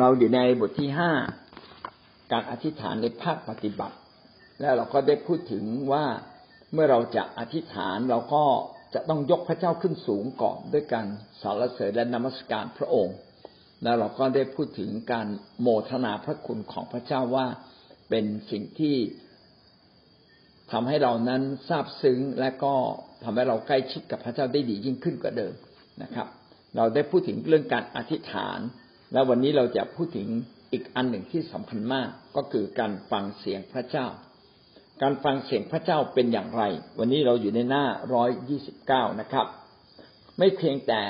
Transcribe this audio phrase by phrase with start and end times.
[0.00, 1.12] เราอยู่ในบทที่ห้า
[2.32, 3.96] การอธิษฐานในภาคปฏิบัติ
[4.60, 6.04] แล้วเราก็ได้พูดถึงว่า
[6.72, 8.44] เมื่อเราจะอธิษฐานเราก็
[8.94, 11.06] จะต้องยกพระเจ้าขึ้นสูงก่อนด้วยการ
[11.40, 13.16] สรรเสริญและนมัสการพระองค์
[13.82, 15.26] แล้วเราก็ได้พูดถึงการ
[15.60, 17.46] โมทนาพระคุณของพระเจ้าว่า
[18.10, 18.96] เป็นสิ่งที่
[20.72, 22.74] ทำให้เรานั้นซาบซึ้งและก็
[23.24, 25.54] ทำให้เราใกล้ชิดกับพระเจ้าได้ดียิ่งขึ้นกว่าเดิม
[26.02, 26.26] นะครับ
[26.76, 28.60] เราได้พูดถึงเรื่องการอธิษฐาน
[29.12, 30.28] และวันนี้เราจะพูดถึง
[30.72, 34.06] อีกอันหนึ่งที่สำคัญมากก็คือการฟังเสียงพระเจ้า
[35.02, 36.62] การฟังเสียงพระเจ้าเป็นอย่างไร
[36.98, 39.46] วันนี้เราอยู่ในหน้าร้อยยี่สิบเก้านะครับ
[40.38, 41.02] ไม่เพียงแต่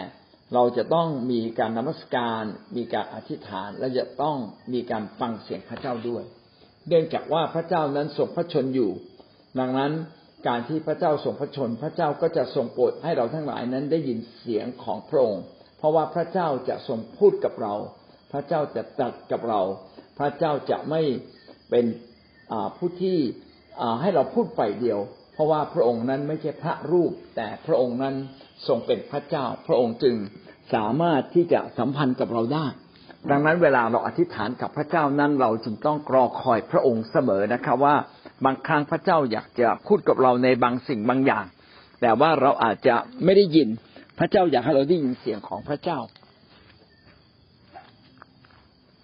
[0.55, 2.45] เราจะต้องมีการนมัสการ
[2.77, 4.37] มีการอธิษฐาน และจะต้อง
[4.73, 6.25] มีการฟังเสียงพระเจ้าด้วย
[6.89, 8.91] เนื่องจากว่าพระเจ้านั้นทรงพระชนอยู่
[9.59, 9.93] ดังนั้น
[10.49, 15.45] การที่พระเจ้าทรงพระชน พระเจ้าก็จะทรงโปรดให้เราทั้งหลายนั้นได้ยินเสียงของพระองค์
[15.81, 17.75] เพราะว่าพระเจ้าจะทรงพูดกับเรา
[18.33, 19.61] พระเจ้าจะตรัสกับเรา
[20.19, 21.03] พระเจ้าจะไม่
[21.71, 21.85] เป็น
[22.77, 23.19] ผู้ที่
[24.01, 25.01] ให้เราพูดไปเดียว
[25.35, 28.15] เพราะว่าพระองค์นั้นไม่ใช่พระรูป แต่พระองค์นั้น
[28.67, 30.15] ทรงเป็นพระเจ้า พระองค์จึง
[30.75, 32.67] สามารถที่จะสัมพันธ์กับเราได้
[33.31, 37.97] ดังนั้นเวลาเราอธิษฐานกับพระเจ้านั้นเราจึงต้องรอคอยพระองค์เสมอนะครับว่า
[38.45, 41.45] บางครั้งพระเจ้าอยากจะพูดกับเราในบางสิ่งบางอย่าง
[42.01, 42.95] แต่ว่าเราอาจจะ
[43.25, 43.69] ไม่ได้ยิน
[44.21, 45.99] พระเจ้าอยากให้เราได้ยินเสียงของพระเจ้า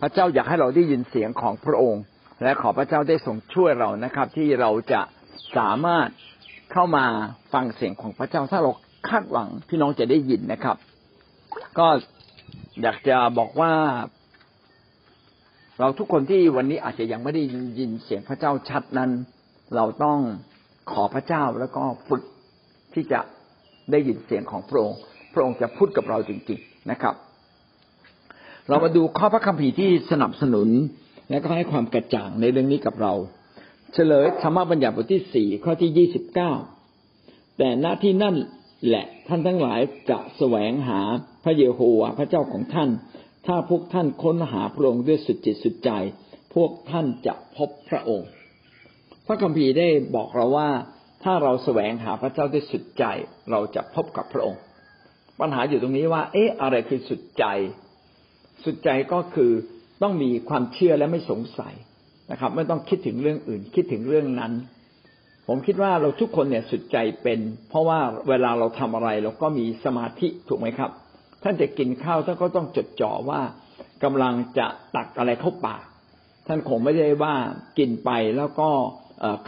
[0.00, 2.02] พระเจ้าอยากให้เราได้ยินเสียงของพระองค์
[2.42, 5.00] และขอพระเจ้าได้ทรงช่วยเรานะครับ ที่เราจะ
[5.56, 6.08] สามารถ
[6.72, 7.04] เข้ามา
[7.52, 8.70] ฟังเสียงของพระเจ้า ถ้าเรา
[9.08, 10.76] คาดหวังพี่น้องจะได้ยินนะครับ
[11.78, 11.88] ก็
[12.82, 13.72] อยากจะบอกว่า
[15.78, 17.42] เราทุกคนที่วันนี้อาจจะยังไม่ได้
[17.78, 19.10] ยินเสียงพระเจ้าชัดนั้น
[19.76, 20.18] เราต้อง
[20.92, 22.22] ขอพระเจ้าแล้วก็ฝึก
[22.94, 23.20] ที่จะ
[23.90, 24.98] ได้ยินเสียงของพระองค์
[25.32, 27.14] พระองค์จะพูดกับเราจริง ๆนะครับ
[28.68, 30.68] เรามาดูข้อพระคัมภีร์ที่สนับสนุน
[31.30, 33.14] และก็ให้ความกระจ่างในเรื่องนี้กับเรา
[33.92, 36.52] เฉลยธรรมบัญญัติบทที่สี่ข้อที่ยี่สิบเก้า
[37.58, 38.36] แต่หน้าที่นั่น
[38.86, 39.80] แหละท่านทั้งหลาย
[40.10, 41.00] จะแสวงหา
[41.44, 42.90] พระเยโฮวาห์พระเจ้าของท่าน
[43.46, 45.90] ถ้าพวกท่านค้นหาพระองค์ด้วยสุดจิตสุดใจ
[46.54, 48.28] พวกท่านจะพบพระองค์
[49.26, 50.70] พระคัมภีร์ได้บอกเราว่า
[51.28, 53.04] ถ้าเราแสวงหาพระเจ้าด้วยสุดใจ
[53.50, 54.60] เราจะพบกับพระองค์
[55.40, 57.44] ปัญหาอยู่ตรงนี้ว่า เอ๊ะ อะไรคือสุดใจ
[58.64, 59.50] สุดใจก็คือ
[60.02, 61.74] ต้องมีความเชื่อและไม่สงสัย
[62.30, 64.52] นะครับ ไม่ต้องคิดถึงเรื่องอื่น คิดถึงเรื่องนั้น
[65.48, 70.90] ผมคิดว่าเราทุกคนเนี่ยสุดใจเป็น เพราะว่าเวลาเราทำอะไรเราก็มีสมาธิถูกไหมครับ
[71.42, 73.40] ท่านจะกินข้าวท่านก็ต้องจดจ่อว่า
[74.04, 74.66] กำลังจะ
[74.96, 75.84] ตักอะไรเข้าปาก
[76.46, 77.34] ท่านคงไม่ได้ว่า
[77.78, 78.70] กินไปแล้วก็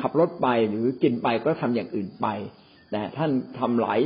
[0.01, 2.27] ขับรถไปหรือกินไปก็ทำอย่างอื่นไป
[2.91, 4.01] แต่ท่านทำหลาย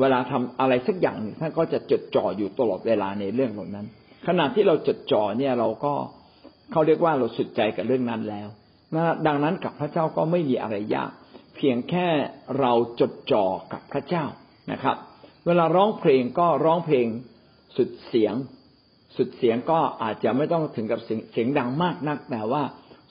[0.00, 3.86] เวลาทำอะไรสักอย่างหนึ่งท่านก็จะจดจ่ออยู่ตลอดเวลาในเรื่องเหล่านั้น
[4.26, 5.94] ขณะที่เราจดจ่อเนี่ยเราก็
[6.72, 8.48] เขาเรียกว่าเราสุดใจกับเรื่องนั้นแล้ว
[8.94, 11.10] นะดังนั้นกับพระเจ้าก็ไม่มีอะไรยาก
[11.56, 12.08] เพียงแค่
[12.60, 14.24] เราจดจ่อกับพระเจ้า
[14.72, 14.96] นะครับ
[15.46, 17.06] เวลาร้องเพลงก็ร้องเพลง
[17.76, 18.34] สุดเสียง
[19.16, 22.62] สุดเสียงก็อาจจะไม่ต้องถึงกับเสียงเสียงดังมากนัก แต่ว่า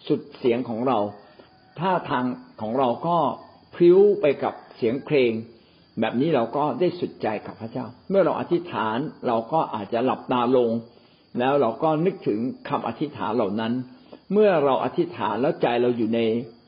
[0.08, 1.00] สุดเสียงของเรา
[1.80, 2.26] ท่าทาง
[2.62, 3.18] ของเราก็
[3.76, 5.32] พลิ้วไปกับเสียงเพลง
[6.00, 10.72] แบบนี้เราก็ได้สุดใจกับพระเจ้า เมื่อเราอธิษฐานเราก็อาจจะหลับตาลง
[11.40, 12.40] แล้วเราก็นึกถึง
[12.70, 13.74] คำอธิษฐานเหล่านั้น
[14.32, 16.20] เมื่อเราอธิษฐานแล้วใจเราอยู่ใน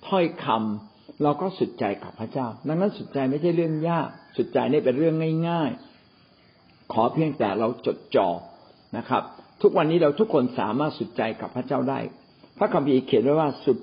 [0.07, 5.15] ถ้อยคำเราก็สุดใจกับพระเจ้า ดังนั้นสุดใจไม่ใช่เรื่องยาก สุดใจนี่เป็นเรื่อง
[5.49, 5.69] ง่าย
[6.31, 8.29] ๆ ขอเพียงแต่เราจดจ่อ
[8.97, 9.23] นะครับ
[9.61, 11.99] ทุกวันนี้เราทุกคนสามารถสุดใจกับพระเจ้าได้
[12.57, 13.77] พระคัมภีร์เขียนไว้ว่าสุด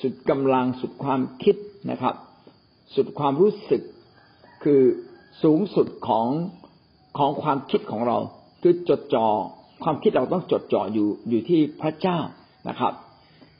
[0.00, 1.56] สุดกำลังสุดความคิด
[1.90, 2.14] นะครับ
[2.94, 3.82] สุดความรู้สึก
[4.64, 4.82] คือ
[5.42, 6.28] สูงสุดของ
[7.18, 8.18] ของความคิดของเรา
[8.62, 9.26] คือจดจอ่อ
[9.84, 12.18] ความคิดเราต้องจดจ่ออยู่อยู่ที่พระเจ้า
[12.68, 12.92] นะครับ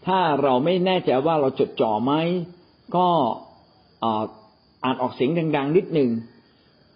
[0.06, 2.12] ถ้าเราไม่แน่ใจว่าเราจดจ่อไหม
[2.96, 3.06] ก็
[4.04, 6.10] อ่านออกเสียงดังๆนิดหนึ่ง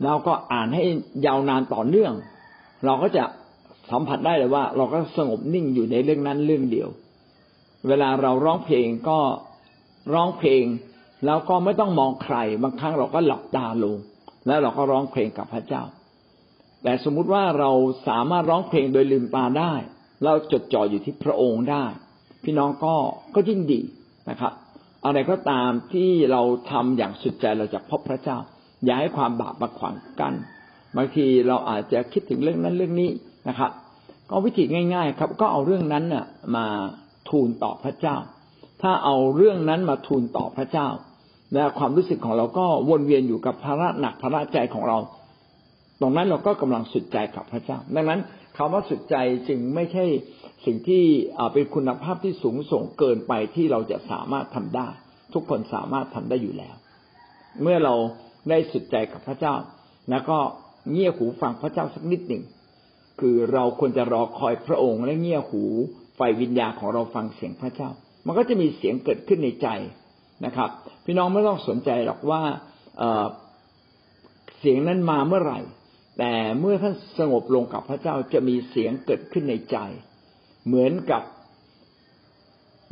[0.04, 0.82] เราก็อ่านให้
[1.26, 2.12] ยาวนานต่อเนื่อง
[2.84, 3.24] เราก็จะ
[3.90, 6.88] สัมผัสได้เลยว่า เราก็สงบนิ่งอยู่ในเรื่องนั้นเรื่องเดียว
[7.86, 9.18] เวลาเราร้องเพลงก็
[10.14, 10.64] ร้องเพลง
[11.26, 13.96] แล้วก็ไม่ต้องมองใคร บางครั้งเราก็หลับตาลง
[14.46, 15.82] แล้วเราก็ร้องเพลงกับพระเจ้า
[16.82, 17.70] แต่สมมุติว่าเรา
[18.08, 19.72] สามารถร้องเพลงโดยลืมตาได้
[20.24, 21.84] เราจดจ่ออยู่ที่พระองค์ได้
[22.44, 22.94] พี่น้องก็
[23.34, 23.80] ก็ยิ่งดี
[24.30, 24.52] นะครับ
[25.04, 28.38] อะไรก็ตามที่เราทำอย่างสุดใจเราจะพบพระเจ้า
[28.84, 30.34] อย่าให้ความบาปมาขวางกั้น
[30.96, 33.10] บางทีเราอาจจะคิดถึงเรื่องนั้นเรื่องนี้
[33.48, 33.70] นะครับ
[34.30, 34.64] ก็วิธี
[34.94, 36.24] ง่าย ๆ ครับ ก็เอาเรื่องนั้นน่ะ
[36.56, 36.66] มา
[37.30, 38.16] ทูลต่อพระเจ้า
[38.82, 40.88] ถ้าเอาเรื่องนั้นมาทูลต่อพระเจ้า
[41.54, 44.98] และความรู้สึกของเราก็วนเวียนอยู่กับภาระหนักภาระใจของเรา
[46.00, 48.20] ตรงนั้นเราก็กำลังสุดใจกับพระเจ้า ดังนั้น
[48.56, 49.16] คำว่าสุดใจ
[49.48, 50.04] จึงไม่ใช่
[50.66, 51.04] สิ่งที่
[51.52, 54.88] เป็นคุณภาพที่สูงส่งเกินไปที่เราจะสามารถทำได้
[55.32, 56.74] ทุกคนสามารถทำได้อยู่แล้ว
[57.62, 57.94] เมื่อเรา
[58.48, 59.54] ได้สุดใจกับพระเจ้า
[60.10, 60.38] แล้วก็
[60.92, 62.42] เงี่ยหูฟังพระเจ้าสักนิดหนึ่ง
[63.20, 65.64] คือเราควรจะรอคอยพระองค์และเงี่ยหู
[66.18, 67.90] ไฟวิญญาณของเราฟังเสียงพระเจ้า
[68.26, 69.68] มันก็จะมีเสียงเกิดขึ้นในใจ
[70.46, 70.70] นะครับ
[71.04, 72.42] พี่น้องไม่ต้องสนใจหรอกว่า
[74.58, 75.60] เสียงนั้นมาเมื่อไหร่
[76.18, 79.76] แต่เมื่อท่านสงบลงกับพระเจ้าจะมีเสียงเกิดขึ้นในใจ
[80.66, 81.22] เหมือนกับ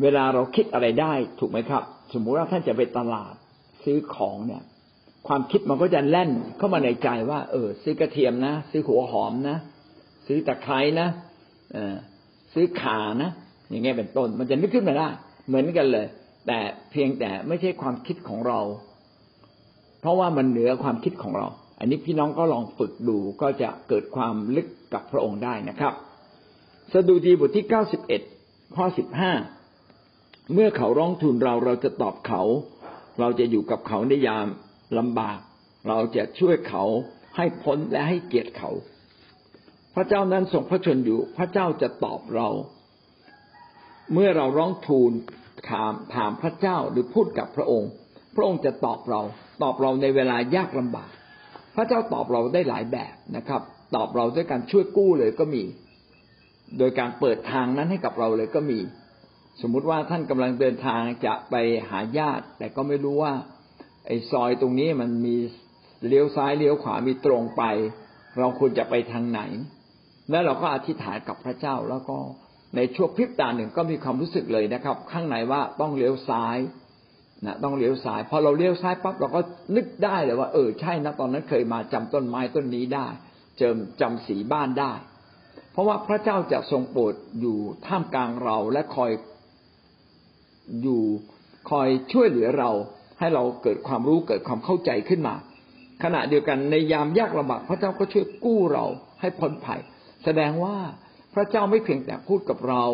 [0.02, 1.82] เวลาเราคิดอะไรได้ถูกไหมครับ
[2.12, 3.34] สมมุติว่าท่านจะไปตลาด
[3.84, 4.62] ซื้อของเนี่ย
[5.28, 9.56] ความคิดมันก็จะแล่นเข้ามาในใจว่า เออ ซื้อกระเทียมนะ ซื้อหัวหอมนะ
[10.26, 11.08] ซื้อตะไคร้นะ
[11.72, 11.96] เออ
[12.56, 13.30] ซื้อขานะ
[13.70, 15.08] อย่างเงี้ยเป็นต้น มันจะนึกขึ้นมาได้
[15.46, 16.06] เหมือนกันเลย
[16.46, 16.58] แต่
[16.90, 18.60] เพียงแต่ไม่ใช่ความคิดของเรา
[20.00, 21.46] เพราะว่ามันเหนือความคิดของเรา
[21.78, 25.92] อันนี้พี่น้องก็ลองฝึกดูก็จะเกิดความลึกกับพระองค์ได้นะครับ
[26.92, 28.22] สดุดีบทที่เก้าสิบเอ็ด
[28.76, 29.32] ข้อสิบห้า
[30.52, 32.42] เมื่อเขาร้องทูลเราเราจะตอบเขา
[33.20, 34.46] เราจะอยู่กับเขาในยาม
[34.98, 35.38] ลำบาก
[35.88, 36.84] เราจะช่วยเขา
[37.36, 38.70] ให้พ้นและให้เกียรติเขา
[39.96, 42.48] พระเจ้านั้นทรงพระชนอยู่ พระเจ้าจะตอบเรา
[44.12, 45.12] เมื่อเราร้องทูล
[45.70, 47.90] ถามถามพระเจ้าหรือพูดกับพระองค์
[48.36, 49.20] พระองค์จะตอบเรา
[49.62, 51.10] ตอบเราในเวลายากลำบาก
[51.76, 53.62] พระเจ้าตอบเราได้หลายแบบนะครับ
[53.96, 55.62] ตอบเราด้วยการช่วยกู้เลยก็มี
[56.78, 58.78] โดยการเปิดทางนั้นให้กับเราเลยก็มี
[59.60, 61.54] สมมุติว่าท่านกำลังเดินทางจะไป
[61.90, 63.32] หาญาติ แต่ก็ไม่รู้ว่า
[64.06, 65.36] ไอ้ซอยตรงนี้มันมี
[66.06, 67.62] เลี้ยวซ้ายเลี้ยวขวามีตรงไป
[68.38, 69.40] เราควรจะไปทางไหน
[70.30, 72.16] แล้วเราก็อธิษฐานกับพระเจ้าแล้วก็
[72.76, 76.58] ในช่วงพริบตาหนึ่งก็มีความรู้สึกเลยนะครับ ข้างในว่าต้องเลี้ยวซ้าย
[77.46, 79.40] นะต้องเลี้ยวซ้าย พอเราเลี้ยวซ้ายปั๊บเราก็
[79.76, 83.06] นึกได้เลยว่า เออใช่นะตอนนั้นเคยมาจำต้นไม้ต้นนี้ได้
[83.58, 84.92] เจิมจำสีบ้านได้
[85.72, 89.10] เพราะว่าพระเจ้าจะทรงโปรดอยู่ท่ามกลางเราและคอย
[90.82, 91.02] อยู่
[91.70, 92.70] คอยช่วยเหลือเรา
[93.18, 95.34] ให้เราเกิดความรู้เกิดความเข้าใจขึ้นมา
[96.02, 98.84] ขณะเดียวกันในยามยากลำบากพระเจ้าก็ช่วยกู้เรา
[99.20, 99.80] ให้พ้นภัย
[100.24, 100.76] แสดงว่า
[101.34, 102.84] พระเจ้าไม่เพียงแต่พูดกับเรา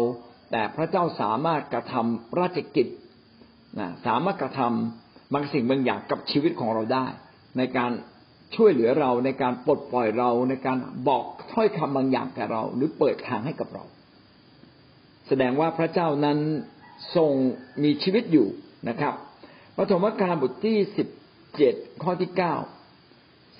[0.50, 2.86] แต่พระเจ้าสามารถกระทำราชกิจ
[3.78, 7.06] นะสามารถกระทำบางสิ่งบางอย่างกับชีวิตของเราได้
[7.58, 7.92] ในการ
[8.56, 10.78] ช่วยเหลือเราในการปลดปล่อยเราในการ
[11.08, 13.84] บอกถ้อยคำบางอย่างแก่เรา หรือเปิดทางให้กับเรา
[15.28, 16.38] แสดงว่าพระเจ้านั้น
[17.16, 17.32] ทรง
[17.82, 18.48] มีชีวิตอยู่
[18.88, 19.14] นะครับ
[19.76, 21.08] ปฐมกาลบทที่สิบ
[21.56, 22.54] เจ็ดข้อที่เก้า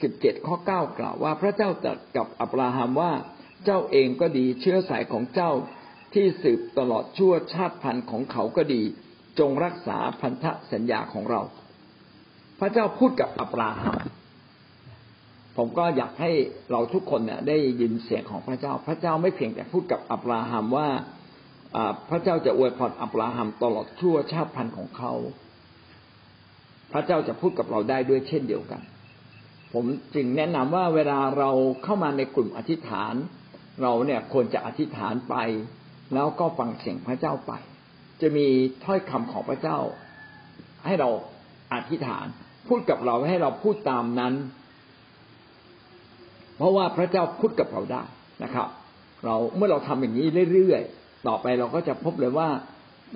[0.03, 3.13] สิบเจ็ดข้อเก้ากล่าวว่าพระเจ้าตรัสกับอับราฮัมว่า
[3.65, 5.51] เจ้าเองก็ดีเชื้อสายของเจ้า
[6.15, 8.83] ที่สืบตลอดชั่วชาติพันธุ์ของเขาก็ดี
[9.39, 11.41] จงรักษาพันธสัญญาของเรา
[12.61, 13.97] พระเจ้าพูดกับอับราฮัม
[15.57, 16.31] ผมก็อยากให้
[16.71, 20.89] เราทุกคนเนี่ยได้ยินเสียงของพระเจ้า พระเจ้าไม่เพียงแต่พูดกับอับราฮัมว่า
[22.11, 25.13] พระเจ้าจะอวยพรอับราฮัมตลอดชั่วชาติพันธุ์ของเขา
[26.93, 28.81] พระเจ้าจะพูดกับเราได้ด้วยเช่นเดียวกัน
[29.73, 31.51] ผมจึงแนะนำว่าเวลาเรา
[31.83, 33.15] เข้ามาในกลุ่มอธิษฐาน
[33.83, 35.35] เราเนี่ยควรจะอธิษฐานไป
[36.15, 37.53] แล้วก็ฟังเสียงพระเจ้าไป
[38.21, 38.47] จะมี
[38.85, 39.79] ถ้อยคำของพระเจ้า
[40.85, 41.09] ให้เรา
[41.73, 42.27] อธิษฐาน
[42.69, 44.35] พูดกับเราให้เราพูดตามนั้น
[46.57, 48.03] เพราะว่าพระเจ้าพูดกับเราได้
[48.43, 48.69] นะครับ
[49.25, 52.49] เราเมื่อเราทำอย่างนี้เรื่อยๆต่อไปเราก็จะพบเลยว่า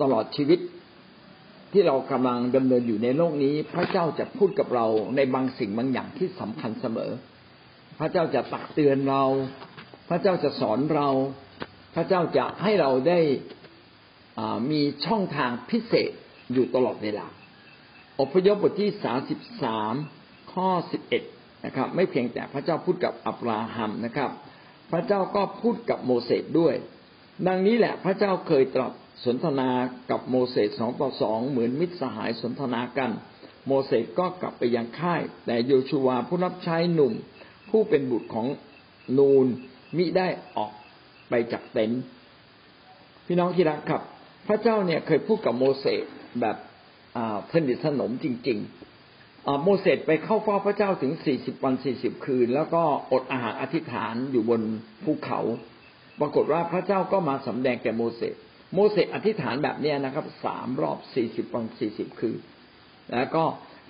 [0.01, 0.59] ตลอดชีวิต
[1.73, 4.85] ที่เรากำลังดำเนินอยู่ในโลกนี้ พระเจ้าจะพูดกับเรา
[5.15, 7.11] ในบางสิ่งบางอย่างที่สำคัญเสมอ
[7.99, 9.23] พระเจ้าจะตักเตือนเรา
[10.09, 11.09] พระเจ้าจะสอนเรา
[11.95, 13.19] พระเจ้าจะให้เราได้
[14.71, 16.11] มีช่องทางพิเศษ
[16.53, 17.27] อยู่ตลอดเวลา
[18.19, 19.93] อพยพบทที่สาสิบสาม
[20.53, 21.23] ข้อสิบเอ็ด
[21.65, 24.31] นะครับ ไม่เพียงแต่พระเจ้าพูดกับอับราฮัมนะครับ
[24.91, 26.75] พระเจ้าก็พูดกับโมเสสด้วย
[27.47, 28.91] ดังนี้แหละพระเจ้าเคยตรัส
[29.25, 29.69] สนทนา
[30.11, 33.11] กับโมเสสสองต่อสองเหมือนมิตรสหายสนทนากัน
[33.67, 37.13] โมเสสก็กลับไปยังค่าย แต่โยชูวาผู้รับใช้หนุ่ม
[37.69, 38.47] ผู้เป็นบุตรของ
[39.17, 39.47] นูน
[39.97, 40.27] มิได้
[40.57, 40.71] ออก
[41.29, 42.03] ไปจากเต็นท์
[43.25, 44.01] พี่น้องที่รักครับ
[44.47, 46.05] พระเจ้าเนี่ยเคยพูดกับโมเสส
[46.41, 46.57] แบบ
[47.53, 54.61] สนิทสนมจริง ๆ โมเสสไปเข้าเฝ้าพระเจ้าถึงสี่สิบวันสี่สิบคืน แล้วก็อดอาหารอธิษฐานอยู่บน
[55.03, 55.39] ภูเขา
[56.19, 58.35] ปรากฏว่าพระเจ้าก็มาสำแดงแก่โมเสส
[58.73, 62.37] โมเสสอธิษฐานแบบนี้นะครับสามรอบสี่สิบวันสี่สิบคืน
[63.13, 63.43] แล้วก็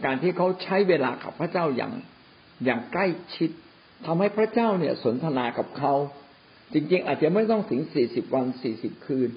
[0.06, 1.94] การที่เขาใช้เวลากับพระเจ้าอย่าง
[2.66, 3.50] อย่างใกล้ชิด
[4.06, 5.94] ทำให้พระเจ้าเนี่ยสนทนากับเขา
[6.74, 9.30] จริง ๆ อาจจะไม่ต้องถึงสี่สิบวันสี่สิบคืน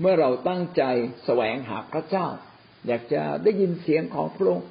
[0.00, 0.82] เมื่อเราตั้งใจ
[1.24, 2.26] แสวงหาพระเจ้า
[2.86, 4.66] อยากจะได้ยินเสียงของพระองค์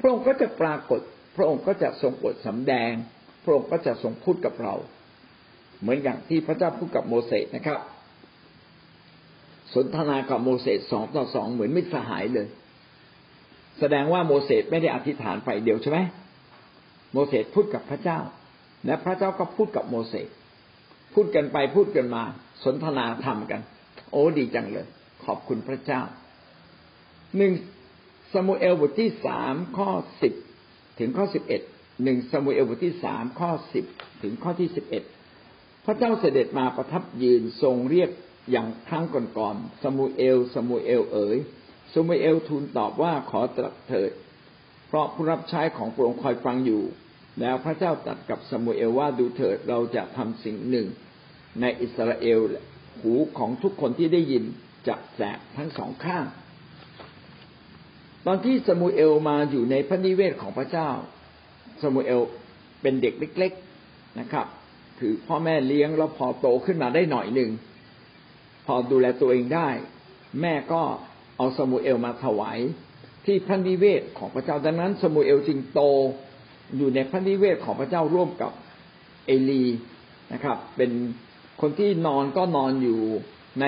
[0.00, 1.00] พระองค์ก็จะปรากฏ
[1.36, 2.92] พระองค์ก็จะทรงโปรดสำแดง
[3.44, 4.74] พระองค์ก็จะทรงพูดกับเรา
[5.80, 7.80] เหมือนอย่างที่พระเจ้าพูดกับโมเสสนะครับ
[9.74, 12.48] สนทนากับโมเสสสองต่อสองเหมือนมิตรสหายเลย
[13.80, 15.98] แสดงว่าโมเสสไม่ได้อธิษฐานไปเดียวใช่ไหม
[17.12, 18.18] โมเสสพูดกับพระเจ้า
[18.86, 20.28] และพระเจ้าก็พูดกับโมเสส
[21.14, 22.22] พูดกันไปพูดกันมา
[22.64, 23.60] สนทนาธรรมกัน
[24.10, 24.86] โอ้ดีจังเลย
[25.24, 26.00] ขอบคุณพระเจ้า
[27.36, 27.52] หนึ่ง
[28.34, 29.90] สมุเอลบทที่สามข้อ
[30.22, 30.34] สิบ
[30.98, 31.62] ถึงข้อสิบเอ็ด
[32.04, 33.84] หนึ่งสมุเอลบทที่สามข้อสิบ
[34.22, 35.02] ถึงข้อที่สิบเอ็ด
[35.84, 38.10] พระเจ้าเสด็จมาประทับยืนทรงเรียก
[38.50, 39.04] อย่างครั้ง
[39.38, 41.38] ก่อนๆสมุเอลสมุเอลเอ๋ย
[41.94, 44.10] สมุเอลทูลตอบว่าขอตรัสเถิด
[44.88, 46.82] เพราะผู้รับใช้ของพระองค์คอยฟังอยู่
[47.40, 50.86] แล้วพระเจ้าตรัสกับสมุเอลว่าดูเถิดเราจะทำสิ่งหนึ่ง
[51.60, 52.40] ในอิสราเอล
[53.00, 54.44] หูของทุกคนที่ได้ยิน
[54.88, 56.24] จะแสบทั้งสองข้าง
[58.26, 60.90] ตอนที่สมุเอลมาอยู่ในพระนิเวศของพระเจ้า
[61.82, 62.20] สมุเอล
[62.82, 63.52] เป็นเด็กเล็ก
[63.84, 64.46] ๆนะครับ
[64.98, 67.50] คือพ่อแม่เลี้ยงแล้วพอโตขึ้นมาได้หน่อยหนึ่ง
[68.66, 69.68] พอดูแลตัวเองได้
[70.40, 70.82] แม่ก็
[71.36, 72.58] เอาสมุเอลมาถวาย
[73.26, 75.82] ที่พระนิเวศของพระเจ้าดังนั้น สมุเอลจึงโต
[76.76, 78.52] อยู่ในพระนิเวศของพระเจ้าร่วมกับ
[79.26, 79.64] เอลี
[80.32, 80.90] นะครับ เป็น
[81.60, 83.00] คนที่นอนก็นอนอยู่
[83.60, 83.66] ใน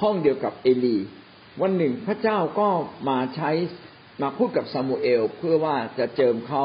[0.00, 0.96] ห้องเดียวกับเอลี
[1.62, 2.68] วันหนึ่งพระเจ้าก็
[3.08, 3.50] มาใช้
[4.22, 6.64] มาพูดกับซามูเอล เพื่อว่าจะเจิมเขา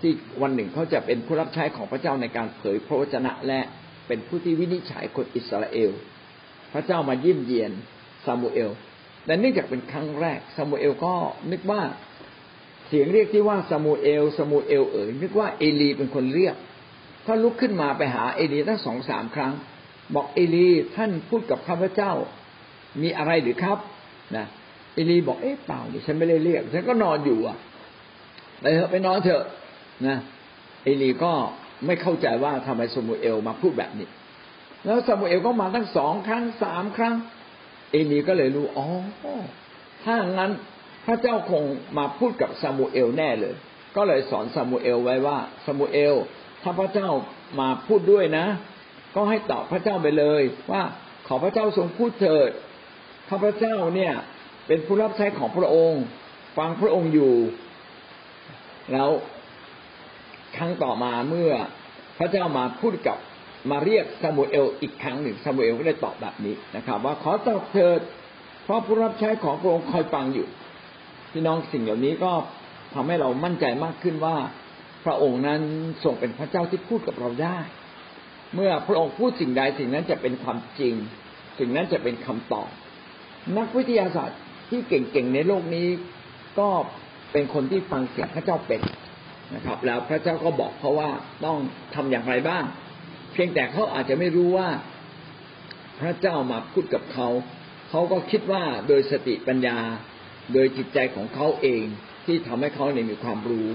[0.00, 0.12] ที่
[0.42, 3.60] วันหนึ่งเขาจะเป็นผู้รับใช้ของพระเจ้าในการเผยพระวจนะและ
[4.06, 5.90] เป็นผู้ที่วินิจฉัยคนอิสราเอล
[6.72, 7.72] พระเจ้ามาเยี่ยมเยียน
[8.24, 8.70] ซามูเอล
[9.26, 11.14] แต่เนื่องจากเป็นครั้งแรกซามูเอลก็
[11.50, 11.82] นึกว่า
[12.88, 16.56] เสียงเรียกที่ว่าซามูเอลซามูเอลเอ๋ยนึกว่าเอลีเป็นคนเรียก
[17.26, 19.52] ถ้าลุกขึ้นมาไปหาเอลีตั้งสองสามครั้ง
[20.14, 22.12] บอกเอลีท่านพูดกับข้าพเจ้า
[23.02, 23.78] มีอะไรหรือครับ
[24.36, 24.46] นะ
[24.94, 27.56] เอลีบอกเอ๊ะเปล่าดิฉันไม่ได้เรียกฉันก็นอนอยู่อะ
[28.60, 29.44] ไปเถอะไปนอนเถอะ
[30.06, 30.16] นะ
[30.84, 31.32] เอลีก็
[31.86, 34.08] ไม่เข้าใจว่าทำไมสมุเอลมาพูดแบบนี้
[34.84, 37.14] แล้วสมุเอลก็มาตั้งสองครั้งสามครั้ง
[37.92, 38.86] เอลีก็เลยรู้อ๋อ
[40.04, 40.52] ถ้างั้น
[41.06, 41.64] พระเจ้าคง
[41.98, 43.54] มาพูดกับซามูเอลแน่เลย
[43.96, 46.14] ก็เลยสอนซามูเอลไว้ว่าซามูเอล
[46.62, 47.08] ถ้าพระเจ้า
[47.60, 48.46] มาพูดด้วยนะ
[49.14, 50.42] ก็ให้ตอบพระเจ้าไปเลย
[50.72, 50.82] ว่า
[51.26, 52.50] ขอพระเจ้าทรงพูดเถิด
[53.30, 54.12] ข้าพระเจ้าเนี่ย
[54.66, 56.02] เป็นผู้รับใช้ของพระองค์
[56.58, 57.34] ฟังพระองค์อยู่
[58.92, 59.10] แล้ว
[60.56, 61.52] ครั้งต่อมาเมื่อ
[62.18, 63.18] พระเจ้ามาพูดกับ
[63.70, 68.00] มาเรียกซามูเอลอีกครั้งหนึ่งซามูเอลก็ได้ตอบแบบนี้นะครับ ว่าขอตอบเถิด
[68.64, 70.46] เพราะผู้รับใช้ของพระองค์คอยฟังอยู่
[71.34, 72.32] พี่น้องสิ่งเหล่านี้ก็
[72.94, 74.36] ทำให้เรามั่นใจมากขึ้นว่า
[75.04, 75.60] พระองค์นั้น
[76.04, 77.58] ทรงเป็นพระเจ้าที่พูดกับเราได้
[78.54, 80.94] เมื่อพระองค์พูดสิ่งใดสิ่งนั้นจะเป็นความจริง
[81.58, 82.68] สิ่งนั้นจะเป็นคำตอบ
[83.58, 85.88] นักวิทยาศาสตร์ที่เก่งๆในโลกนี้
[86.58, 86.68] ก็
[87.32, 88.80] เป็นคนที่ฟังเสียงพระเจ้าเป็น
[89.54, 91.10] นะครับ แล้วพระเจ้าก็บอกเขาว่า
[91.44, 91.58] ต้อง
[91.94, 92.64] ทำอย่างไรบ้าง
[93.32, 94.68] เพียงแต่เขาอาจจะไม่รู้ว่า
[96.00, 97.28] พระเจ้ามาพูดกับเขา
[97.90, 99.78] เขาก็คิดว่าโดยสติปัญญา
[100.52, 101.84] โดยจิตใจของเขาเอง
[102.26, 103.68] ที่ทำให้เขาเนี่ยมีความรู้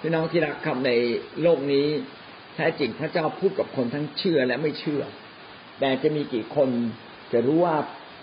[0.00, 0.92] พี่น้องที่รักครับใน
[1.42, 1.86] โลกนี้
[2.54, 5.02] แท้จริงพระเจ้าพูดกับคนทั้งเชื่อและไม่เชื่อ
[5.80, 6.68] แต่จะมีกี่คน
[7.32, 7.76] จะรู้ว่า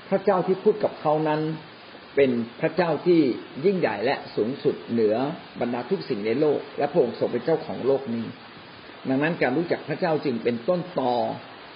[0.09, 1.41] พระเจ้าที่พูดกับเขานั้น
[2.15, 3.19] เป็นพระเจ้าที่
[3.65, 5.15] ยิ่งใหญ่และสูงสุดเหนือ
[5.59, 8.25] บรรดาทุกสิ่งในโลก และพระองค์ทรงเป็นเจ้าของโลกนี้
[9.09, 11.13] ดังนั้นการรู้จักพระเจ้าจึงเป็นต้นตอ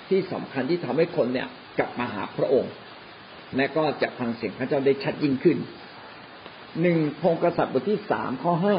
[0.10, 1.48] ที่สำคัญที่ทำให้คนเนี่ย
[1.80, 2.72] กลับมาหาพระองค์
[3.58, 5.58] และก็จะฟังเสียงพระเจ้าได้ชัดยิ่งขึ้น
[6.82, 8.78] หนึ่งพงกษัตริย์บทที่สามข้อห้า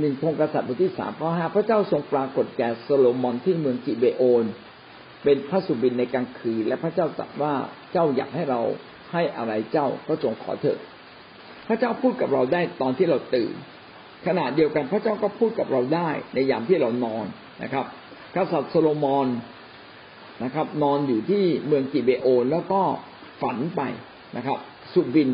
[0.00, 4.44] หนึ่งพงกษัตริย์บทที่สามข้อห้าพระเจ้าทรงปรากฏแก่โซโลมอนที่เมืองกิเบโอน
[5.24, 7.54] เป็นพระสุบินในกลางคืนและพระเจ้าตรัสว่า
[7.92, 8.60] เจ้าอยากให้เรา
[9.12, 10.78] ให้อะไรเจ้าก็จงขอเถิด
[11.68, 13.54] พระเจ้าพูดกับเราได้ตอนที่เราตื่น
[14.26, 17.26] ขณะเดียวกันพระเจ้าก็พูดกับเราได้ในยามที่เรานอน
[17.62, 17.84] นะครับ
[18.36, 19.28] กษัตริย์โซโลมอน
[20.44, 22.82] นะครับ นอนอยู่ที่เมืองกิเบโอนแล้วก็
[23.40, 23.82] ฝันไป
[24.36, 24.58] นะครับ
[24.92, 25.30] สุบิน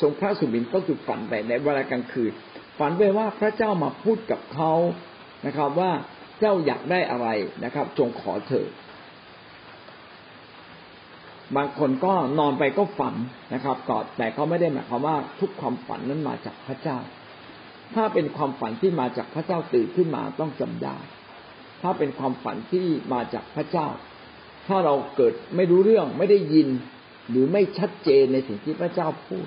[0.00, 2.32] ทรงพระสุบินก็คือฝันไปในเวลากลางคืน
[2.78, 4.72] ฝันไปว่าพระเจ้ามาพูดกับเขา
[5.46, 5.92] นะครับ ว่า
[6.40, 7.28] เจ้าอยากได้อะไร
[7.64, 8.70] นะครับ จงขอเถิด
[11.56, 13.14] บางคนก็นอนไปก็ฝัน
[13.54, 16.98] นะครับก็แต่เขาไม่ได้หมายความว่าทุกความฝันนั้นมาจากพระเจ้า
[17.94, 20.98] ถ้าเป็นความฝันที่มาจากพระเจ้าตื่นขึ้นมาต้องจำได้
[21.82, 23.88] ถ้าเป็นความฝันที่มาจากพระเจ้า
[24.66, 26.68] ถ้าเราเกิดไม่รู้เรื่องไม่ได้ยิน
[27.30, 29.46] หรือไม่ชัดเจนในสิ่งที่พระเจ้าพูด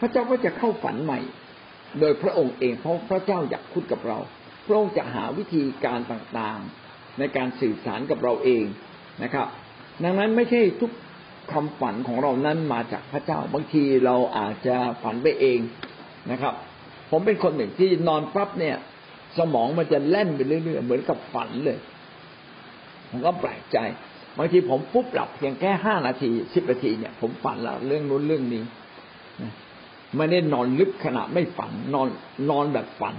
[0.00, 1.20] พระเจ้าก็จะเข้าฝันใหม่
[2.00, 4.18] โดยพระองค์เองเพราะพระเจ้าอยากพูดกับเรา
[4.66, 8.64] พระองค์จะหาวิธีการต่างๆ ในการสื่อสารกับเราเอง
[9.22, 9.46] นะครับ
[10.04, 10.92] ดังนั้นไม่ใช่ทุก
[11.52, 15.58] คำฝันของเรานั้นมาจากพระเจ้า บางทีเราอาจจะฝันไปเอง
[16.30, 16.54] นะครับ
[17.10, 18.76] ผมเป็นคนหนึ่งที่นอนปั๊บเนี่ย
[19.38, 21.78] สมองมันจะแล่นไปเรื่อยๆเหมือนกับฝันเลย
[23.10, 23.78] ผมก็แปลกใจ
[24.38, 28.62] บางทีผมปุ๊บหลับเพียงแค่ห้านาทีสิบนาทีเนี่ย ผมฝันแล้วเรื่องนู้นเรื่องนี้
[30.16, 32.08] ไม่ได้นอนลึกขณะไม่ฝัน นอน
[32.50, 33.16] นอนแบบฝัน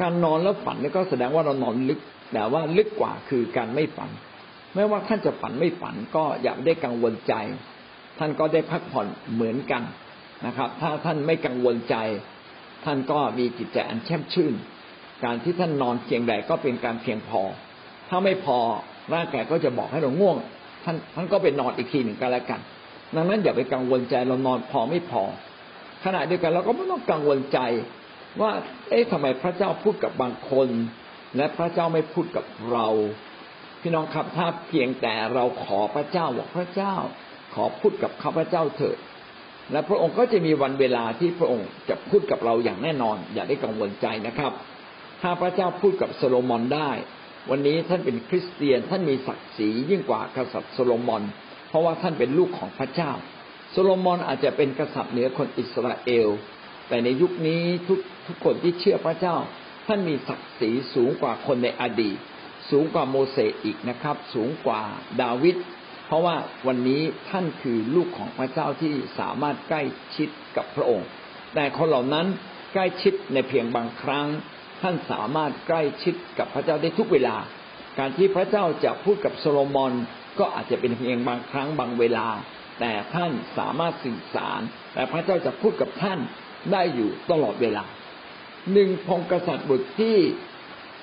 [0.00, 2.00] การนอนแล้วฝันนี่ก็แสดงว่าเรานอนลึก
[2.32, 4.10] แต่ว่าลึกกว่าคือการไม่ฝัน
[4.74, 7.34] ไม่ว่าท่านจะฝันไม่ฝันก็อย่าได้กังวลใจ
[8.18, 9.82] ท่านก็ได้พักผ่อนเหมือนกัน
[10.46, 11.96] นะครับ ถ้าท่านไม่กังวลใจ
[12.84, 14.54] ท่านก็มีจิตใจอันแช่มชื่น
[15.24, 17.42] การที่ท่านนอนเพียงใดก็เป็นการเพียงพอ
[18.08, 18.58] ถ้าไม่พอ
[19.12, 20.36] ร่างกายก็จะบอกให้เราง่วง
[20.84, 22.60] ท่านท่านก็ไปนอนอีกทีหนึ่งก็แล้วกัน
[23.16, 25.22] ดังนั้นอย่าไปกังวลใจเรานอนพอไม่พอ
[26.04, 27.58] ขณะเดียวกันเราก็ไม่ต้องกังวลใจ
[28.40, 28.50] ว่า
[28.88, 30.68] เอ๊ะทำไมพระเจ้าพูดกับบางคน
[31.36, 32.86] และพระเจ้าไม่พูดกับเรา
[33.80, 36.94] พี่น้องครับถ้าเพียงแต่เราขอพระเจ้าบอกพระเจ้า
[37.54, 38.98] ขอพูดกับข้าพระเจ้าเถิด
[39.72, 44.52] และพระองค์ก็จะมีวันเวลาที่พระองค์จะพูดกับเราอย่างแน่นอน อย่าได้กังวลใจนะครับ
[45.22, 46.90] ถ้าพระเจ้าพูดกับโซโลมอนได้
[47.50, 51.22] วันนี้ท่านเป็นคริสเตียนท่านมีศักดิ์ศรียิ่งกว่ากษัตริย์โซโลมอน
[51.68, 53.10] เพราะว่าท่านเป็นลูกของพระเจ้า
[53.70, 56.28] โซโลมอนอาจจะเป็นกษัตริย์เหนือคนอิสราเอล
[56.88, 59.36] แต่ในยุคนี้ทุกทุกคนที่เชื่อพระเจ้า
[59.86, 62.16] ท่านมีศักดิ์ศรีสูงกว่าคนในอดีต
[62.70, 64.82] สูงกว่าโมเสสอีกนะครับ สูงกว่า
[65.22, 65.56] ดาวิด
[66.06, 66.36] เพราะว่า
[66.66, 69.82] วันนี้ท่านคือลูกของพระเจ้าที่สามารถใกล้
[70.16, 71.08] ชิดกับพระองค์
[71.54, 72.26] แต่คนเหล่านั้น
[72.74, 74.26] ใกล้ชิดในเพียงบางครั้ง
[74.84, 77.36] ท่านสามารถใกล้ชิดกับพระเจ้าได้ทุกเวลา
[77.98, 79.92] การที่พระเจ้าจะพูดกับโซโลมอน
[80.38, 82.26] ก็อาจจะเป็นเพียงบางครั้งบางเวลา
[82.80, 84.60] แต่ท่านสามารถสื่อสาร
[84.94, 86.18] แต่พระเจ้าจะพูดกับท่าน
[86.72, 87.84] ได้อยู่ตลอดเวลา
[88.72, 90.18] หนึ่งพงกษัตริย์บทที่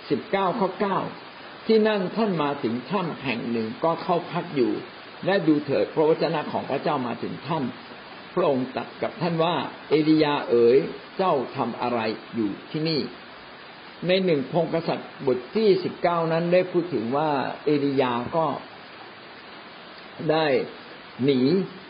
[0.10, 0.98] สิบเก้าข้อเก้า
[1.68, 4.72] ที่นั่นท่านมาถึงถ้ำแห่งหนึ่งก็เข้าพักอยู่
[5.26, 7.64] และดูเถิดพระวจนะของพระเจ้ามาถึงท่าน
[8.34, 9.56] พระองค์ตัดกับท่านว่า
[9.90, 10.78] เอลียาเอ๋ย
[11.18, 12.00] เจ้าทำอะไร
[12.36, 13.02] อยู่ที่นี่
[14.08, 17.30] ในหนึ่งพงกษัตริย์บทที่สิบเก้านั้นได้พูดถึงว่า
[17.66, 18.46] เอลียาก็
[20.32, 20.46] ได้
[21.26, 21.40] หนี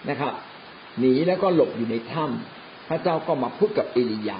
[0.09, 0.33] นะครับ
[0.99, 4.39] หนีแล้วก็หลบอยู่ในถ้ำพระเจ้าก็มาพูดกับเอลียา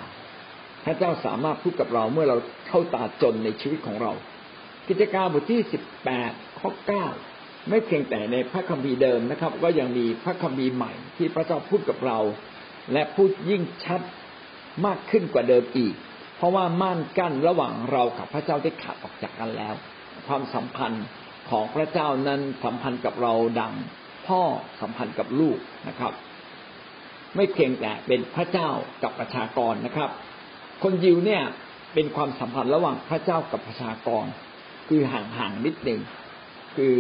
[0.85, 4.11] พระเจ้าสามารถพูดกับเราเมื่อเราเข้าตาจนในชีวิตของเรา
[4.87, 7.05] กิจการบทที่สิบแปดข้อเก้า
[7.69, 12.19] ไม่เพียงแต่ในพระคัมภีร์เดิมนะครับ ก็ยังมีพระคัมภีร์ใหม่ ที่พระเจ้าพูดกับเรา
[12.93, 14.01] และพูดยิ่งชัด
[14.85, 15.93] มากขึ้นกว่าเดิมอีก
[16.41, 19.73] เพราะว่าม่านกั้นระหว่างเรากับพระเจ้าได้ขาดออกจากกันแล้ว
[20.27, 21.05] ความสัมพันธ์
[21.49, 23.73] ของพระเจ้านั้นสัมพันธ์กับเราดัง
[24.27, 24.41] พ่อ
[24.81, 26.13] สัมพันธ์กับลูกนะครับ
[27.35, 28.69] ไม่เพียงแต่เป็นพระเจ้า
[29.03, 30.09] กับประชากรนะครับ
[30.83, 31.43] คนยิวเนี่ย
[31.93, 34.25] เป็นความสัมพันธ์ระหว่างพระเจ้ากับประชากร
[34.87, 36.01] คือห่างๆนิดหนึ่ง
[36.75, 36.95] คือ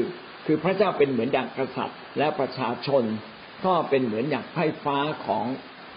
[0.45, 3.03] คือพระเจ้าเป็นเหมือนอย่างกษัตริย์ และประชาชน
[3.65, 5.45] ก็เป็นเหมือนอย่างไพ่ฟ้าของ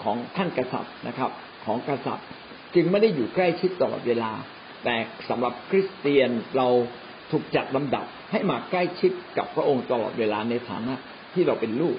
[0.03, 1.31] ของท่านกษัตริย์นะครับ
[1.65, 2.27] ของกษัตริย์
[2.75, 4.33] จึงไม่ได้อยู่ใกล้ชิดตลอดเวลา
[4.85, 4.97] แต่
[5.29, 6.69] สำหรับคริสเตียนเรา
[7.31, 10.95] ถูกจัดลำดับให้มาใกล้ชิดกับพระองค์ตลอดเวลาในฐานะ
[11.33, 11.99] ที่เราเป็นลูก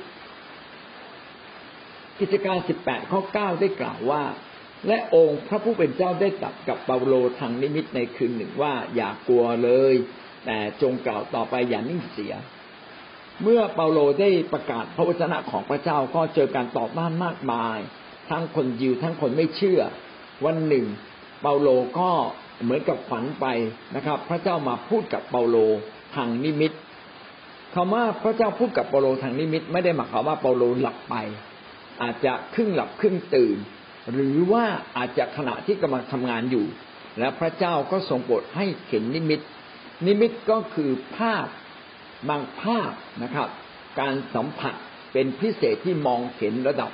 [2.20, 4.24] กิจการสิบแปดข้อเก้าได้กล่าวว่า
[4.88, 9.94] และองค์พระผู้เป็นเจ้าได้ตรัสกับเปาโลทางนิมิตในคืนหนึ่งว่าอย่ากลัวเลย
[10.46, 12.34] แต่จงกล่าวต่อไปอย่านิ่งเสีย
[13.44, 17.78] เมื่อเปาโลได้ประกาศพระวจนะของพระเจ้าก็เจอการตอบต้านมากมาย
[18.30, 19.82] ทั้งคนยิวทั้งคนไม่เชื่อ
[20.46, 20.86] วันหนึ่ง
[21.42, 21.70] เปาโล
[22.00, 22.10] ก็
[22.64, 23.46] เหมือนกับฝันไป
[23.96, 25.58] นะครับ พระเจ้ามาพูดกับเปาโล
[26.16, 26.72] ทางนิมิต
[27.74, 31.16] คำว่าพระเจ้าพูดกับเปาโลทางนิมิต ไม่ได้หมายความว่าเปาโลหลับไป
[32.02, 33.58] อาจจะครึ่งหลับครึ่งตื่น
[34.14, 34.66] หรือว่า
[34.98, 36.66] อาจจะขณะที่กำลังทำงานอยู่
[37.20, 39.40] และพระเจ้าก็ทรงโปรดให้เห็นนิมิต
[40.06, 41.48] นิมิตก็คือภาพ
[42.30, 42.92] บางภาพ
[43.24, 43.50] นะครับ
[44.00, 44.74] การสัมผัส
[45.14, 46.92] เป็นพิเศษที่มองเห็นระดับ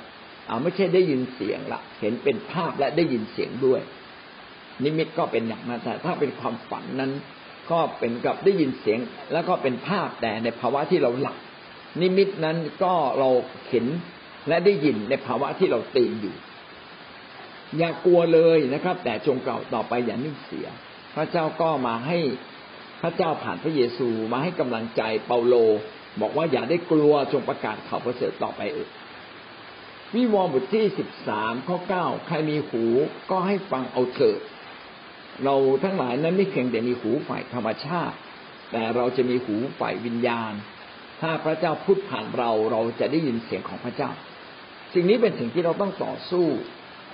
[0.52, 3.80] อ่าไม่ใช่ได้ยินเสียงละเห็นเป็นภาพและได้ยินเสียงด้วย
[4.84, 7.12] นิมิตก็เป็นอย่างนั้นแต่ถ้าเป็นความฝันนั้น
[7.70, 8.98] ก็เป็นกับได้ยินเสียง
[9.32, 11.36] แล้วก็เป็นภาพแต่ในภาวะที่เราหลับ
[12.00, 13.30] นิมิตนั้นก็เรา
[13.68, 13.86] เห็น
[14.48, 16.34] และได้ยินในภาวะที่เราตื่นอยู่
[17.78, 20.66] อย่ากลัวเลยนะครับ แต่จงกล่าวต่อไปอย่านิ่งเสีย
[21.14, 22.18] พระเจ้าก็มาให้
[23.02, 25.54] พระเจ้าผ่านพระเยซูมาให้กำลังใจเปาโล
[26.20, 28.84] บอกว่าอย่าได้กลัวจงประกาศข่าวประเสริฐต่อไปเอ่
[30.14, 32.84] วิวรณ์บทที่สิบสามข้อเก้าใครมีหู
[33.30, 34.40] ก็ให้ฟังเอาเถิด
[35.44, 38.16] เราทั้งหลายนั้นไม่เพียงแต่มีหูฝ่ายธรรมชาติ
[38.72, 40.52] แต่เราจะมีหูฝ่ายวิญญาณ
[41.20, 44.10] ถ้าพระเจ้าพูดผ่านเราเราจะได้ยินเสียงของพระเจ้า
[44.94, 46.46] สิ่งนี้เป็นสิ่งที่เราต้องต่อสู้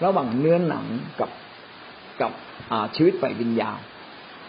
[0.05, 0.87] ระหว่างเนื้อหนัง
[1.21, 1.31] กับ
[2.21, 2.33] กับ
[2.97, 3.79] ชีวิตฝ่ายวิญญาณ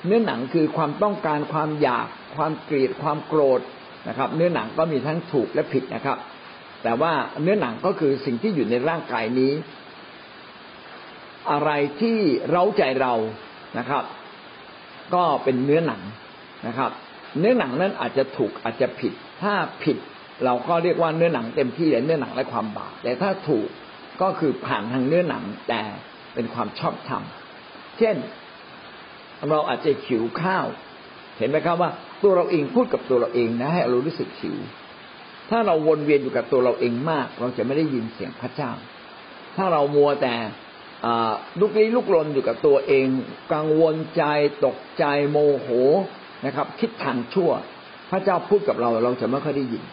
[0.05, 3.62] เนื้อหนังคือความต้องการความอยาก ความเกลียดความโกรธ
[4.07, 6.17] นะครับ เนื้อหนังก็มีทั้งถูกและผิดนะครับ
[6.83, 9.53] แต่ว่าเนื้อหนังก็คือสิ่งที่อยู่ในร่างกายนี้
[11.51, 12.17] อะไรที่
[12.49, 13.13] เร้าใจเรา
[13.77, 14.03] นะครับ
[15.15, 16.01] ก็เป็นเนื้อหนัง
[16.67, 16.91] นะครับ
[17.39, 19.97] เนื้อหนังนั้นอาจจะถูกอาจจะผิด ถ้าผิด
[20.45, 23.67] เราก็เรียกว่าเนื้อหนังเต็มที่เลยเนื้อหนังและความบาปแต่ถ้าถูก
[24.21, 25.81] ก็คือผ่านทางเนื้อหนังแต่
[26.33, 27.23] เป็นความชอบธรรม
[27.97, 28.15] เช่น
[29.49, 30.65] เราอาจจะขิวข้าว
[31.37, 31.89] เห็นไหมครับว่า
[32.21, 34.55] ตัวเราเองพูดกับตัวเราเองนะให้เรารู้สึกขิว
[35.49, 38.71] ถ้าเราวนเวียนอยู่กับตัวเราเองมาก เราจะไม่ได้ยินเสียงพระเจ้า
[39.57, 40.35] ถ้าเรามัวแต่
[41.59, 43.07] ลุกลี้ลุกลนอยู่กับตัวเอง
[43.53, 44.23] กังวลใจ
[44.65, 45.67] ตกใจโมโห
[46.45, 47.51] นะครับ คิดทางชั่ว
[48.12, 49.83] พระเจ้าพูดกับเราเราจะไม่ค่อยได้ยิน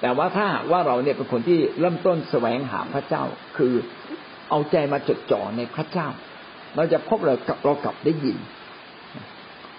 [0.00, 3.22] แต่ว่าถ้าว่าเราเนี่ยเป็นคนที่เริ่มต้นแสวงหาพระเจ้า
[3.56, 3.74] คือ
[4.50, 6.08] เอาใจมาจดจ่อในพระเจ้า
[6.76, 8.36] เราจะพบเรากับเรากลับได้ยิน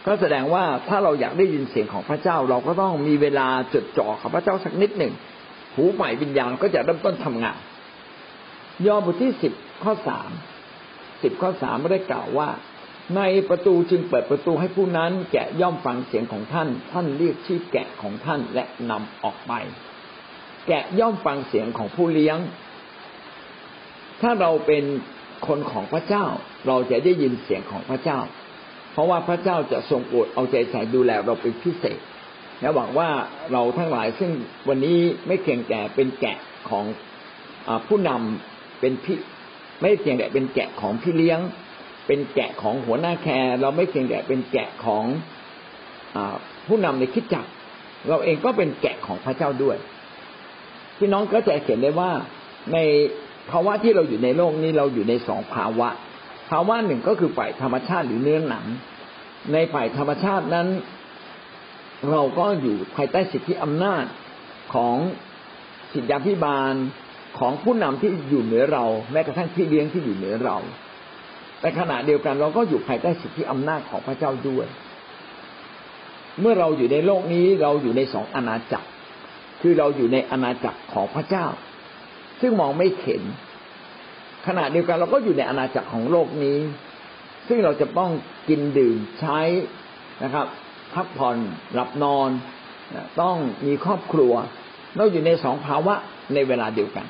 [0.06, 5.14] ก็แสดงว่าถ้าเราอยากได้ยินเสียงของพระเจ้า เราก็ต้องมีเวลาจดจ่อกับพระเจ้าสักนิดหนึ่ง
[5.76, 7.58] หูใหม่วิญญาณก็จะเริ่มต้นทำงาน
[8.86, 10.30] ยอห์นบทที่สิบข้อสาม
[11.24, 12.50] สิบข้อสามไม่ได้กล่าวว่า
[13.18, 19.54] ในประตูจึงเปิดประตูให้ผู้นั้น แกะย่อมฟังเสียงของท่าน ท่านเรียกชื่อแกะของท่านและนำออกไป
[20.68, 22.38] แกะย่อมฟังเสียงของผู้เลี้ยง
[24.22, 24.84] ถ้าเราเป็น
[25.48, 26.26] คนของพระเจ้า
[26.68, 28.20] เราจะได้ยินเสียงของพระเจ้า
[28.94, 32.00] เพราะว่าพระเจ้าจะทรงโปรดเอาใจใส่ดูแลเราเป็นพิเศษ
[32.62, 33.10] และหวังว่า
[33.52, 34.32] เราทั้งหลายซึ่ง
[34.68, 36.38] วันนี้ไม่เพียงแต่เป็นแกะ
[36.70, 36.86] ของ
[37.88, 39.18] ผู้นำเป็นพี่
[39.82, 41.40] ไม่เพียงแต่เป็นแกะของพี่เลี้ยง
[42.08, 45.06] เป็นแกะของหัวหน้าแคร์เราไม่เพียงแต่เป็นแกะของ
[46.16, 46.18] อ
[46.68, 47.46] ผู้นำในคิดจัก
[48.10, 49.78] เราเองก็เป็นแกะของพระเจ้าด้วย
[50.98, 52.12] พี่น้องก็จะเห็นได้ว่า
[52.74, 52.78] ใน
[53.50, 58.66] ภาวะที่เราอยู่ในโลกนี้เราอยู่ในสองภาวะาวะหนึ่งก็คือฝ่ายธรรมชาติหรือเนื้อหนัง
[59.54, 60.68] ในฝ่ายธรรมชาตินั้น
[62.12, 64.06] เราก็อยู่ภายใต้สิทธิอำนาจ
[64.74, 64.96] ของ
[65.94, 66.74] สิทธิพิบาล
[67.40, 70.58] ของผู้นำที่อยู่เหนือเรา แม้กระทั่งพี่เลี้ยงที่อยู่เหนือเรา
[71.60, 74.68] แต่ขณะเดียวกันเราก็อยู่ภายใต้สิทธิอำนาจของพระเจ้าด้วย
[76.42, 78.90] เมื่อเราอยู่ในโลกนี้เราอยู่ในสองอาณาจักร
[79.62, 81.46] คือเราอยู่ในอาณาจักรของพระเจ้า
[82.42, 83.22] ซึ่งมองไม่เห็น
[84.48, 86.58] ขณะเดียวกันเราก็อยู่ในอาณาจักรของโลกนี้
[87.48, 88.12] ซึ่งเราจะต้อง
[88.50, 89.40] กินดื่มใช้
[90.24, 90.48] นะครับ
[90.94, 91.38] พักผ่อน
[91.74, 92.30] หลับนอน
[93.22, 93.36] ต้อง
[93.68, 94.34] มีครอบครัว
[94.96, 95.96] เราอยู่ในสองภาวะ
[96.34, 97.06] ในเวลาเดียวกัน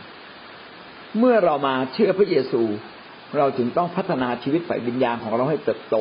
[1.19, 2.62] เมื่อเรามาเชื่อพระเยซู
[3.38, 5.96] เราจึงต้องพัฒนาชีวิตฝ่ายวิญญาณของเราให้เติบโต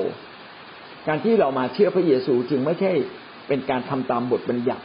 [1.06, 2.92] การที่เรามาเชื่อพระเยซูจึงไม่ใช่
[3.48, 4.84] เป็นการทำตามบทบัญญัติ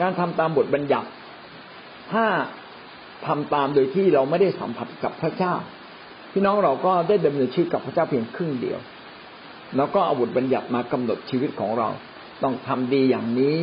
[0.00, 1.08] การทำตามบทบัญญัติ
[2.12, 2.26] ถ้า
[3.26, 5.54] ทำตามโดยที่เราไม่ได้สัมผัสกับพระเจ้า
[6.32, 8.78] พี่น้องเราก็ได้ดำเนินชีวิตกับพระเจ้าเพียงครึ่งเดียว
[9.76, 11.88] แล้วก็อาวุธบัญญัติมากำหนดชีวิตของเรา
[12.42, 13.56] ต้องทำดีอย่างนี้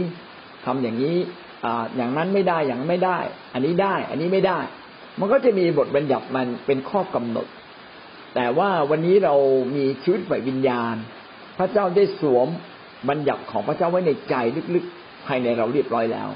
[0.65, 1.17] ทำอย่างนี้
[1.65, 3.17] ออย่างนั้นไม่ได้อย่างไม่ได้
[3.53, 4.59] อันนี้ได้ อันนี้ไม่ได้
[5.19, 7.47] มันก็จะมีบทบัญญัติมันเป็นข้อกำหนด
[8.35, 9.35] แต่ว่าวันนี้เรา
[9.75, 10.95] มีชีวิตฝ่ายวิญญาณ
[11.57, 12.47] พระเจ้าได้สวม
[13.09, 14.35] บัญญัติของพระเจ้าไว้ในใจ
[14.75, 16.29] ลึกๆภายในเราเรียบร้อยแล้ว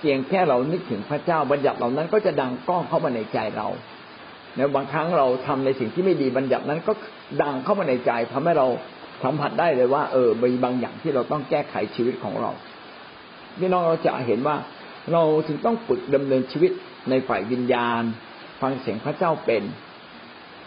[0.00, 3.68] เพียงแค่เรานึกถึงพระเจ้าบัญญัติเหล่านั้นก็จะดังก้องเข้ามาในใจเรา
[4.56, 6.92] ในบางครั้งเราทำในสิ่งที่ไม่ดีบัญญัตินั้นก็
[7.42, 8.66] ดังเข้ามาในใจทำให้เรา
[9.22, 12.50] สัมผัสได้เลยว่า เออมีบางอย่างที่เราต้องแก้ไขชีวิตของเรา
[13.58, 14.56] พี่น้องเราจะเห็นว่า
[15.12, 16.72] เราถึงต้องฝึกดำเนินชีวิต
[17.10, 18.02] ในฝ่ายวิญญาณ
[18.62, 19.62] ฟังเสียงพระเจ้าเป็น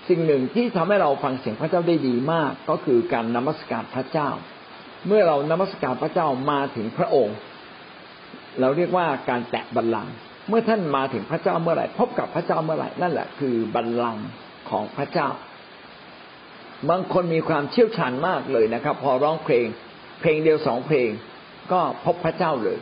[0.09, 4.29] สิ่งหนึ่งที่ทำให้เราฟังเสียงพระเจ้าได้ดีมาก ก็คือการนมัสการพระเจ้า
[5.07, 7.35] เมื่อเรานมัสการพระเจ้ามาถึงพระองค์
[8.59, 10.13] เราเรียกว่าการแตะบัลลังก์
[10.49, 14.25] เมื่อท่านมาถึงพระเจ้าเมื่อไหร่ พบกับพระเจ้าเมื่อไหร่นั่นแหละคือบัลลังก์
[14.69, 15.29] ของพระเจ้า
[16.89, 19.65] บางคนมีความเชี่ยวชาญมากเลยนะครับ พอร้องเพลง
[20.21, 21.09] เพลงเดียวสองเพลง
[21.71, 22.77] ก็พบพระเจ้าเลย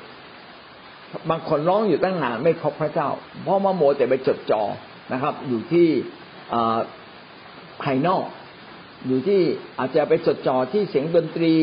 [1.29, 3.10] บางคนร้องอยู่ตั้งนานไม่พบพระเจ้า
[3.43, 4.63] เพราะมาโมแต่ไปจดจ่อ
[5.13, 5.88] นะครับ อยู่ที่
[7.84, 8.25] ภายนอก
[9.07, 9.41] อยู่ที่
[9.79, 11.53] อาจจะไปจดจ่อที่เสียงดนตรี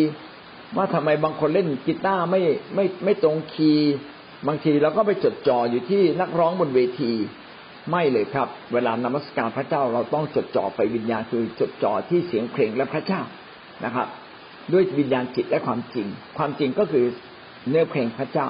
[0.77, 2.41] ว่าทำไมบางคนเล่นกีตาร์ไม่
[2.75, 3.95] ไม่ไม่ตรงคีย์
[4.47, 7.13] บางทีเราก็ไปจดจ่ออยู่ที่นักร้องบนเวที
[7.91, 13.21] ไม่เลยครับ เวลานมัสการพระเจ้าเราต้องจดจ่อไปวิญญาณคือจดจ่อที่เสียงเพลงและพระเจ้า
[13.85, 14.09] นะครับ
[14.73, 16.07] ด้วยวิญญาณจิตและความจริง
[16.39, 17.05] ความจริงก็คือ
[17.69, 18.49] เนื้อเพลงพระเจ้า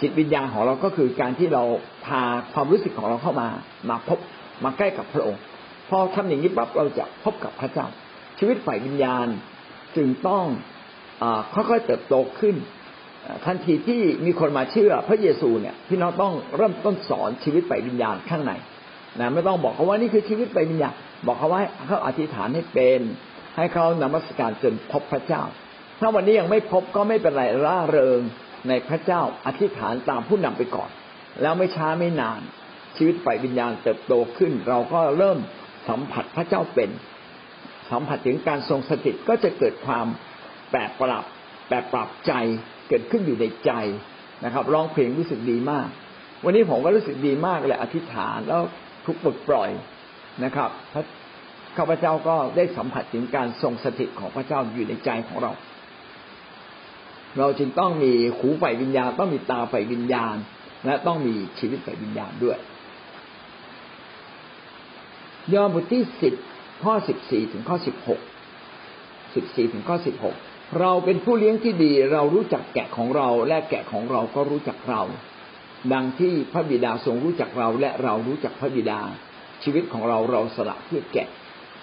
[0.00, 1.62] จิตวิญญาณของเราก็คือการที่เรา
[2.06, 2.22] พา
[2.52, 3.48] ความรู้สึกของเราเข้ามา
[3.90, 4.18] มาพบ
[4.64, 5.40] มาใกล้กับพระองค์
[5.88, 7.86] พอทำอย่างนี้ปั๊บเราจะพบกับพระเจ้า
[8.38, 9.26] ชีวิตฝ่ายวิญญาณ
[9.96, 10.44] จึงต้อง
[11.22, 12.56] อค่อยๆเติบโตขึ้น
[13.46, 18.52] ทันทีที่มีคนมาเชื่อพระเยซูเนี่ยพี่น้องต้องเริ่มต้นสอนชีวิตไปวิญญาณข้างใน
[19.20, 20.94] นะไม่ต้องบอกเขาว่านี่คือชีวิตไปวิญญาณ
[21.26, 23.00] บอกเขาว่าเขาอธิษฐานให้เป็น
[23.56, 25.42] ให้เขานมัสการจนพบพระเจ้า
[26.00, 28.20] ถ้าวันนี้ยังไม่พบก็ไม่เป็นไรร่าเริง
[28.68, 30.90] ในพระเจ้าอธิษฐานตามผู้นำไปก่อน
[31.42, 32.40] แล้วไม่ช้าไม่นาน
[32.96, 35.38] ชีวิตฝ่ายวิญญาณเติบโตขึ้น เราก็เริ่ม
[35.88, 36.90] สัมผัสพระเจ้าเป็น
[37.94, 40.06] สัมผัสถึงการทรงสถิตก็จะเกิดความ
[40.70, 41.24] แปรปรับ
[41.68, 42.32] แปรปรับใจ
[42.88, 43.72] เกิดขึ้นอยู่ในใจ
[44.44, 45.88] นะครับร้องเพลงรู้สึกดีมาก
[46.44, 48.62] วันนี้ผมก็รู้สึกดีมากเลยอธิษฐานแล้ว
[49.06, 49.70] ทุกปลดปล่อย
[50.44, 51.04] นะครับพระ
[51.76, 55.52] ข้าพเจ้าก็ได้สัมผัสถึงการทรงสถิตของพระเจ้าอยู่ในใจของเรา
[57.38, 60.36] เราจึงต้องมีหูไฟวิญญาณ ต้องมีตาไฟวิญญาณ
[60.86, 62.58] และต้องมีชีวิตไฟวิญญาณด้วย
[65.54, 66.34] ยอห์นบทที่สิบ
[66.82, 68.20] ข้อสิบสี่ถึงข้อสิบหก
[69.34, 70.36] สิบสี่ถึงข้อสิบหก
[70.80, 75.02] เราเป็นผู้เลี้ยงที่ดี เรารู้จักแกะของเรา และแกะของเราก็รู้จักเรา
[75.92, 79.00] ดังที่พระบิดาทรงรู้จักเราและเรารู้จักพระบิดา
[79.62, 81.28] ชีวิตของเราเราสละเพื่อแกะ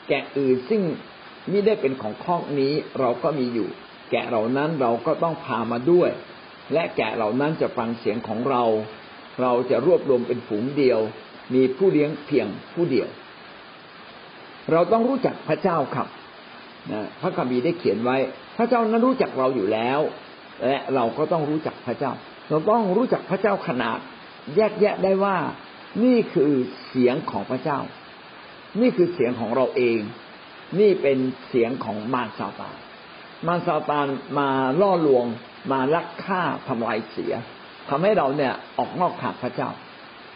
[0.08, 0.82] แกะอื่นซึ่ง
[1.51, 3.69] มิได้เป็นของข้องนี้เราก็มีอยู่
[4.12, 6.10] แกะเหล่านั้นเราก็ต้องพามาด้วย
[6.73, 8.63] และแกะเหล่านั้นจะฟังเสียงของเรา
[9.41, 10.99] เราจะรวบรวมเป็นฝูงเดียว
[11.54, 13.08] มีผู้เลี้ยงเพียงผู้เดียว
[14.71, 16.08] เราต้องรู้จักพระเจ้าครับ
[17.21, 18.17] พระคัมภีร์ได้เขียนไว้
[18.58, 20.00] พระเจ้านั้นรู้จักเราอยู่แล้ว
[20.65, 22.12] และเราก็ต้องรู้จักพระเจ้า
[22.50, 24.00] เราต้องรู้จักพระเจ้าขนาด
[24.56, 25.38] แยกแยะได้ว่า
[26.04, 26.52] นี่คือ
[26.88, 27.80] เสียงของพระเจ้า
[28.82, 30.00] นี่คือเสียงของเราเอง
[30.80, 32.78] นี่เป็นเสียงของมารซาตาน
[33.47, 34.08] มารซาตาน
[34.39, 34.50] มา
[34.82, 35.26] ล่อลวง
[35.71, 37.34] มาลักฆ่าทำลายเสีย
[37.89, 39.69] ทำให้เราเนี่ยออกนอกทางพระเจ้า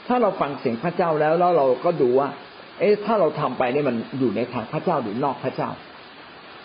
[0.08, 2.30] ถ้าเราฟังเสียงพระเจ้าแล้วแล้วเราก็ดูว่า
[2.80, 5.70] เอ๊ะถ้าเราทำไปเนี่ยมันอยู่ในทางพระเจ้าหรือนอกพระเจ้า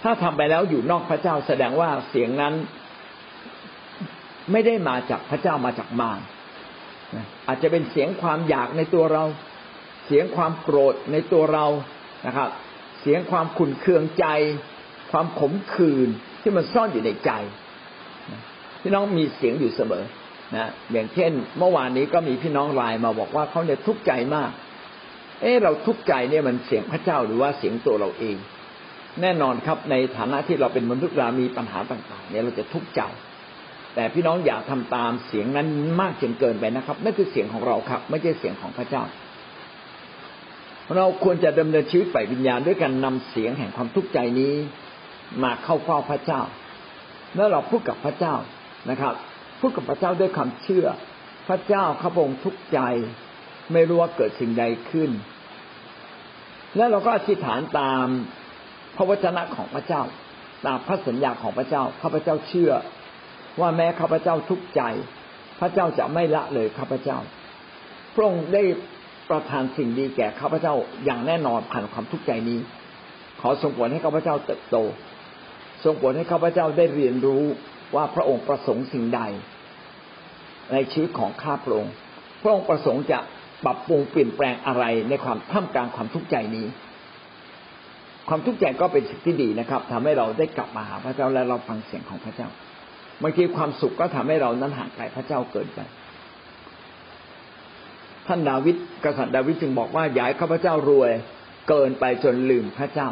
[0.03, 2.55] ถ้าทำไปแล้วอยู่นอกพระเจ้าแสดงว่าเสียงนั้น
[4.53, 6.21] ไม่ได้มาจากพระเจ้ามาจากมาร
[7.47, 9.25] อาจจะเป็นเสียงความอยากในตัวเรา
[10.07, 11.67] เสียงความโกรธในตัวเรา
[12.27, 12.49] นะครับ
[13.01, 14.27] เสียงความขุ่นเคืองใจ
[15.13, 16.09] ความขมขื่น
[16.41, 17.31] ที่มันซ่อนอยู่ในใจ
[18.81, 20.05] พี่น้องมีเสียงอยู่เสมอ
[20.57, 24.51] นะอย่างเช่น เมื่อวานนี้ก็มีพี่น้องไลน์มาบอกว่าเขาเนี่ยทุกข์ใจมาก
[25.41, 28.37] เออเราทุกข์ใจเนี่ยมันเสียงพระเจ้าหรือว่าเสียงตัวเราเอง
[29.23, 33.01] แน่นอนครับในฐานะที่เราเป็นมนุษย์เรามีปัญหาต่าง ๆ เนี่ยเราจะทุกข์ใจ
[33.95, 35.69] แต่พี่น้องอย่าทำตามเสียงนั้น
[36.01, 39.03] มากจนเกินไปนะครับนั่นคือเสียงของเราครับ ไม่ใช่เสียงของพระเจ้า
[40.97, 44.55] เราควรจะดำเนินชีวิตฝ่ายวิญญาณด้วยการนำเสียงแห่งความทุกข์ใจนี้
[45.43, 46.41] มาเข้าเฝ้าพระเจ้า
[47.37, 48.35] แล้วเราพูดกับพระเจ้า
[48.91, 49.15] นะครับ
[49.61, 50.87] พูดกับพระเจ้าด้วยความเชื่อ
[51.49, 52.81] พระเจ้าข้าพงทุกข์ใจ
[53.73, 55.11] ไม่รู้ว่าเกิดสิ่งใดขึ้น
[56.77, 58.07] แล้วเราก็อธิษฐานตาม
[58.97, 60.03] พระวจนะของพระเจ้า
[60.67, 62.73] ตามพระสัญญาของพระเจ้าข้าพเจ้าเชื่อ
[63.61, 64.83] ว่าแม้ข้าพเจ้าทุกข์ใจ
[65.61, 67.19] พระเจ้าจะไม่ละเลยข้าพเจ้า
[68.15, 68.63] พระองค์ได้
[69.31, 72.61] ประทานสิ่งดีแก่ข้าพเจ้าอย่างแน่นอนผ่านความทุกข์ใจนี้
[73.41, 74.77] ขอทรงโปรดให้ข้าพเจ้าเติบโต
[75.85, 77.45] ทรงโปรดให้ข้าพเจ้าได้เรียนรู้
[77.95, 79.21] ว่าพระองค์ประสงค์สิ่งใด
[80.73, 81.93] ในชีวิตของข้าพระองค์
[82.43, 83.19] พระองค์ประสงค์จะ
[83.65, 86.67] ปรับปรุงเปลี่ยนแปลงอะไรในความท่ามกลางความทุกข์ใจนี้
[88.29, 92.49] ความทุกข์ใจก็เป็นสิ่งที่ดีนะครับทำให้เราได้กลับมาหาพระเจ้าและเราฟังเสียงของพระเจ้า
[93.23, 95.81] บางทีความสุขก็ทำให้เรานั้นห่างไกลพระเจ้าเกินไป
[98.27, 101.11] ท่านดาวิดกษัตริย์ดาวิดจึงบอกว่าอย่าให้ข้าพเจ้ารวย
[101.69, 103.09] เกินไปจนลืมพระเจ้า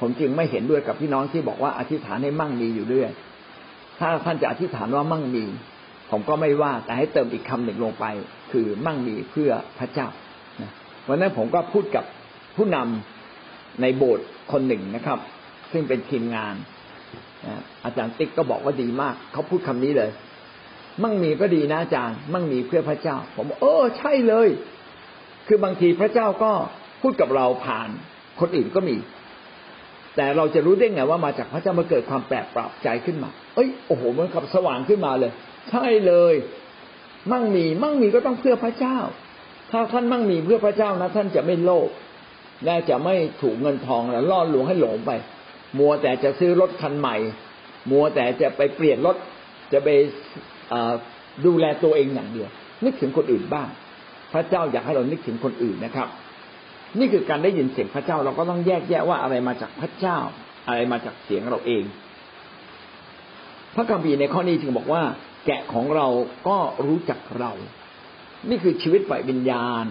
[0.00, 3.10] ผมจึงไม่เห็นด้วยกับพี่น้องที่บอกว่าอธิษฐานให้มั่งมีอยู่เรื่อย
[3.98, 5.44] ถ้าท่านจะอธิษฐานว่ามั่งมี
[6.10, 8.04] ผมก็ไม่ว่าแต่ให้เติมอีกคำหนึ่งลงไป
[8.52, 10.08] คือมั่งมีเพื่อพระเจ้า
[11.08, 12.04] วันนั้นผมก็พูดกับ
[12.56, 15.18] ผู้นำในโบสถ์คนหนึ่งนะครับ
[15.72, 16.54] ซึ่งเป็นทีมงาน
[17.84, 20.10] อาจารย์ติ๊กก็บอกว่าดีมาก เขาพูดคำนี้เลย
[21.02, 24.48] มั่งมีก็ดีนะอาจารย์ มั่งมีเพื่อพระเจ้า ผมเออใช่เลย
[25.46, 26.52] คือบางทีพระเจ้าก็
[27.02, 27.88] พูดกับเราผ่าน
[28.40, 28.96] คนอื่นก็มี
[30.16, 35.32] แต่เราจะรู้ได้ไงว่ามาจากพระเจ้ามาเกิดความแปลกปรับใจขึ้นมา เอ้ยโอ้โหมันขับสว่างขึ้นมาเลย
[35.70, 36.34] ใช่เลย
[37.32, 38.98] มั่งมี มั่งมีก็ต้องเพื่อพระเจ้า
[39.70, 41.88] ถ้าท่านมั่งมีเพื่อพระเจ้านะ ท่านจะไม่โลภ
[42.64, 45.10] และจะไม่ถูกเงินทองแล้วล่อลวงให้หลงไป
[45.78, 47.16] มัวแต่จะซื้อรถคันใหม่
[47.90, 49.16] มัวแต่จะไปเปลี่ยนรถ
[49.72, 49.88] จะไป
[51.46, 52.48] ดูแลตัวเองอย่างเดียว
[52.84, 53.68] นึกถึงคนอื่นบ้าง
[54.32, 56.08] พระเจ้าอยากให้เรานึกถึงคนอื่นนะครับ
[56.98, 60.18] นี่คือการได้ยินเสียงพระเจ้า เราก็ต้องแยกแยะว่าอะไรมาจากพระเจ้า
[60.68, 61.84] อะไรมาจากเสียงเราเอง
[63.74, 65.02] พระคัมภีร์ในข้อนี้จึงบอกว่า
[65.46, 66.06] แกะของเรา
[66.48, 67.52] ก็รู้จักเรา
[68.48, 69.84] นี่คือชีวิตฝ่ายวิญญาณ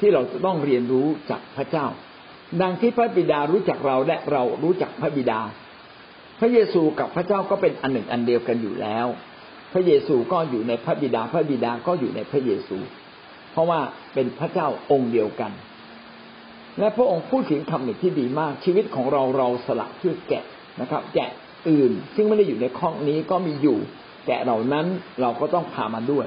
[0.00, 1.86] ที่เราจะต้องเรียนรู้จากพระเจ้า
[2.62, 5.40] ดังที่พระบิดารู้จักเราและเรารู้จักพระบิดา
[6.40, 9.06] พระเยซูกับพระเจ้าก็เป็นอันหนึ่งอันเดียวกันอยู่แล้ว
[9.72, 12.78] พระเยซูก็อยู่ในพระบิดา พระบิดาก็อยู่ในพระเยซู
[13.52, 13.80] เพราะว่า
[14.14, 15.52] เป็นพระเจ้าองค์เดียวกัน
[16.78, 20.44] และพระองค์พูดถึงคำหนึ่งที่ดีมาก ชีวิตของเราเราสละเพื่อแกะ
[20.80, 21.30] นะครับ แกะ
[21.68, 23.78] อื่น ซึ่งไม่ได้อยู่ในข้องนี้ก็มีอยู่
[24.26, 24.86] แกะเหล่านั้น
[25.20, 26.26] เราก็ต้องพามาด้วย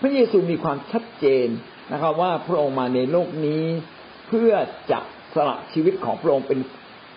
[0.00, 1.48] พระเยซูมีความชัดเจน
[1.92, 3.64] นะครับ ว่าพระองค์มาในโลกนี้
[4.26, 4.52] เพื่อ
[4.90, 5.00] จะ
[5.34, 6.60] สละชีวิตของพระองค์เป็น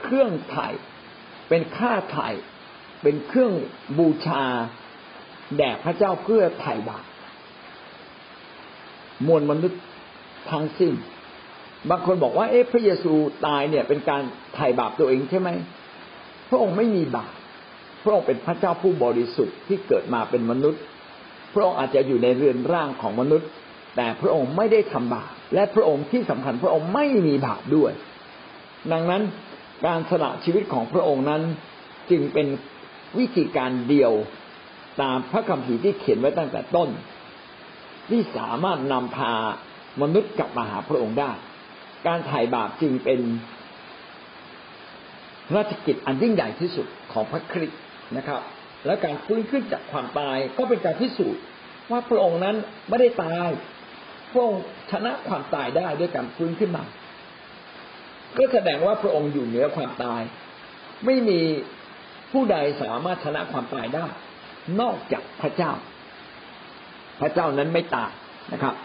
[0.01, 0.67] เครื่องไถ่
[1.49, 2.29] เป็นค่าไถ่
[3.03, 3.53] เป็นเครื่อง
[3.97, 4.43] บูชา
[5.57, 7.05] แด่พระเจ้าเพื่อไถ่บาป
[9.27, 9.81] มวลมนุษย์
[10.51, 10.93] ทั้งสิ้น
[11.89, 13.13] บางคนบอกว่า เอ๊ะพระเยซู
[13.45, 14.21] ตายเนี่ยเป็นการ
[14.55, 15.49] ไถ่บาปตัวเองใช่ไหม
[16.49, 17.33] พระองค์ไม่มีบาป
[18.03, 20.81] พระองค์เป็นพระเจ้าผู้บริสุทธิ์ที่เกิดมาเป็นมนุษย์
[21.53, 23.49] พระองค์อาจจะอยู่ในเรือนร่างของมนุษย์
[23.95, 27.91] แต่พระองค์ไม่ได้ทำบาปและพระองค์ที่สำคัญพระองค์ไม่มีบาปด้วย
[28.91, 29.21] ดังนั้น
[29.85, 31.41] การสละชีวิตของพระองค์นั้น
[32.11, 32.47] จึงเป็น
[33.19, 34.11] วิธีการเดียว
[35.01, 36.89] ตามพระคัมภีร์ที่เขียนไว้ตั้งแต่ต้น
[38.09, 39.33] ที่สามารถนำพา
[40.01, 41.31] มนุษย์กลับมาหาพระองค์ได้
[42.07, 43.19] การไถ่บาปจึงเป็น
[45.55, 47.81] ราชกิจอันยิ่งใหญ่ที่สุดของพระคริสต์
[48.17, 48.41] นะครับ
[48.85, 51.41] และการฟื้นขึ้นจากความตายก็เป็นการพิสูจน์
[51.91, 52.55] ว่าพระองค์นั้น
[52.89, 53.49] ไม่ได้ตาย
[54.31, 56.83] พระองค์ชนะความตายได้ด้วยการฟื้นขึ้นมา
[58.37, 60.21] ก็แสดงว่าพระองค์อยู่เหนือความตาย
[61.05, 61.39] ไม่มี
[62.31, 64.05] ผู้ใดสามารถชนะความตายได้
[64.81, 65.71] นอกจากพระเจ้า
[67.21, 68.11] พระเจ้านั้นไม่ตาย
[68.53, 68.75] นะครับ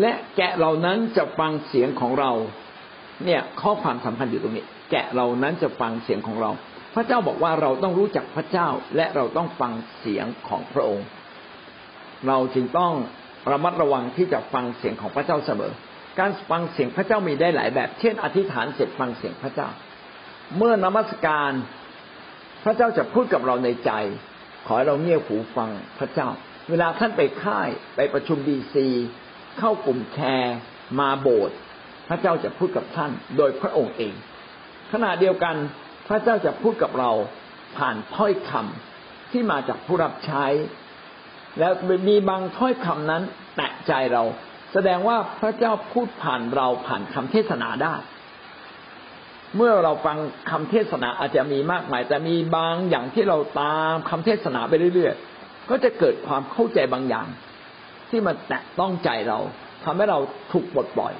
[0.00, 2.30] และแกะเหล่านั้นจะฟังเสียงของเรา
[3.24, 6.50] เนี่ยข้อความสำคัญอยู่ตรงนี้ แกะเหล่านั้นจะฟังเสียงของเรา
[6.94, 11.06] พระเจ้าบอกว่าเราต้องรู้จักพระเจ้าและเราต้องฟังเสียงของพระองค์
[12.28, 12.92] เราจึงต้อง
[13.50, 15.72] ระมัดระวังที่จะฟังเสียงของพระเจ้าเสมอ
[16.18, 19.68] การฟังเสียงพระเจ้ามีได้หลายแบบ เช่น อธิษฐานเสร็จฟังเสียงพระเจ้า
[20.56, 21.52] เมื่อนมัสการ
[22.64, 23.90] พระเจ้าจะพูดกับเราในใจ
[24.66, 26.28] ขอให้เราเงี่ยหูฟังพระเจ้า
[26.70, 28.86] เวลาท่านไปค่ายไปประชุมดีซี
[29.58, 30.56] เข้ากลุ่มแคร์
[30.98, 31.56] มาโบสถ์
[32.08, 34.14] พระเจ้าจะพูดกับท่านโดยพระองค์เอง
[34.92, 35.56] ขณะเดียวกัน
[36.12, 37.10] ระเจ้าจะพูดกับเรา
[37.76, 40.44] ผ่านถ้อยคำที่มาจากผู้รับใช้
[41.58, 41.72] แล้ว
[42.08, 43.22] มีบางถ้อยคำนั้น
[43.56, 44.22] แตะใจเรา
[44.72, 47.94] แสดงว่าพระเจ้าพูดผ่านเราผ่านคำเทศนาได้
[49.56, 50.18] เมื่อเราฟัง
[50.50, 57.26] คำเทศนาอาจจะมีมากมาย แต่มีบางอย่างที่เราตามคำเทศนาไปเรื่อยๆ ก็จะเกิดความเข้าใจบางอย่าง
[58.10, 59.38] ที่มันแตะต้องใจเรา
[59.84, 60.18] ทำให้เรา
[60.52, 61.14] ถูกปลดปล่อย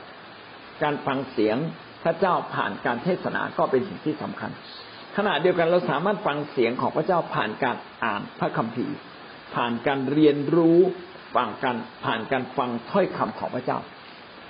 [0.82, 1.56] การฟังเสียง
[2.02, 4.50] พระเจ้าผ่านการเทศนาก็เป็นสิ่งที่สำคัญ
[5.16, 8.96] ขณะเดียวกันเราสามารถฟังเสียงของพระเจ้าผ่านการอ่านพระคัมภีร์
[9.54, 10.78] ผ่านการเรียนรู้
[11.36, 13.78] ฟังกันผ่านการฟังถ้อยคำของพระเจ้า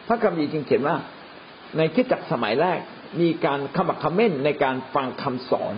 [0.06, 0.96] พระคัมภีร์จึงเขียนว่า
[1.76, 2.78] ในคิดจักสมัยแรก
[3.20, 5.74] มีการขมักขม้นในการฟังคำสอน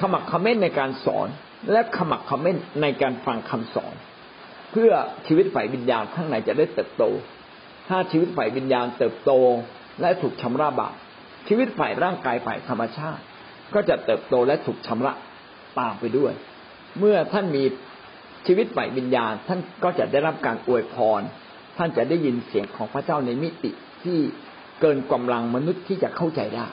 [0.00, 1.28] ขมักขม้นในการสอน
[1.72, 3.94] และขมักขม้นในการฟังคำสอน
[4.72, 4.92] เพื่อ
[5.26, 7.04] ชีวิตฝ่ายวิญญาณข้างในจะได้เติบโต
[7.88, 9.32] ถ้าชีวิตฝ่ายวิญญาณเติบโต
[10.00, 10.94] และถูกชำระบาป
[11.48, 13.22] ชีวิตฝ่ายร่างกายฝ่ายธรรมชาติ
[13.74, 15.12] ก็จะเติบโตและถูกชำระ
[15.78, 16.32] ตามไปด้วย
[16.98, 17.64] เมื่อท่านมี
[18.46, 21.20] ชีวิตฝ่ายวิญญาณ ท่านก็จะได้รับการอวยพร
[21.76, 23.70] ท่านจะได้ยินเสียงของพระเจ้าในมิติ
[24.04, 24.18] ที่
[24.80, 26.66] เกินกำลังมนุษย์ที่จะเข้าใจได้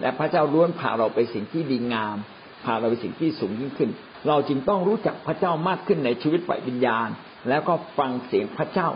[0.00, 2.16] และพระเจ้าล้วนพาเราไปสิ่งที่ดีงาม
[2.64, 3.90] พาเราไปสิ่งที่สูงยิ่งขึ้น
[4.28, 7.08] เราจึงต้องรู้จักพระเจ้ามากขึ้นในชีวิตฝ่ายวิญญาณ
[7.48, 8.88] แล้วก็ฟังเสียงพระเจ้า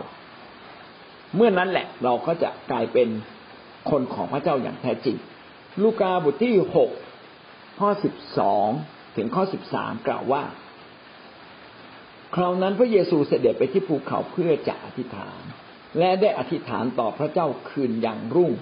[1.35, 3.07] เมื่อนั้นแหละเราก็จะกลายเป็น
[3.89, 5.17] คนของพระเจ้าอย่างแท้จริง
[5.83, 6.89] ลูกาบทที่หก
[7.79, 8.67] ข้อสิบสอง
[9.15, 10.43] ถึงข้อสิบสามกล่าวว่า
[12.35, 15.41] คราวนั้นพระเยซูเสด็จไปที่ภูเขาเพื่อจะอธิษฐาน
[15.99, 18.53] และได้อธิษฐานต่อพระเจ้าคืนอย่างรุ่ง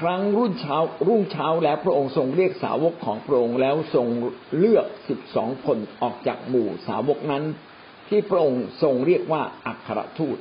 [0.00, 0.76] ครั้งรุ่นเช้า
[1.08, 4.06] รุ่งเช้าแล้วพระองค์ทรงเรียกสาวกของพระองค์แล้วทรง
[4.58, 7.44] เลือกสิบสองคนออกจากหมู่สาวกนั้น
[8.08, 10.38] ที่พระองค์ทรงเรียกว่าอัครทูต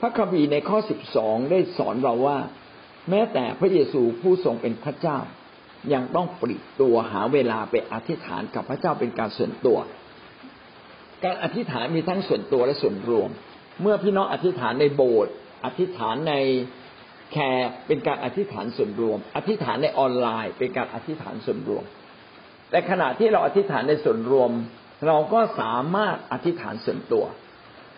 [0.00, 2.38] พระคัมภีร์ในข้อสิบสองได้สอนเราว่า
[3.10, 5.18] แม้แต่พระเยซูผู้ทรงเป็นพระเจ้า
[5.92, 9.78] ยังต้องปริตัวหาเวลาไปอธิษฐานกับพระเจ้าเป็นการส่วนตัว
[11.24, 13.30] การอธิษฐานมีทั้งส่วนตัวและส่วนรวม
[13.82, 16.34] เมื่อพี่น้องอธิษฐานในโบสถ์อธิษฐานใน
[17.32, 21.84] แคร์เป็นการอธิษฐานส่วนรวม อธิษฐานในออนไลน์ เป็นการอธิษฐานส่วนรวม
[22.70, 24.50] แต่ขณะที่เราอธิษฐานในส่วนรวม
[25.06, 27.24] เราก็สามารถอธิษฐานส่วนตัว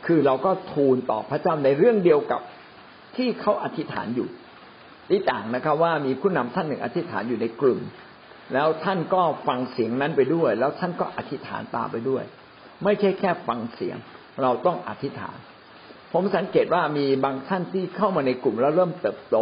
[0.06, 2.40] คือเราก็ทูลต่อพระเจ้าในเรื่องเดียวกับ
[3.16, 4.28] ที่เขาอธิษฐานอยู่
[5.10, 7.80] นี่ต่างนะครับว่ามีผู้นำท่านหนึ่งอธิษฐานอยู่ในกลุ่ม
[8.54, 12.24] แล้วท่านก็ฟังเสียงนั้นไปด้วย แล้วท่านก็อธิษฐานตามไปด้วย
[12.84, 13.96] ไม่ใช่แค่ฟังเสียง
[14.42, 15.36] เราต้องอธิษฐาน
[16.12, 19.36] ผมสังเกตว่ามีบางท่านที่เข้ามาในกลุ่มแล้วเริ่มเติบโต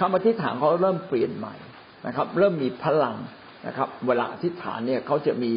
[0.00, 1.54] คำอธิษฐานเขาเริ่มเปลี่ยนใหม่
[2.06, 3.16] นะครับ เริ่มมีพลัง
[3.66, 5.52] นะครับ เวลาอธิษฐานเนี่ยเขาจะมี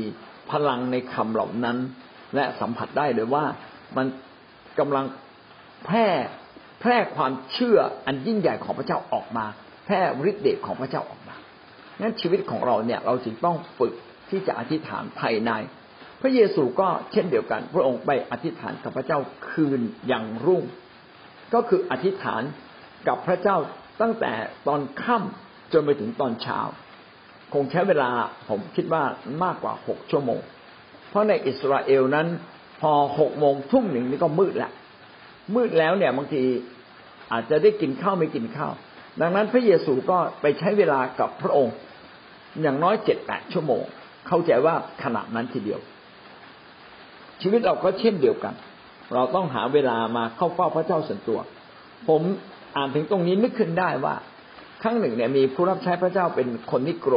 [0.52, 1.78] พลังในคำเหล่านั้น
[2.36, 3.46] และสัมผัสได้เลยว่า
[3.98, 4.06] มัน
[4.80, 5.06] กำลัง
[5.86, 6.08] แพร่
[6.80, 9.46] แพร่ความเชื่ออันยิ่งใหญ่ของพระเจ้าออกมา
[9.86, 11.36] แพร่ฤทธิ์เดชของพระเจ้าออกมา
[12.02, 13.94] งั้นชีวิตของเราเนี่ยเราจึงต้องฝึก
[14.30, 15.52] ที่จะอธิษฐานภายใน
[16.22, 19.20] พระเยซูก็เช่นเดียวกัน พระองค์ไปอธิษฐานกับพระเจ้า
[19.50, 20.64] คืนอย่างรุ่ง
[21.54, 22.42] ก็คืออธิษฐาน
[23.08, 23.58] กับพระเจ้า
[24.02, 24.34] ตั้งแต่
[24.68, 26.60] ตอนค่ำจนไปถึงตอนเช้า
[27.54, 28.10] คงใช้เวลา
[28.50, 29.04] ผมคิดว่า
[29.44, 30.42] มากกว่าหกชั่วโมง
[31.10, 32.28] เพราะในอิสราเอลนั้น
[32.82, 34.72] พอหกโมงทุ่มหนึ่งนี่ก็มืดแล้ว
[35.56, 36.44] มืดแล้วเนี่ยบางที
[37.32, 38.74] อาจจะได้กินข้าวไม่กินข้าว
[39.22, 41.76] ดังนั้นพระเยซูก็ไปใช้เวลากับพระองค์
[42.62, 43.84] อย่างน้อยเจ็ดแปดชั่วโมง
[44.28, 45.80] เข้าใจว่าขนาดนั้นทีเดียว
[47.42, 48.54] ชีวิตเราก็เช่นเดียวกัน
[49.14, 51.40] เราต้องหาเวลามาเข้าเฝ้าพระเจ้าส่วนตัว
[52.08, 52.22] ผม
[52.76, 54.16] อ่านถึงตรงนี้นึกขึ้นได้ว่า
[54.82, 57.16] ครั้งหนึ่งเนี่ยมีผู้รับใช้พระเจ้าเป็นคนนิโกร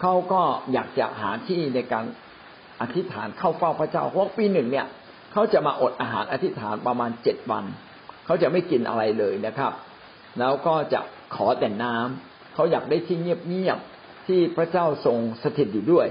[0.00, 2.04] เขาก็อยากจะหาที่ในการ
[2.80, 4.86] อธิษฐานเข้าเฝ้าพระเจ้าเพราะปีหนึ่งเนี่ย
[5.32, 7.64] เขาจะมาอดอาหารอธิษฐานประมาณเจ็ดวัน
[8.26, 9.72] เขาจะไม่กินอะไรเลยนะครับ
[10.38, 11.00] แล้วก็จะ
[11.34, 16.06] ขอแต่น้ำเขาอยากได้ที่เงียบๆที่พระเจ้าทรงสถิตอยู่ด้วย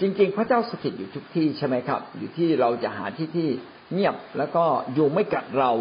[0.00, 3.48] จริง ๆ พระเจ้าสถิตอยู่ทุกที่ใช่ไหมครับ อยู่ที่เราจะหาที่ที่
[3.92, 4.64] เงียบแล้วก็
[4.94, 5.72] อยู่ไม่กัดเรา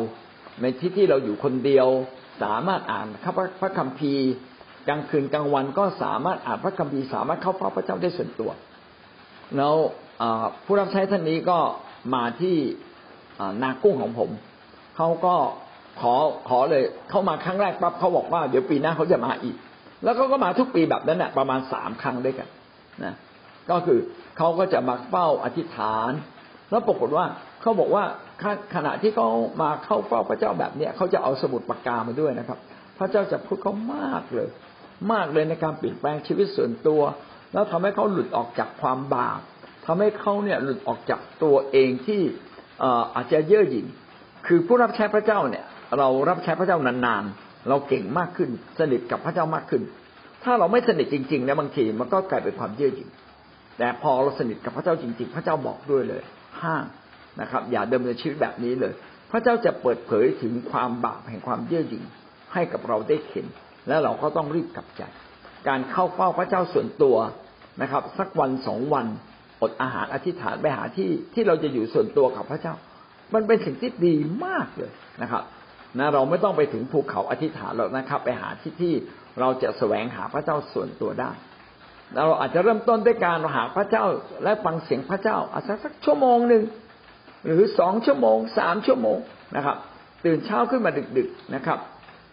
[0.61, 1.87] ในที่ที่เราอยู่คนเดียว
[2.43, 3.07] สามารถอ่าน
[3.61, 4.29] พระคัมภีร์
[4.87, 8.51] กลางคืนกลางวันก็สามารถอ่านพระคัมภีร์สามารถเข้าเฝ้าพระเจ้าได้ส่วนตัว
[9.57, 9.75] แล้ว
[10.65, 11.59] ผู้รับใช้ท่านนี้ก็
[12.13, 12.57] มาที่
[13.63, 14.29] นากุ้งของผม
[14.97, 15.35] เขาก็
[16.01, 16.13] ขอ
[16.49, 19.55] ขอเลยเขามาครั้งแรกปั๊บเขาบอกว่าเดี๋ยวปีหน้าเขาจะมาอีก
[20.03, 22.47] แล้วเขาก็มาทุกปีแบบนั้นแหละประมาณสามครั้งด้วยกัน
[23.03, 23.13] นะ
[23.69, 23.99] ก็คือ
[24.37, 26.11] เขาก็จะมาเฝ้าอธิษฐาน
[26.71, 27.25] แล้วปรากฏว่า
[27.61, 28.03] เขาบอกว่า
[28.75, 29.27] ขณะที่เขา
[29.61, 32.59] มาเข้าเฝ้าพระเจ้าแบบเนี้ยเขาจะเอาสมุดปากกามาด้วยนะครับ
[32.97, 34.49] พระเจ้าจะพูดเขามากเลย
[35.13, 37.01] มากเลยในการเปลี่ยนแปลงชีวิตส่วนตัว
[37.53, 39.41] แล้วทำให้เขาหลุดออกจากความบาป
[39.85, 42.21] ทำให้เขาเนี่ยหลุดออกจากตัวเองที่
[43.15, 43.85] อาจจะเย่อหยิ่ง
[44.47, 45.65] คือผู้รับใช้พระเจ้าเนี่ย
[45.97, 49.81] เรารับใช้พระเจ้านานๆเราเก่งมากขึ้น สนิทกับพระเจ้ามากขึ้น
[50.43, 53.09] ถ้าเราไม่สนิทจริงๆนะบางทีมันก็กลายเป็นความเย่อหยิ่ง
[53.77, 56.23] แต่พอเราสนิทกับพระเจ้าจริง ๆ พระเจ้าบอกด้วยเลย
[56.61, 56.85] ห้าม
[57.41, 58.93] นะครับ อย่าเดิมเนินชีวิตแบบนี้เลย
[59.31, 62.03] พระเจ้าจะเปิดเผยถึงความบาปแห่งความเย่อหยิ่ง
[62.53, 63.45] ให้กับเราได้เห็น
[63.87, 65.03] แล้วเราก็ต้องรีบกลับใจ
[65.67, 67.17] การเข้าเฝ้าพระเจ้าส่วนตัว
[67.81, 69.05] นะครับ สักวันสองวัน
[69.63, 72.75] อดอาหารอธิษฐานไปหาที่ที่เราจะอยู่ส่วนตัวกับพระเจ้า
[73.33, 74.91] มันเป็นสิ่งที่ดีมากเลย
[75.21, 75.43] นะครับ
[75.99, 78.93] นะเราไม่ต้องไปถึงภูเขาอธิษฐานหรอกนะครับ ไปหาที่ที่
[79.39, 81.31] เราจะแสวงหาพระเจ้าส่วนตัวได้
[82.15, 84.03] เราอาจจะเริ่มต้นด้วยการหาพระเจ้า
[84.43, 86.63] และฟังเสียงพระเจ้า อาจจะสักชั่วโมงหนึ่ง
[87.45, 89.17] หรือสองชั่วโมงสามชั่วโมง
[89.55, 89.77] นะครับ
[90.25, 91.79] ตื่นเช้าขึ้นมาดึก ๆนะครับ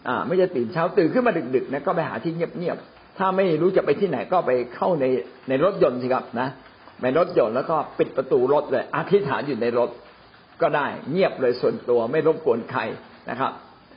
[0.09, 5.05] อ่า ไม่จะตื่นเช้าตื่นขึ้นมาดึกๆนะก็ไปหาที่เงียบๆถ้าไม่รู้จะไปที่ไหนก็ไปเข้าใน
[5.49, 6.49] ในรถยนต์สิครับนะ
[7.03, 9.91] ในรถยนต์แล้วก็ปิดประตูรถเลยอธิษฐานอยู่ในรถ
[10.63, 12.83] ก็ได้เงียบเลยส่วนตัวไม่รบกวนใคร
[13.31, 13.53] นะครับ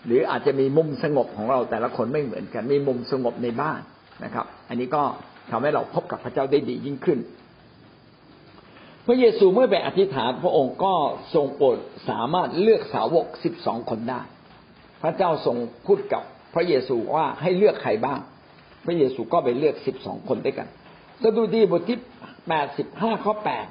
[0.06, 3.80] หรืออาจจะมีมุมสงบของเราแต่ละคนไม่เหมือนกัน มีมุมสงบในบ้าน
[4.24, 5.04] นะครับ อันนี้ก็
[5.52, 7.20] ทำให้เราพบกับพระเจ้าได้ดียิ่งขึ้น
[9.08, 10.94] พระเยซูเมื่อไปอธิษฐานพระองค์ก็
[11.34, 11.78] ทรงโปรด
[12.10, 14.22] สามารถเลือกสาวกสิบสองคนได้
[15.04, 16.24] พระเจ้าทรงพูดกับ
[16.54, 18.20] พระเยซูว่าให้เลือกใครบ้าง
[18.86, 20.68] พระเยซูก็ไปเลือกสิบสองคนด้วยกัน
[21.24, 22.00] สดุดีบทที่
[22.48, 23.68] แปดสิบห้าข้อแปด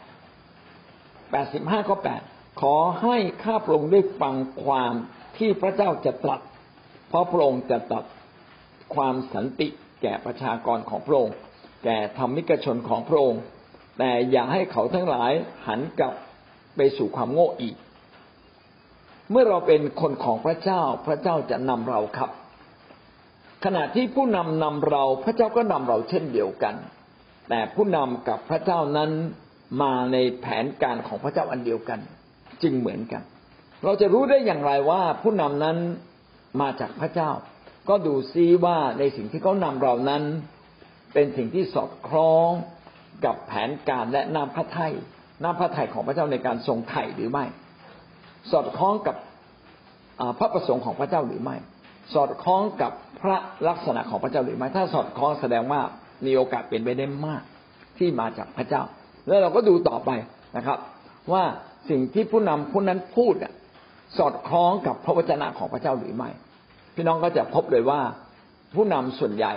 [1.31, 2.23] แปดสิบห้าข้อแปด
[2.61, 4.95] ขอให้ข้าพระองค์ได้ฟังความ
[5.37, 6.41] ที่พระเจ้าจะตรัส
[7.09, 8.05] เพราะพระองค์จะตรัส
[8.95, 9.68] ความสันติ
[10.03, 11.35] แก่ประชากรของพระองค์
[11.85, 13.43] แก่ธรรมิกชนของพระองค์
[13.99, 15.33] แต่อย่าให้เขาทั้งหลาย
[15.66, 16.14] หันกลับ
[16.77, 17.77] ไปสู่ความโง่อีก
[19.31, 22.31] เมื่อเราเป็นคนของพระเจ้า พระเจ้าจะนำเราครับ
[23.64, 26.75] ขณะที่ผู้นำนำเรา พระเจ้าก็นำเราเช่นเดียวกัน
[27.55, 29.11] แต่ผู้นำกับพระเจ้านั้น
[29.82, 32.00] มาในแผนการของพระเจ้าอันเดียวกัน
[32.62, 33.22] จึงเหมือนกัน
[33.84, 35.76] เราจะรู้ได้อย่างไรว่าผู้นำนั้น
[36.61, 37.30] มาจากพระเจ้า
[37.88, 40.22] ก็ดูซิว่าในสิ่งที่เขานำเรานั้น
[41.14, 42.50] เป็นสิ่งที่สอดคล้อง
[43.24, 44.94] กับแผนการและน้ำพระทัย
[45.42, 47.44] น้ำพระทัยของพระเจ้าในการทรงไถ่หรือไม่
[48.50, 49.16] สอดคล้องกับ
[50.38, 51.57] พระประสงค์ของพระเจ้าหรือไม่
[52.14, 53.36] สอดคล้องกับพระ
[53.68, 55.82] ลักษณะของพระเจ้าหรือไม่ ถ้าสอดคล้องแสดงว่า
[56.27, 57.43] มีโอกาสเป็นไปได้มาก
[57.99, 58.83] ที่มาจากพระเจ้า
[59.27, 60.11] แล้วเราก็ดูต่อไป
[60.57, 60.79] นะครับ
[61.33, 61.45] ว่า
[61.91, 63.35] สิ่งที่ผู้นำผู้นั้นพูด
[64.18, 66.31] สอดคล้องกับพระวจนะของพระเจ้าหรือไม่
[66.95, 68.01] พี่น้องก็จะพบเลยว่า
[68.75, 69.55] ผู้นำส่วนใหญ่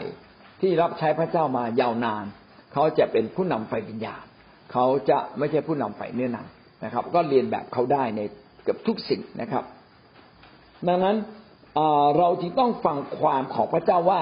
[0.62, 2.26] ที่รับใช้พระเจ้ามายาวนาน
[2.74, 4.24] เขาจะเป็นผู้นำไฟวิญญาณ
[4.72, 6.48] เขาจะไม่ใช่ผู้นำไฟเนื้อหนัง
[6.84, 8.22] นะครับ ก็เรียนแบบเขาได้ใน
[8.64, 9.64] เกือบทุกสิ่งนะครับ
[10.88, 11.16] ดังนั้น
[12.18, 14.20] เราจึงต้องฟังความของพระเจ้าว่า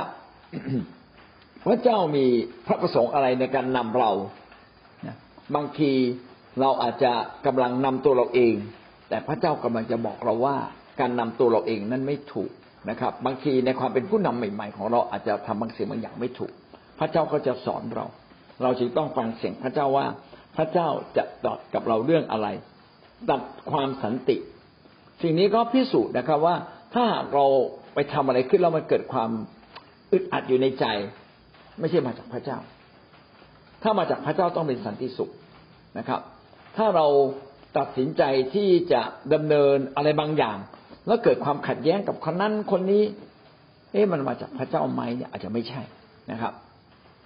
[1.66, 2.26] พระเจ้ามี
[2.68, 4.12] พระประสงค์อะไรในการนำเรา
[5.56, 5.92] บางที
[6.62, 7.14] เราอาจจะ
[7.46, 8.56] กำลังนำตัวเราเอง
[9.10, 10.58] แต่พระเจ้ากำลังจะบอกเราว่า
[11.00, 12.52] การนำตัวเราเองนั้นไม่ถูก
[12.90, 16.52] นะครับ บางทีในความเป็นผู้นำใหม่ ๆ ของเราอาจจะทำบางสิ่งบางอย่างไม่ถูก
[17.00, 18.06] พระเจ้าก็จะสอนเรา
[18.64, 20.06] เราจึงต้องฟังเสียงพระเจ้าว่า
[20.56, 20.88] พระเจ้า
[21.18, 22.48] จะตรัสกับเราเรื่องอะไร
[23.30, 23.42] ตัด
[23.72, 24.38] ความสันติ
[25.22, 26.56] สิ่งนี้ก็พิสูจน์นะครับว่า
[26.94, 27.46] ถ้าหากเรา
[27.94, 29.30] ไปทำอะไรขึ้นแล้วมันเกิดความ
[30.12, 30.86] อึดอัดอยู่ในใจ
[31.80, 32.58] ไม่ใช่มาจากพระเจ้า
[33.84, 35.32] ถ้ามาจากพระเจ้าต้องเป็นสันติสุข
[35.98, 36.22] นะครับ
[36.78, 37.08] ถ้าเรา
[37.78, 39.02] ตัดสินใจที่จะ
[39.34, 40.58] ดำเนินอะไรบางอย่าง
[41.08, 43.04] แล้วเกิดความขัดแย้งกับคนนั้นคนนี้
[43.92, 45.82] เอ๊ะมันมาจากพระเจ้าไหมเนี่ยอาจจะไม่ใช่
[46.32, 46.54] นะครับ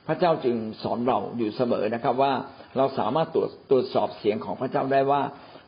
[0.07, 2.33] พระเจ้าจึงสอนเราอยู่เสมอนะครับ ว่า
[2.77, 5.21] เราสามารถตรวจตรวจสอบเสียงของพระเจ้าได้ว่า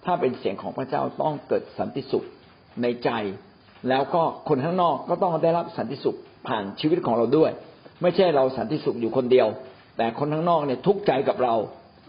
[0.05, 2.25] ถ้าเป็นเสียงของพระเจ้าต้องเกิดสันติสุข
[2.81, 3.09] ในใจ
[3.89, 6.17] แล้วก็คนข้างนอกก็ต้องได้รับสันติสุข
[6.47, 7.51] ผ่านชีวิตของเราด้วย
[8.01, 9.47] ไม่ใช่เราสันติสุขอยู่คนเดียว
[9.97, 11.55] แต่คนข้างนอกเนี่ยทุกข์ใจกับเรา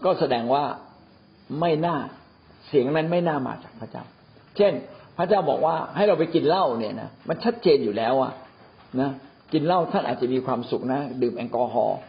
[0.05, 0.63] ก็แสดงว่า
[1.59, 1.97] ไม่น่า
[2.67, 4.03] เสียงนั้นไม่น่ามาจากพระเจ้า
[4.57, 4.73] เช่น
[5.17, 8.33] พระเจ้าบอกว่าให้เราไปกินเหล้าเนี่ยนะมันชัดเจนอยู่แล้วอะ
[9.01, 9.11] นะ
[9.53, 11.99] กินเหล้าท่านอาจจะมีความสุขนะ ดื่มแอลกอฮอล์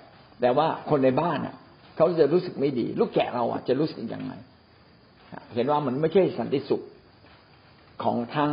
[0.41, 1.55] แต่ว่าคนในบ้านอะ
[1.97, 4.33] เขาจะรู้สึกไม่ดี ลูกแกะเราอะจะรู้สึกยังไง
[5.55, 6.83] เห็นว่ามันไม่ใช่สันติสุข
[8.03, 8.53] ของทั้ง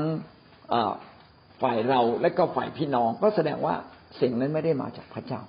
[1.61, 3.75] ฝ่ายเราและก็ฝ่ายพี่น้อง ก็แสดงว่า
[4.21, 5.41] สิ่งนั้นไม่ได้มาจากพระเจ้า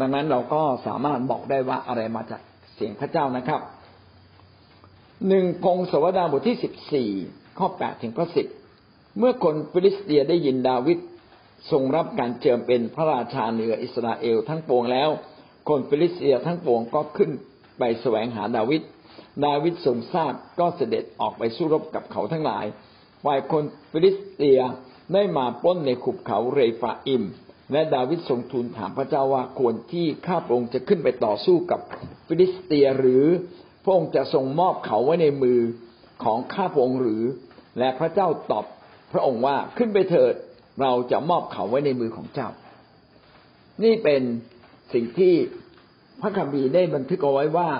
[0.00, 2.40] ดังนั้นเราก็สามารถบอกได้ว่าอะไรมาจาก
[2.74, 3.60] เสียงพระเจ้านะครับ
[5.28, 7.10] หนึ่งพงศวดาบทที่สิบสี่
[7.58, 8.46] ข้อแปดถึงข้อสิบ
[9.18, 10.98] เมื่อคนฟิลิสเตียได้ยินดาวิด
[11.70, 15.10] ทรงรับการเจิมเป็นพระราชาเหนืออิสราเอลทั้งปวงแล้ว
[15.68, 17.30] คนฟิลิสเตียทั้งปวงก็ขึ้น
[17.78, 18.82] ไปแสวงหาดาวิด
[19.44, 22.64] ดาวิดทรงทราบก็เสด็จออกไปสู้รบกับเขาทั้งหลาย
[23.24, 24.60] ฝ่ายคนฟิลิสเตีย
[25.14, 27.22] ได้มาปล้นในหุบเขาเรฟาอิม
[27.72, 31.80] และดาวิดทรงทูลถามพระเจ้าว่าควรที่ข้าพระองค์จะขึ้นไปต่อสู้กับ
[32.26, 33.24] ฟิลิสเตียหรือ
[33.84, 35.60] พระองค์จะทรงมอบเขาไว้ในมือ
[36.24, 37.22] ของข้าพระองค์หรือ
[37.78, 38.64] และพระเจ้าตอบ
[39.12, 40.34] พระองค์ว่าขึ้นไปเถิด
[40.82, 42.48] เราจะมอบเขาไว้ในมือของเจ้า
[43.84, 44.22] นี่เป็น
[44.94, 45.34] สิ่งที่
[46.20, 47.70] พระคัมภีร์ได้บันทึกเอาไว้ว่า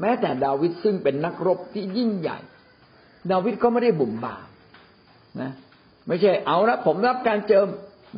[0.00, 2.38] แม้แต่ดาวิดซึ่งเป็นนักรบที่ยิ่งใหญ่
[3.32, 4.46] ดาวิดก็ไม่ได้บุ่มบ่าม
[5.40, 5.50] นะ
[6.06, 7.66] ไม่ใช่เอาละผมรับการเจิม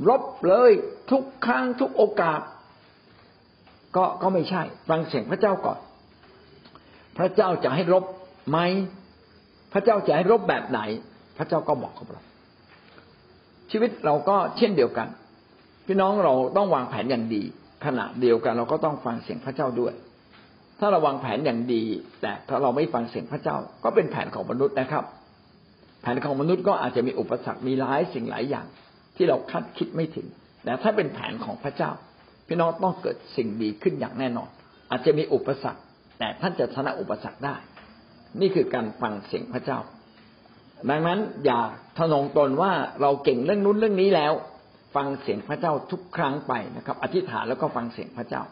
[0.09, 0.71] รบเลย
[1.11, 2.41] ทุกครั้งทุกโอกาส
[3.97, 5.79] ก็ก็ไม่ใช่ฟังเสียงพระเจ้าก่อน
[7.19, 8.05] พระเจ้าจะให้รบ
[8.51, 8.59] ไหม
[9.73, 10.81] พระเจ้าจะให้รบแบบไหน
[11.39, 12.23] พระเจ้าก็บอกกับเรา
[13.71, 15.09] ชีวิตเราก็เช่นเดียวกัน
[15.87, 17.43] พี่น้องเราต้องวางแผนอย่างดี
[17.85, 19.93] ขณะเดียวกันเราก็ต้องฟังเสียงพระเจ้าด้วย
[20.81, 21.83] ถ้าเราวางแผนอย่างดี
[22.21, 25.05] แต่ถ้าเราไม่ฟังเสียงพระเจ้า ก็เป็นแผนของมนุษย์นะครับ
[26.03, 28.67] แผนของมนุษย์ก็อาจจะมีอุปสรรคมีหลายสิ่งหลายอย่าง
[29.17, 30.27] ที่เราคาดคิดไม่ถึง
[30.65, 31.91] แต่ถ้าเป็นแผนของพระเจ้า
[32.47, 34.49] พี่น้องต้องเกิดสิ่งดีขึ้นอย่างแน่นอน
[34.91, 35.83] อาจจะมีอุปสรรค
[36.19, 37.57] แต่ท่านจะชนะอุปสรรคได้
[38.41, 39.79] นี่คือการฟังเสียงพระเจ้า
[40.91, 41.61] ดังนั้นอย่า
[41.99, 44.33] ทนงตนว่าเราเก่งเรื่องนู้นเรื่องนี้แล้ว
[44.95, 48.43] ฟังเสียงพระเจ้าทุกครั้งไปนะครับ อธิษฐานแล้วก็ฟังเสียงพระเจ้า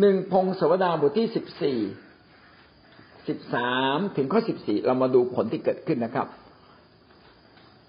[0.00, 1.78] หนึ่งพงศวดาบทที่สิบสี่
[3.28, 6.26] สิบสามถึงข้อสิบสี่เรามาดูผลที่เกิดขึ้นนะครับ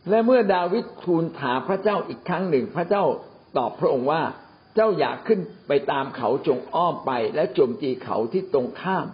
[0.09, 3.03] และเมื่อดาวิดทูลถามพระเจ้าอีกครั้งหนึ่ง พระเจ้า
[3.57, 4.21] ตอบพระองค์ว่า
[4.75, 9.05] เจ้าอยากขึ้นไปตามเขาจงอ้อมไป และโจมตีเขาที่ตรงข้าม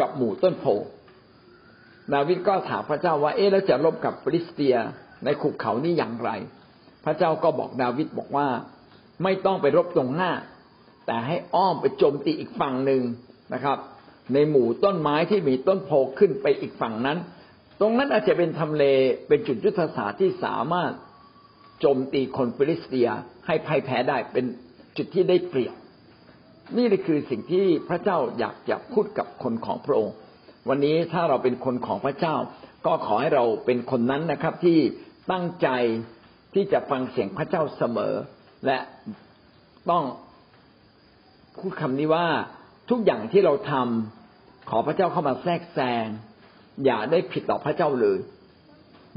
[0.00, 0.64] กับหมู่ต้นโพ
[2.12, 4.76] ดาวิดก็ถามพระเจ้าว่า เอ๊ะแล้วจะรบกับฟิลิสเตีย
[5.24, 6.30] ในหุบเขานี้อย่างไร
[7.04, 8.48] พระเจ้าก็บอกดาวิดบอกว่า
[9.22, 10.32] ไม่ต้องไปรบตรงหน้า
[11.06, 13.02] แต่ให้อ้อมไปโจมตีอีกฝั่งหนึ่ง
[13.54, 13.78] นะครับ
[14.34, 17.18] ในหมู่ต้นไม้ที่มีต้นโพขึ้นไปอีกฝั่งนั้น
[17.80, 18.84] ตรงนั้นอาจจะเป็นทำเล
[19.28, 20.92] เป็นจุดยุทธศาสตร์ที่สามารถ
[21.80, 23.08] โจมตีคนฟิลิสเตีย
[23.46, 24.44] ให้พ่ายแพ้ได้เป็น
[24.96, 25.74] จุดที่ได้เปรียบ
[26.76, 30.14] นี่คือสิ่งที่พระเจ้าอยากจะพูดกับคนของพระองค์
[30.68, 32.34] วันนี้ถ้าเราเป็นคนของพระเจ้า
[32.86, 34.78] ก็ขอให้เราเป็นคนนั้นนะครับ ที่
[35.30, 35.68] ตั้งใจ
[36.54, 38.14] ที่จะฟังเสียงพระเจ้าเสมอ
[38.66, 38.78] และ
[39.90, 40.04] ต้อง
[41.58, 42.26] พูดคำนี้ว่า
[42.90, 46.06] ทุกอย่างที่เราทำขอพระเจ้าเข้ามาแทรกแซง
[46.84, 48.18] อย่าได้ผิดต่อพระเจ้าเลย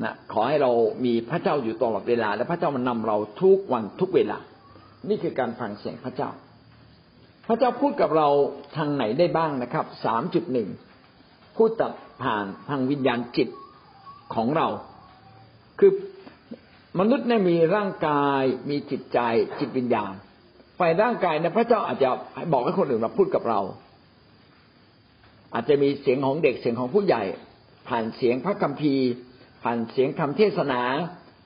[0.03, 0.71] นะขอให้เรา
[1.05, 4.37] มีพระเจ้าอยู่ตลอดเวลา และพระเจ้ามันนำเราทุกวันทุกเวลา
[5.09, 6.29] นี่คือการฟังเสียงพระเจ้า
[7.47, 8.27] พระเจ้าพูดกับเรา
[8.75, 10.69] ทางไหนได้บ้างนะครับสามจุดหนึ่ง
[11.55, 11.93] พูดตัด
[12.23, 13.49] ผ่านทางวิญญาณจิต
[14.35, 14.67] ของเรา
[15.79, 15.91] คือ
[16.99, 19.19] มนุษย์เนี่ยมีร่างกายมีจิตใจ
[19.59, 20.13] จิตวิญญาณ
[20.79, 22.09] ฝ่ายร่างกายเนี่ยพระเจ้าอาจจะ
[22.51, 23.59] บอกให้คนอื่นมาพูดกับเรา
[25.53, 27.23] อาจจะมีเสียงของเด็กเสียงของผู้ใหญ่
[27.89, 29.09] ผ่านเสียงพระคัมภีร์
[29.63, 30.81] ผ่านเสียงคำเทศนา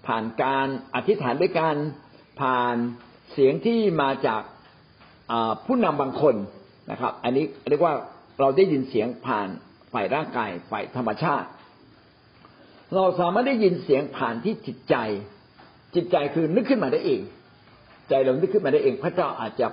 [0.07, 1.75] ผ่านการอธิษฐานด้วยกัน
[2.41, 2.75] ผ่าน
[3.31, 4.41] เสียงที่มาจาก
[5.65, 6.35] ผู้นำบางคน
[6.91, 7.93] นะครับ อันนี้เรียกว่า
[8.39, 9.47] เราได้ยินเสียงผ่าน
[9.93, 11.47] ฝ่ายร่างกายฝ่ายธรรมชาติ
[12.95, 14.95] เราสามารถได้ยินเสียงผ่านที่จิตใจ
[15.95, 17.21] จิตใจคือนึกขึ้นมาได้เอง
[18.09, 19.67] ใจเรานึกขึ้นมาได้เอง พระเจ้าอาจจะ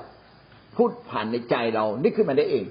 [0.76, 2.64] พูดผ่านในใจเรานึกขึ้นมาได้เอง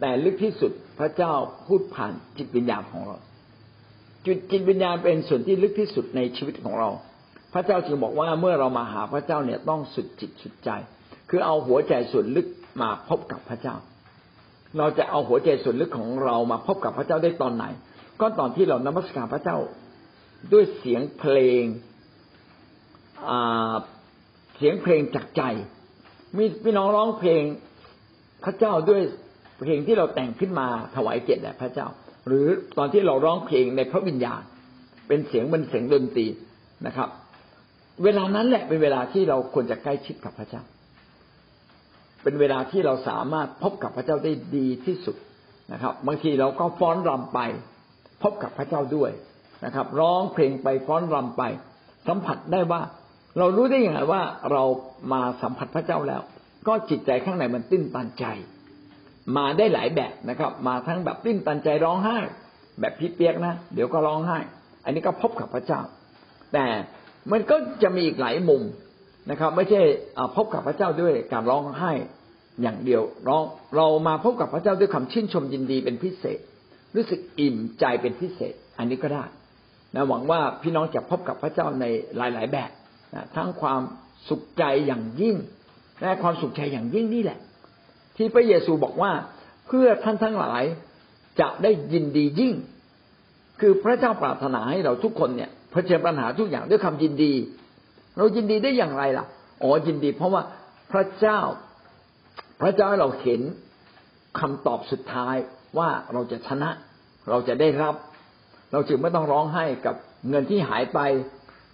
[0.00, 1.32] แต่ลึกที่สุดพระเจ้า
[1.66, 3.16] พูดผ่านจิตวิญญาณของเรา
[4.28, 6.88] จุดจิตวิญญาณเป็นส่วนที่ลึกที่สุดในชีวิตของเรา
[7.54, 10.70] พระเจ้าจึงบอกว่าเมื่อเรามาหาพระเจ้าเนี่ยต้องสุดจิตสุดใจ
[11.28, 12.46] คือเอาหัวใจส่วนลึก
[12.80, 13.76] มาพบกับพระเจ้า
[14.78, 17.64] เราจะเอาหัวใจส่วนลึกของเรามาพบกับพระเจ้าได้ตอนไหน
[18.20, 19.58] ก็ตอนที่เรานมัสการพระเจ้า
[20.52, 21.62] ด้วยเสียงเพลง
[24.56, 25.42] เสียงเพลงจากใจ
[26.36, 27.42] มีพี่น้องร้องเพลง
[28.44, 29.02] พระเจ้าด้วย
[29.60, 31.88] เพลงที่เราแต่งขึ้นมาถวายเกียรติแด่พระเจ้า
[32.28, 32.46] หรือ
[32.78, 34.42] ตอนที่เราร้องเพลงในพระวิญญาณ
[35.08, 36.26] เป็นเสียงเป็นเสียงดนตรี
[36.86, 37.08] นะครับ
[38.04, 40.62] เวลานั้นแหละเป็นเวลาที่เราควรจะใกล้ชิดกับพระเจ้า
[42.22, 45.16] เป็นเวลาที่เราสามารถพบกับพระเจ้าได้ดีที่สุด
[45.72, 47.40] นะครับ บางทีเราก็ฟ้อนรำไป
[48.22, 49.10] พบกับพระเจ้าด้วย
[49.64, 51.42] นะครับ ร้องเพลงไปฟ้อนรำไป
[52.08, 52.82] สัมผัสได้ว่า
[53.38, 54.22] เรารู้ได้อยังไงว่า
[54.52, 54.62] เรา
[55.12, 56.22] มาสัมผัสพระเจ้าแล้ว
[56.68, 58.24] ก็จิตใจข้างในมันตื้นตันใจ
[59.36, 62.18] มาได้หลายแบบนะครับ มาทั้งแบบตื้นตันใจร้องไห้
[62.80, 64.38] แบบพี่เปียกนะ เดี๋ยวก็ร้องไห้
[64.84, 65.80] อันนี้ก็พบกับพระเจ้า
[66.52, 66.66] แต่
[67.32, 68.62] มันก็จะมีอีกหลายมุม
[69.30, 69.80] นะครับ ไม่ใช่
[70.36, 71.92] พบกับพระเจ้าด้วยการร้องไห้
[72.62, 73.36] อย่างเดียวเรา
[73.76, 76.38] เรามาพบกับพระเจ้าด้วยคำชื่นชมยินดีเป็นพิเศษ
[76.96, 79.24] รู้สึกอิ่มใจเป็นพิเศษ อันนี้ก็ได้
[79.94, 81.84] นะหวังว่าพี่น้องจะพบกับพระเจ้าใน
[82.16, 82.70] หลาย ๆ แบบ
[83.14, 83.80] นะทั้งความ
[84.28, 85.36] สุขใจอย่างยิ่ง
[86.00, 87.38] และความสุขใจอย่างยิ่งนี่แหละ
[88.18, 89.12] ที่พระเยซูบอกว่า
[89.66, 90.62] เพื่อท่านทั้งหลาย
[91.40, 92.54] จะได้ยินดียิ่ง
[93.60, 97.32] คือพระเจ้าปรารถนาให้เราทุกคนเนี่ยเผชิญปัญหาทุกอย่างด้วยคำยินดี
[98.16, 99.26] เรายินดีได้อย่างไรล่ะ
[99.62, 100.42] อ๋อยินดี เพราะว่า
[100.92, 101.40] พระเจ้า
[102.60, 103.40] พระเจ้าให้เราเห็น
[104.40, 105.36] คำตอบสุดท้าย
[105.78, 106.70] ว่าเราจะชนะ
[107.28, 107.94] เราจะได้รับ
[108.72, 109.94] เราจึงไม่ต้องร้องไห้กับ
[110.28, 110.98] เงินที่หายไป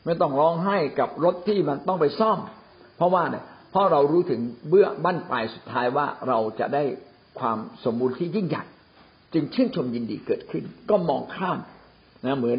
[0.04, 2.38] ไม่ต้องร้องไห้กับรถที่มันต้องไปซ่อม
[2.96, 6.82] เพราะว่าเนี่ย เพราะเรารู้ถึงเบื้อบั้นปลายสุดท้ายว่าเราจะได้
[7.38, 8.64] ความสมบูรณ์ที่ยิ่งใหญ่
[9.34, 11.58] จึงชื่นชมยินดีเกิดขึ้น ก็มองข้าม
[12.24, 12.58] นะเหมือน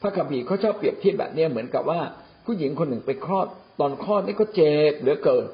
[0.00, 2.00] พระคัมภีร์เขาชอบเปรียบเทียบแบบนี้เหมือนกับว่า
[2.44, 3.46] ผู้หญิงคนหนึ่งไปคลอด
[3.80, 5.44] ตอนคลอดนี่ก็เจ็บเหลือเกิน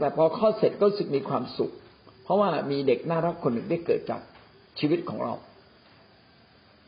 [0.00, 1.72] แต่พอคลอดเสร็จก็รู้สึกมีความสุข
[2.24, 4.20] เพราะว่ามีเด็กน่ารักคนหนึ่งได้เกิดจาก
[4.78, 5.34] ชีวิตของเรา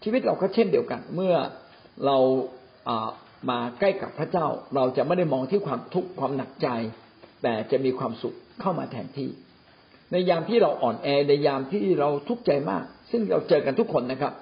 [0.03, 1.35] ชีวิตเราก็เช่นเดียวกัน เมื่อ
[2.07, 2.17] เรา
[3.51, 6.69] มาใกล้กับพระเจ้า เราจะไม่ได้มองที่ความทุกข์ความหนักใจ
[7.43, 9.31] แต่จะมีความสุขเข้ามาแทนที่
[10.13, 14.33] ในยามที่เราอ่อนแอในยามที่เราทุกข์ใจมาก ซึ่งเราเจอกันทุกคนนะครับ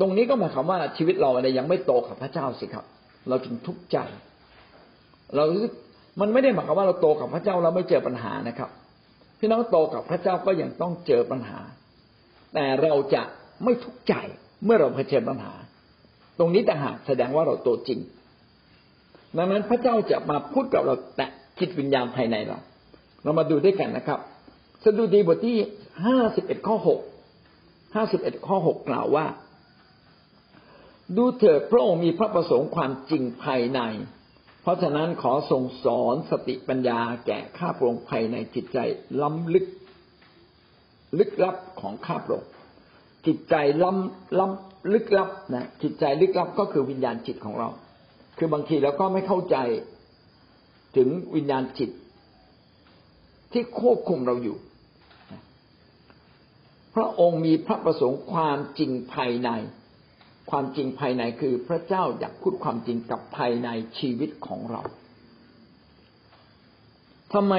[0.00, 2.84] ตรงนี้ก็หมายความว่าชีวิตเราอะไรยังไม่โตกับพระเจ้าสิครับ
[3.28, 3.98] เราจึงทุกข์ใจ
[5.34, 5.44] เรา
[6.20, 8.70] มันไม่ได้หมายความว่าเราโตกับพระเจ้าเราไม่เจอปัญหานะครับ
[9.38, 11.60] พี่น้องโตกับพระเจ้าก็ยังต้องเจอปัญหา
[12.54, 13.22] แต่เราจะ
[13.64, 14.14] ไม่ทุกข์ใจ
[14.64, 15.52] เมื่อเราเผชิญปัญหา
[16.38, 18.00] ตรงนี้ต่างหากแสดงว่าเราโตจริง
[19.36, 22.58] ดังนั้นพระเจ้าจะมาพูดกับเราแตะ จิตวิญญาณภายในเรา
[23.22, 24.20] เรามาดูด้วยกันนะครับ
[24.84, 25.56] สดุดีบทที่
[26.04, 27.00] ห้าสิบเอ็ดข้อหก
[27.94, 29.26] ห้าสิบเอ็ดข้อหกกล่าวว่า
[31.16, 33.80] ดูเถิดพระองค์มีพระประสงค์ความจริงภายใน
[34.62, 38.78] เพราะฉะนั้นขอทรงสอนสติปัญญาแก่ข้าพระองค์ภายในจิตใจ
[39.22, 39.66] ล้ำลึก
[41.18, 42.50] ลึกลับของข้าพระองค์
[43.26, 47.68] จิตใจล้ำล้ำลึกลับนะจิตใจลึกลับก็คือวิญญาณจิตของเรา
[48.38, 49.56] คือบางทีเราก็ไม่เข้าใจ
[50.96, 51.90] ถึงวิญญาณจิต
[53.52, 54.56] ที่ควบคุมเราอยู่
[56.94, 59.50] พระองค์มีพระประสงค์ความจริงภายใน
[60.50, 63.68] ความจริงภายในคือพระเจ้าอยากพูดความจริงกับภายใน
[63.98, 64.82] ชีวิตของเรา
[67.32, 67.54] ทำไม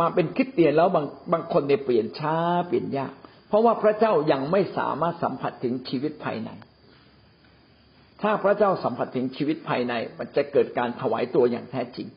[0.00, 3.12] มาเป็นคิดเตียนแล้วบางบางคนเนี่ยเปลี่ยนช้าเปลี่ยนยาก
[3.48, 6.50] เพราะว่าพระเจ้ายังไม่สามารถสัมผัสถึงชีวิตภายใน
[8.22, 12.08] ถ้าพระเจ้าสัมผัสถึงชีวิตภายใน มันจะเกิดการถวายตัวอย่างแท้จริง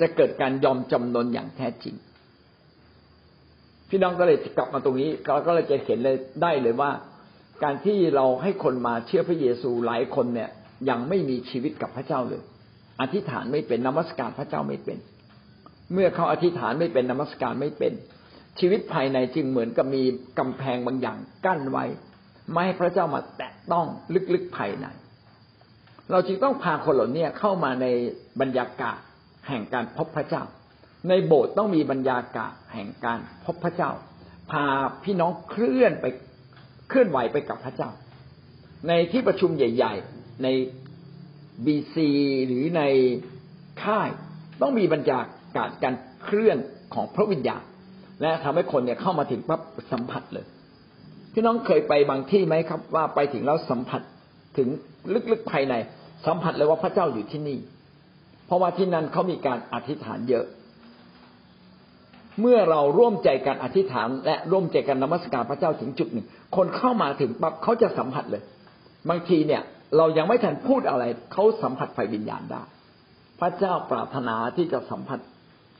[0.00, 1.94] จะเกิดการยอมจำนนอย่างแท้จริง
[3.88, 6.90] พี่น้องก็เลยกลับมาตรงนี้เราก็เลยจะเห็นเลยได้เลยว่า
[7.62, 10.50] การที่เราให้คนมาเชื่อพระเยซูหลายคนเนี่ย
[10.88, 12.42] ยังไม่มีชีวิตกับพระเจ้าเลย
[13.00, 14.98] อธิษฐานไม่เป็นนมัสการพระเจ้าไม่เป็น
[15.92, 17.92] เมื่อเขาอธิษฐานไม่เป็นนมัสการไม่เป็น
[18.60, 20.02] ชีวิตภายในจึงเหมือนกับมี
[20.38, 21.84] กำแพงบางอย่างกั้นไว้
[22.52, 23.86] ไม่ให้พระเจ้ามาแตะต้อง
[24.34, 24.86] ลึกๆภายใน
[26.10, 27.86] เราจึงต้องพาคนเหล่านี้เข้ามาใน
[28.40, 28.98] บรรยากาศ
[29.48, 30.42] แห่งการพบพระเจ้า
[31.08, 33.90] ในโบสถ์ต้องมีบรรยากาศแห่งการพบพระเจ้า
[34.50, 34.64] พา
[35.04, 36.06] พี่น้องเคลื่อนไป
[36.88, 37.90] เคลื่อนไหวไปกับพระเจ้า
[38.88, 40.48] ในที่ประชุมใหญ่ ๆ ใน
[41.66, 42.08] บีซี
[42.46, 42.82] หรือใน
[43.82, 44.08] ค่าย
[44.62, 45.20] ต้องมีบรรยา
[45.56, 46.58] กาศการเคลื่อน
[46.94, 47.62] ของพระวิญญาณ
[48.22, 49.60] และทำให้คนเนี่ยเข้ามาถึงปั๊บ
[49.92, 50.46] สัมผัสเลย
[51.32, 54.02] พี่น้องเคยไปบางที่ไหมครับ ว่าไปถึงแล้วสัมผัส
[54.56, 54.68] ถึง
[55.32, 55.74] ลึกๆภายใน
[56.26, 57.58] สัมผัสเลยว่าพระเจ้าอยู่ที่นี่
[58.48, 60.46] เพราะว่าที่นั่นเขามีการอธิษฐานเยอะ
[62.40, 66.26] เมื่อเราร่วมใจกันอธิษฐานและร่วมใจกันนมัสการพระเจ้าถึงจุดหนึ่ง
[66.56, 68.42] คนเข้ามาถึงปั๊บเขาจะสัมผัสเลย
[69.08, 69.62] บางทีเนี่ย
[69.96, 72.62] เรายังไม่ทันพูดอะไรเขาสัมผัสไฟวิญญาณได้
[73.40, 75.20] พระเจ้าปรารถนาที่จะสัมผัส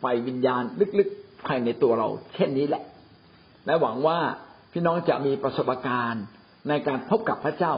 [0.01, 0.63] ไฟวิญญาณ
[0.99, 2.83] ลึกๆภายในตัวเรา เช่นนี้แหละ
[3.67, 4.19] และหวังว่า
[4.73, 6.25] พี่น้องจะมีประสบการณ์
[6.69, 7.73] ในการพบกับพระเจ้า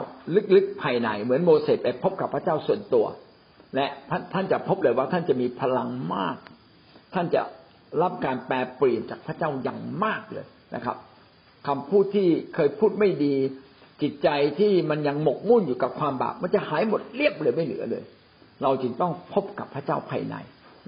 [0.57, 3.07] ลึกๆภายในเหมือนโมเสสไปพบกับพระเจ้าส่วนตัว
[3.75, 3.87] และ
[4.33, 6.37] ท่านจะพบเลยว่าท่านจะมีพลังมาก
[7.15, 7.43] ท่านจะ
[8.03, 10.97] รับการแปลเปลี่ยนจากพระเจ้าอย่างมากเลยนะครับ
[11.67, 13.35] คำพูดที่เคยพูดไม่ดี
[14.03, 14.29] จิตใจ
[14.61, 18.05] ที่มันยังหมกมุ่นอยู่กับความบาปมันจะหายหมดเรียบเลยไม่เหลือเลย
[18.63, 20.37] เราจึงต้องพบกับพระเจ้าภายใน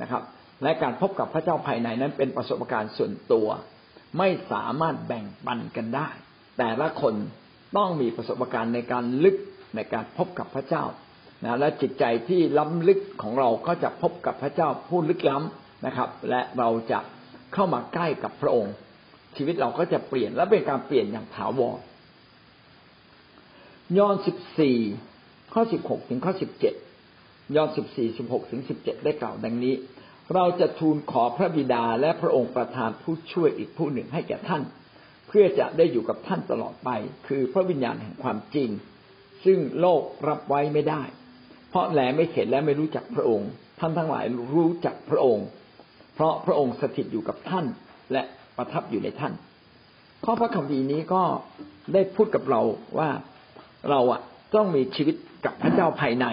[0.02, 0.22] นะครับ
[0.62, 3.48] และการพบกับพระเจ้าภายในนั้นเป็นประสบการณ์ส่วนตัว
[4.18, 6.08] ไม่สามารถแบ่งปันกันได้
[6.58, 7.14] แต่ละคน
[7.76, 9.36] ต้องมีประสบการณ์ในการลึก
[9.76, 10.84] ในการพบกับพระเจ้า
[11.44, 16.98] นะและจิตใจที่ล้ำลึกของเราก็จะพบกับพระเจ้าผู้ลึกล้ำนะครับ และเราจะ
[17.54, 18.74] เข้ามาใกล้กับพระองค์
[19.36, 21.78] ชีวิตเราก็จะเปลี่ยนและเป็นการเปลี่ยนอย่างถาวร
[23.98, 24.78] ยอห์นสิบสี่
[25.54, 26.74] ข้อสิบหกถึงข้อสิบเจ็ด
[27.56, 29.74] ยอห์นสิบสี่สิบหกถึงสิบเจ็ดได้กล่าวดังนี้
[30.34, 34.62] เราจะทูลขอพระบิดาและพระองค์ประทานผู้ช่วยอีกผู้หนึ่งให้แก่ท่าน
[35.28, 36.90] เพื่อจะได้อยู่กับท่านตลอดไป
[37.26, 38.70] คือพระวิญญาณแห่งความจริง
[39.44, 41.02] ซึ่งโลกรับไว้ไม่ได้
[41.72, 43.50] เพราะแลไม่เห็นและไม่รู้จักพระองค์
[43.80, 45.46] ท่านทั้งหลายรู้จักพระองค์
[46.14, 47.66] เพราะพระองค์สถิตอยู่กับท่าน
[48.12, 48.22] และ
[48.56, 49.32] ประทับอยู่ในท่าน
[50.24, 51.22] ข้อพระคำดีนี้ก็
[51.92, 52.60] ได้พูดกับเรา
[52.98, 53.10] ว่า
[53.90, 54.20] เราอะ
[54.54, 56.26] ต้องมีชีวิตกับพระเจ้าภายใน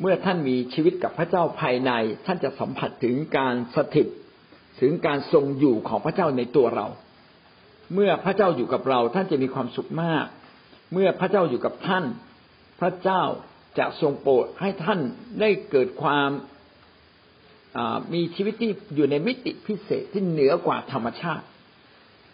[0.00, 1.92] เมื่อท่านมีชีวิตกับพระเจ้าภายใน
[2.26, 4.06] ท่านจะสัมผัสถึงการสถิต
[4.80, 6.86] ถึงการทรงอยู่ของพระเจ้าในตัวเรา
[7.94, 10.26] เมื่อพระเจ้าอยู่กับเราท่านจะมีความสุขมาก
[10.92, 12.04] เมื่อพระเจ้าอยู่กับท่าน
[12.80, 13.22] พระเจ้า
[13.78, 15.00] จะทรงโปรดให้ท่าน
[15.40, 16.28] ได้เกิดความ
[18.14, 21.44] มีชีวิตที่อยู่ในมิติพิเศษที่เหนือกว่าธรรมชาติ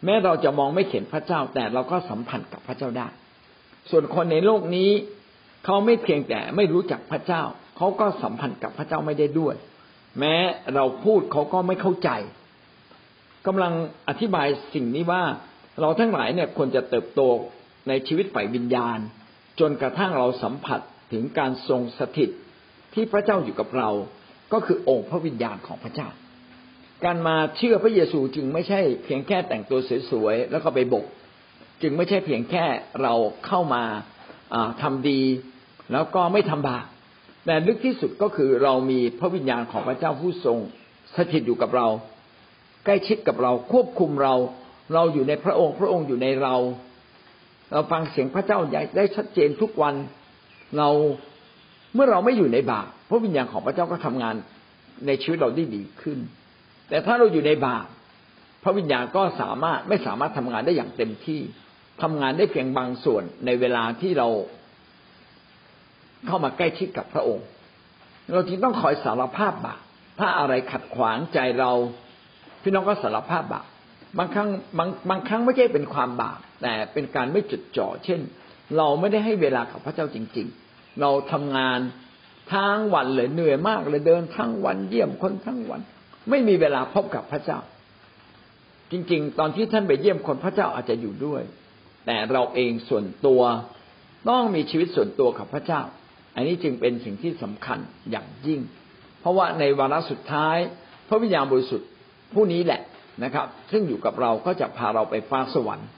[0.05, 3.09] แม้เราจะมองไม่เห็นพระเจ้าแต่เราก็สัมพันธ์กับพระเจ้าได้
[3.91, 4.91] ส่วนคนในโลกนี้
[5.65, 7.43] เขาไม่เพียงแต่ไม่รู้จักพระเจ้า
[7.77, 9.55] เขาก็สัมพันธ์กับพระเจ้าไม่ได้ด้วย
[10.19, 10.35] แม้
[10.75, 12.11] เราพูดเขาก็ไม่เข้าใจ
[13.47, 13.73] กำลัง
[14.09, 15.23] อธิบายสิ่งนี้ว่า
[15.81, 17.21] เราทั้งหลายเนี่ยควรจะเติบโต
[17.89, 18.99] ในชีวิตฝ่ายวิญญาณ
[19.61, 20.81] จนกระทั่งเราสัมผัส
[21.13, 22.31] ถึงการทรงสถิต
[22.95, 23.91] ที่พระเจ้าอยู่กับเรา
[24.53, 26.09] ก็คือองค์พระวิญญาณของพระเจ้า
[27.05, 29.79] การมาเชื่อพระเยซูจึงไม่ใช่เพียงแค่แต่งตัว
[30.11, 31.05] สวยๆแล้วก็ไปบก
[31.83, 32.65] จึงไม่ใช่เพียงแค่
[33.03, 33.15] เรา
[33.47, 33.83] เข้ามา
[34.83, 35.21] ทำดี
[35.93, 36.85] แล้วก็ไม่ทำบาป
[37.47, 40.59] แต่ลึกที่สุดก็คือเรามีพระวิญญาณของพระเจ้าผู้ทรง
[41.17, 41.89] สถิตอยู่กับเรา
[42.85, 44.35] ใกล้ชิดกับเราควบคุมเรา
[44.95, 46.55] เราอยู่ในพระองค์ พระองค์อยู่ในเรา
[47.73, 48.59] เราฟังเสียงพระเจ้า
[48.97, 49.95] ได้ชัดเจนทุกวัน
[50.79, 50.89] เรา
[51.95, 54.35] เมื่อเราไม่อยู่ในบาปพระวิญญาณของพระเจ้าก็ทำงาน
[55.07, 56.19] ในชีวิตเราได้ดีขึ้น
[56.89, 57.87] แต่ถ้าเราอยู่ในบาป
[58.65, 61.41] พระวิญญาณก็สามารถไม่สามารถทำงานได้อย่างเต็มที่
[62.03, 64.29] ทำงานได้เพียงบางส่วนในเวลาที่เรา
[66.27, 67.47] เข้ามาใกล้ชิดกับพระองค์
[68.33, 69.81] เราจึงต้องคอยสารภาพบาป
[70.19, 71.73] ถ้าอะไรขัดขวางใจเรา
[72.63, 73.67] พี่น้องก็สารภาพบาป
[74.19, 74.49] บางครั้ง
[74.79, 78.21] บางบางครั้งไม่ใช่เป็นความบาปแต่เป็นการไม่จดจ่อ เช่น
[78.77, 81.79] เราไม่ได้ให้เวลากับพระเจ้าจริง ๆ เราทำงาน
[82.53, 85.81] ทั้งวันเลยเหนื่อยมากเลยเดินทั้งวันเยี่ยมคนทั้งวัน
[86.31, 87.59] ไม่มีเวลาพบกับพระเจ้า
[88.93, 91.43] จริง ๆ ตอนที่ท่านไปเยี่ยมคนพระเจ้าอาจจะอยู่ด้วย
[92.07, 93.43] แต่เราเองส่วนตัว
[94.29, 95.83] ต้องมีชีวิตส่วนตัวกับพระเจ้า
[96.35, 97.79] อันนี้จึงเป็นสิ่งที่สำคัญ
[98.11, 98.61] อย่างยิ่ง
[99.21, 100.57] เพราะว่าในวาระสุดท้าย
[101.09, 101.89] พระวิญญาณบริสุทธิ์
[102.35, 102.81] ผู้นี้แหละ
[103.25, 105.89] นะครับ ซึ่งอยู่กับเราก็จะพาเราไปฟ้าสวรรค์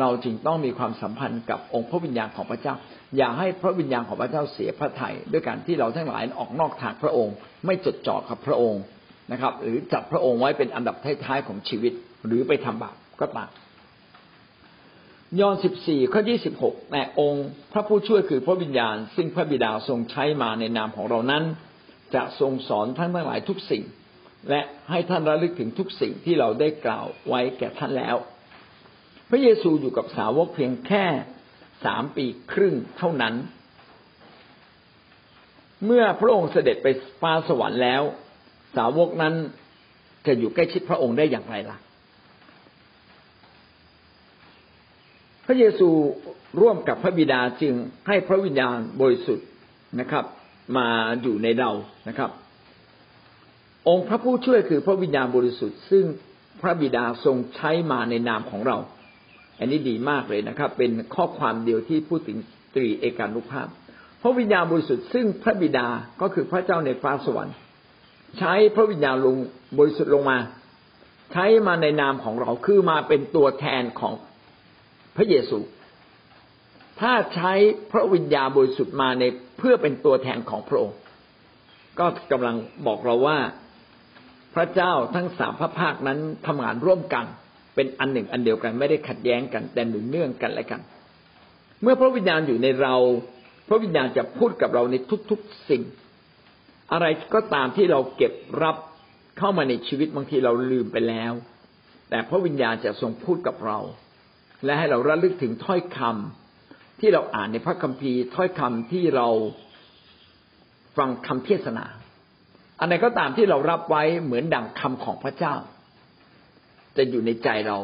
[0.00, 2.74] เราจึงต้องมีความสัมพันธ์กับองค์พระวิญญาณของพระเจ้า
[3.16, 7.34] อย่าให้พระวิญญาณของพระเจ้าเสียพระทัยด้วยการที่เราทั้งหลายออกนอกทางพระองค์
[7.66, 8.82] ไม่จดจ่อกับพระองค์
[9.32, 11.92] นะครับ หรือจัดพระองค์ไว้เป็นอันดับท้ายๆของชีวิต
[12.26, 13.50] หรือไปทำบาปก็ตาม
[15.40, 21.44] ยอห์นสิบสี่ข้อยี่สิบหกแต่องค์พระผู้ช่วยคือพระวิญญาณ ซึ่งพระบิดาทรงใช้มาในนามของเรานั้น
[22.14, 23.84] จะทรงสอนทั้งทั้งหลายทุกสิ่ง
[24.50, 28.16] และให้ท่านระลึกถึงทุกสิ่งที่เราได้กล่าวไว้แก่ท่านแล้ว
[29.34, 31.04] ระเยซูอยู่กับสาวกเพียงแค่
[31.84, 33.34] สามปีครึ่งเท่านั้น
[35.86, 36.88] เมื่อพระองค์เสด็จไป
[37.20, 38.02] ฟ้าสวรรค์แล้ว
[38.76, 39.34] สาวกนั้น
[40.26, 41.78] จะอยู่ใกล้ชิดพระองค์ได้อย่างไรล่ะ
[45.46, 45.88] พระเยซู
[46.60, 47.74] ร่วมกับพระบิดาจึง
[48.08, 49.46] ให้พระวิญญาณบริสุทธิ์
[50.00, 50.24] นะครับ
[50.76, 50.88] มา
[51.22, 51.70] อยู่ในเรา
[52.08, 52.30] นะครับ
[53.88, 56.04] องค์พระผู้ช่วยคือพระวิญญาณบริสุทธิ์ ซึ่ง
[56.62, 58.76] พระบิดาทรงใช้มาในนามของเรา
[59.62, 62.38] อันนี้ดีมากเลยนะครับ เป็นข้อความเดียวที่พูดถึง
[62.74, 63.66] ตรีเอกานุภาพ
[64.22, 65.88] พระวิญญาณบริสุทธิ์ซึ่งพระบิดา
[66.20, 67.56] ก็คือพระเจ้าในฟ้าสวรรค์
[68.38, 69.36] ใช้พระวิญญาณลง
[69.78, 70.38] บริสุทธิ์ลงมา
[71.32, 74.14] ใช้มาในนามของเราคือมาเป็นตัวแทนของ
[75.16, 75.58] พระเยซู
[77.00, 77.52] ถ้าใช้
[77.92, 79.24] พระวิญญาณบริสุทธิ์มาใน
[79.58, 80.96] เพื่อเป็นตัวแทนของพระองค์
[81.98, 82.56] ก็กำลัง
[82.86, 83.38] บอกเราว่า
[84.54, 87.26] พระเจ้าทั้งสามพระภาคนั้นทำงานร่วมกัน
[87.74, 90.80] เป็นอันหนึ่งอันเดียวกันไม่ได้ขัดแย้งกัน แต่หนุนเนื่องกันและกัน
[91.82, 92.94] เมื่อพระวิญญาณอยู่ในเรา
[93.68, 94.94] พระวิญญาณจะพูดกับเราใน
[95.30, 95.82] ทุกๆสิ่ง
[96.92, 98.76] อะไรก็ตามที่เราเก็บรับ
[99.38, 101.32] เข้ามาในชีวิตบางทีเราลืมไปแล้ว
[102.10, 103.78] แต่พระวิญญาณจะทรงพูดกับเรา
[104.64, 109.28] และให้เราระลึกถึงถ้อยคำที่เราอ่านในพระคัมภีร์ ถ้อยคำที่เรา
[110.96, 111.84] ฟังคำเทศนา
[112.78, 115.54] อันไหนก็ตามที่เรารับไว้เหมือนดังคำของพระเจ้า
[116.96, 117.78] จะอยู่ในใจเรา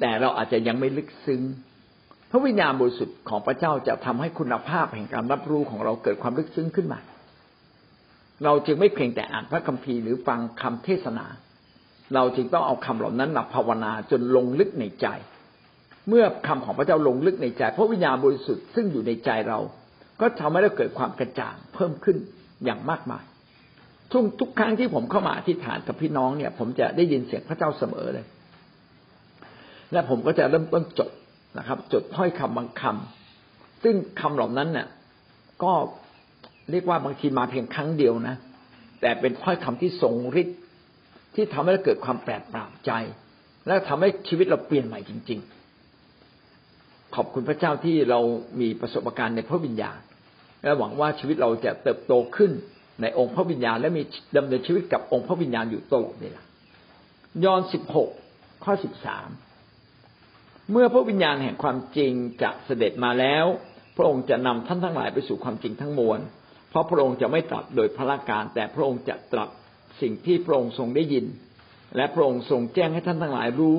[0.00, 1.42] แต่เราอาจจะยังไม่ลึกซึ้ง
[2.30, 7.00] พระวิญญาณบริสุทธิ์ของพระเจ้าจะทำให้คุณภาพแห่งการรับรู้ของเราเกิดความลึกซึ้งขึ้นมา
[8.44, 11.26] เราจึงไม่เพียงแต่อ่านพระคัมภีร์หรือฟังคำเทศนา
[12.14, 15.06] เราจึงต้องเอาคำเหล่านั้นมาภาวนาจนลงลึกในใจ
[16.08, 19.58] เมื่อคำของพระเจ้าลงลึกในใจ พระวิญญาณบริสุทธิ์ซึ่งอยู่ในใจเรา
[20.20, 22.16] ก็ทำให้เราเกิดความกระจ่างเพิ่มขึ้น
[22.64, 23.24] อย่างมากมาย
[24.12, 28.26] ทุกทุกครั้งที่ผมเข้ามาอธิษฐานกับพี่น้องเนี่ย ผมจะได้ยินเสียงพระเจ้าเสมอเลย
[29.92, 31.10] และผมก็จะเริ่มต้นจด
[31.58, 34.86] นะครับ จดถ้อยคำบางคำซึ่งคำเหล่านั้นเนี่ย
[35.62, 35.72] ก็
[36.70, 38.36] เรียกว่าบางทีมาเพียงครั้งเดียวนะ
[39.00, 40.58] แต่เป็นถ้อยคำที่ทรงฤทธิ์
[41.34, 42.92] ที่ทำให้เราเกิดความแปลกปราดใจ
[43.66, 45.40] และทำให้ชีวิตเราเปลี่ยนใหม่จริง
[46.26, 48.20] ๆ ขอบคุณพระเจ้าที่เรา
[48.60, 49.98] มีประสบการณ์ในพระวิญญาณ
[50.62, 52.52] และหวังว่าชีวิตเราจะเติบโตขึ้น
[53.00, 54.02] ในองค์พระวิญญาณและมี
[54.36, 56.42] ดำเนินชีวิตกับองค์พระวิญญาณอยู่ตลอดเวลา
[57.44, 58.10] ยอห์นสิบหก
[58.64, 59.28] ข้อสิบสาม
[60.72, 62.12] เมื่อพระวิญญาณแห่งความจริง
[62.42, 63.44] จะเสด็จมาแล้ว
[63.96, 66.20] พระองค์จะนำท่านทั้งหลายไปสู่ความจริงทั้งมวล
[66.70, 69.48] เพราะพระองค์จะไม่ตรัสโดยพระการ แต่พระองค์จะตรัส
[70.00, 71.26] สิ่งที่พระองค์ทรงได้ยิน
[71.96, 73.78] และพระองค์ทรงแจ้งให้ท่านทั้งหลายรู้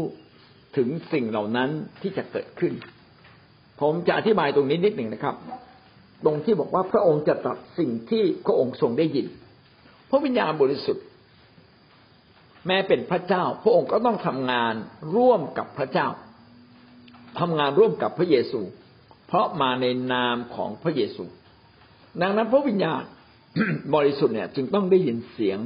[0.78, 1.70] ถึงสิ่งเหล่านั้น
[2.01, 2.74] ที่จะเกิดขึ้น
[3.82, 5.36] ผมจะอธิบายตรงนี้นิดหนึ่งนะครับ
[6.26, 9.28] ตรงที่บอกว่าพระองค์จะตรัสสิ่งที่พระองค์ทรงได้ยิน
[10.09, 11.05] พระวิญญาณบริสุทธิ์
[12.67, 14.74] แม้เป็นพระเจ้า พระองค์ก็ต้องทำงาน
[15.15, 16.07] ร่วมกับพระเจ้า
[17.39, 18.61] ทำงานร่วมกับพระเยซู
[19.28, 21.24] เพราะมาในนามของพระเยซู
[22.21, 23.03] ดังนั้นพระวิญญาณ
[23.95, 25.59] บริสุทธิ์เนี่ยจึงต้องได้ยินเสียง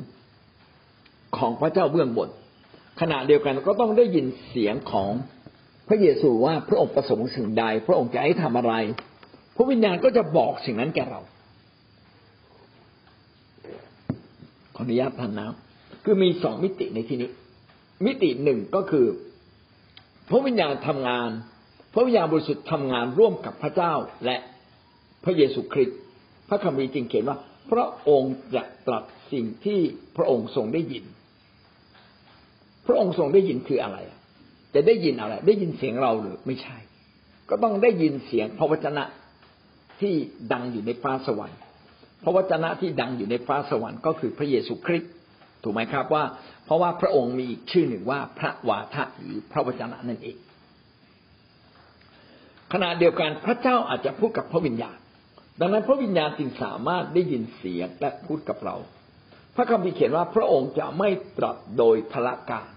[1.38, 2.30] ของพระเจ้าเบื้องบน
[3.02, 5.12] ขณะเดียวกันก็ต้องได้ยินเสียงของ
[5.88, 8.74] พระเยซูว่าพระองค์ประสงค์สิ่งใด พระองค์จะให้ทำอะไร
[9.58, 11.22] พระวิญญาณก็จะบอกสิ่งนั้นแก่เรา
[14.76, 15.50] ขออนุญาตท่านนะ
[16.04, 17.30] คือมีสองมิติในที่นี้
[18.06, 19.06] มิติหนึ่งก็คือ
[20.30, 21.30] พระวิญญาณทำงาน
[21.94, 23.94] พระวิญญาณบริสุทธิ์ทำงานร่วมกับพระเจ้า
[24.26, 24.38] และ
[25.24, 26.00] พระเยซูคริสต์
[26.50, 27.38] พระคัมภีร์จึงเขียนว่า
[27.72, 29.80] พระองค์จะตรัสสิ่งที่
[30.18, 31.06] พระองค์ทรงได้ยิน
[32.88, 33.98] พระองค์ทรงได้ยินคืออะไร
[34.76, 36.78] จะได้ยินอะไร ได้ยินเสียงเราหรือไม่ใช่
[37.50, 39.04] ก็ต้องได้ยินเสียงพระวจนะ
[40.02, 40.14] ที่
[40.54, 41.60] ดังอยู่ในฟ้าสวรรค์
[42.24, 45.12] พระวจนะที่ดังอยู่ในฟ้าสวรรค์ก็คือพระเยซูคริสต์
[45.64, 46.24] ถูกไหมครับว่า
[46.66, 50.38] เพราะว่าพระองค์มีอีกชื่อหนึ่งว่าพระวาทะหรือพระวจนะนั่นเอง
[52.74, 54.98] ขณะเดียวกันพระเจ้าอาจจะพูดกับพระวิญญาณ
[55.60, 58.76] ดังนั้นพระวิญญาณจึงสามารถได้ยินเสียงและพูดกับเรา
[59.56, 62.70] พระคัมภีร์เขียนว่าพระองค์จะไม่ตรัสโดยพละการ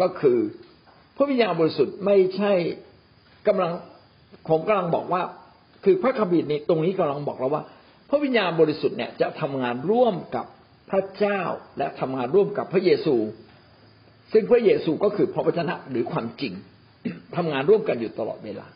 [0.00, 0.38] ก็คือ
[1.16, 2.52] พระวิญญาณบริสุทธิ์ไม่ใช่
[3.46, 3.72] กำลัง
[4.48, 5.22] ผมกำลังบอกว่า
[5.84, 7.62] คือพระคัมภีร์ในตรงนี้กำลังบอกเราว่า
[8.08, 10.46] พระวิญญาณบริสุทธิ์เนี่ยจะทำงานร่วมกับ
[10.90, 11.42] พระเจ้า
[11.78, 13.16] และทำงานร่วมกับพระเยซู
[14.32, 16.52] ซึ่งพระเยซูก็คือพระวจนะหรือความจริง
[17.36, 18.66] ทำงานร่วมกันอยู่ตลอดเวลา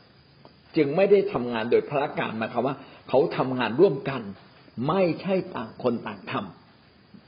[0.77, 2.77] จึงไม่ได้ทำงานโดยพระการมาคำว่า
[3.09, 4.23] เขาทำงานร่วมกัน
[4.89, 6.33] ไม่ใช่ต่างคนต่างท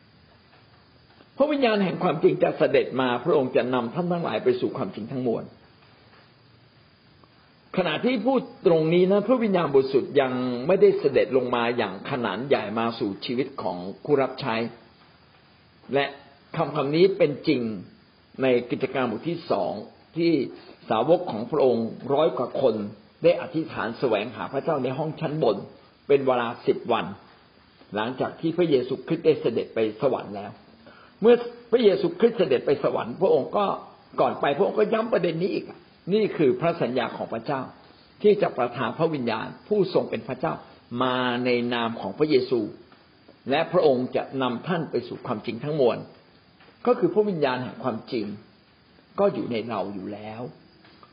[0.00, 5.44] ำพระวิญญาณแห่งความจริงจะเสด็จมาพระองค์จะนำท่านทั้งหลายไปสู่ความจริงทั้งมวล
[7.76, 10.32] ขณะที่พูดตรงนี้นะพระวิญญาณบริสุทธิ์ยัง
[10.66, 14.54] ไม่ได้เสด็จลงมาอย่างขนานใหญ่มาสู่ชีวิตของผู้รับใช้
[15.94, 16.04] และ
[16.56, 17.60] คำคำนี้เป็นจริง
[18.42, 19.72] ในกิจการบทที่สอง
[20.16, 20.32] ที่
[20.90, 22.74] สาวกของพระองค์ร้อยกว่าคน
[23.24, 25.56] ได้อธิษฐานแสวงหาพระเจ้าในห้องชั้นบน
[26.08, 27.06] เป็นเวลาสิบวัน
[27.96, 30.50] หลังจากที่พระเยซูคริสต์ได้เสด็จไปสวรรค์แล้ว
[31.20, 31.34] เมื่อ
[31.70, 33.64] พระเยซูคริสต์เสด็จไปสวรรค์ พระองค์ก็
[34.20, 35.66] ก่อนไปพระองค์ก็ย้ำประเด็นนี้อีก
[36.12, 37.60] นี่คือพระสัญญาของพระเจ้า
[38.22, 40.54] ที่จะประทานพระวิญญาณผู้ทรงเป็นพระเจ้า
[41.02, 42.60] มาในนามของพระเยซู
[43.50, 45.98] และพระองค์จะนำท่านไปสู่ความจริงทั้งมวล
[46.86, 48.26] ก็คือพระวิญญาณแห่งความจริง
[49.20, 50.40] ก็อยู่ในเราอยู่แล้ว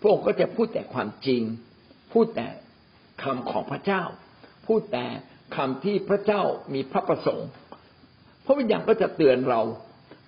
[0.02, 1.41] พระองค์ก็จะพูดแต่ความจริง
[2.14, 2.48] พูดแต่
[3.24, 4.04] คำของพระเจ้า
[4.68, 5.06] พูดแต่
[5.56, 6.41] คำที่พระเจ้า
[6.74, 7.50] มีพระประสงค์
[8.46, 9.62] พระวิญญาณก็จะเตือนเรา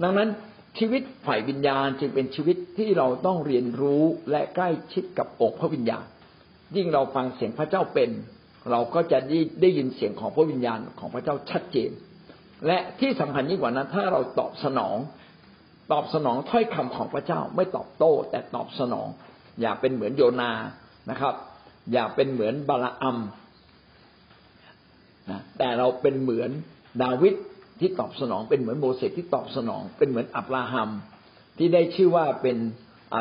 [0.03, 0.30] ดังนั้น
[0.78, 6.05] ชีวิตฝ่ายวิญญาณจึงเป็นชีวิตที่เราต้องเรียนรู้และใกล้ชิดกับองค์พระวิญญาณ
[6.75, 8.09] ยิ่งเราฟังเสียงพระเจ้าเป็น
[8.71, 11.91] เราก็จะได้ได้ยินเสียงของพระวิญญาณของพระเจ้าชัดเจน
[12.67, 14.97] และที่สำคัญยิ่งกว่านั้น ถ้าเราตอบสนอง
[15.91, 19.07] ตอบสนองถ้อยคำของพระเจ้าไม่ตอบโต้ แต่ตอบสนอง
[19.61, 20.51] อย่าเป็นเหมือนโยนา
[21.09, 21.34] นะครับ
[21.93, 23.17] อย่าเป็นเหมือนบาลอัม
[25.30, 26.49] นะแต่เราเป็นเหมือน
[27.03, 27.34] ดาวิด
[27.82, 30.89] ที่ตอบสนองเป็นเหมือนโมเสสที่ตอบสนอง เป็นเหมือนอับราฮัม
[31.57, 32.57] ที่ได้ชื่อว่าเป็น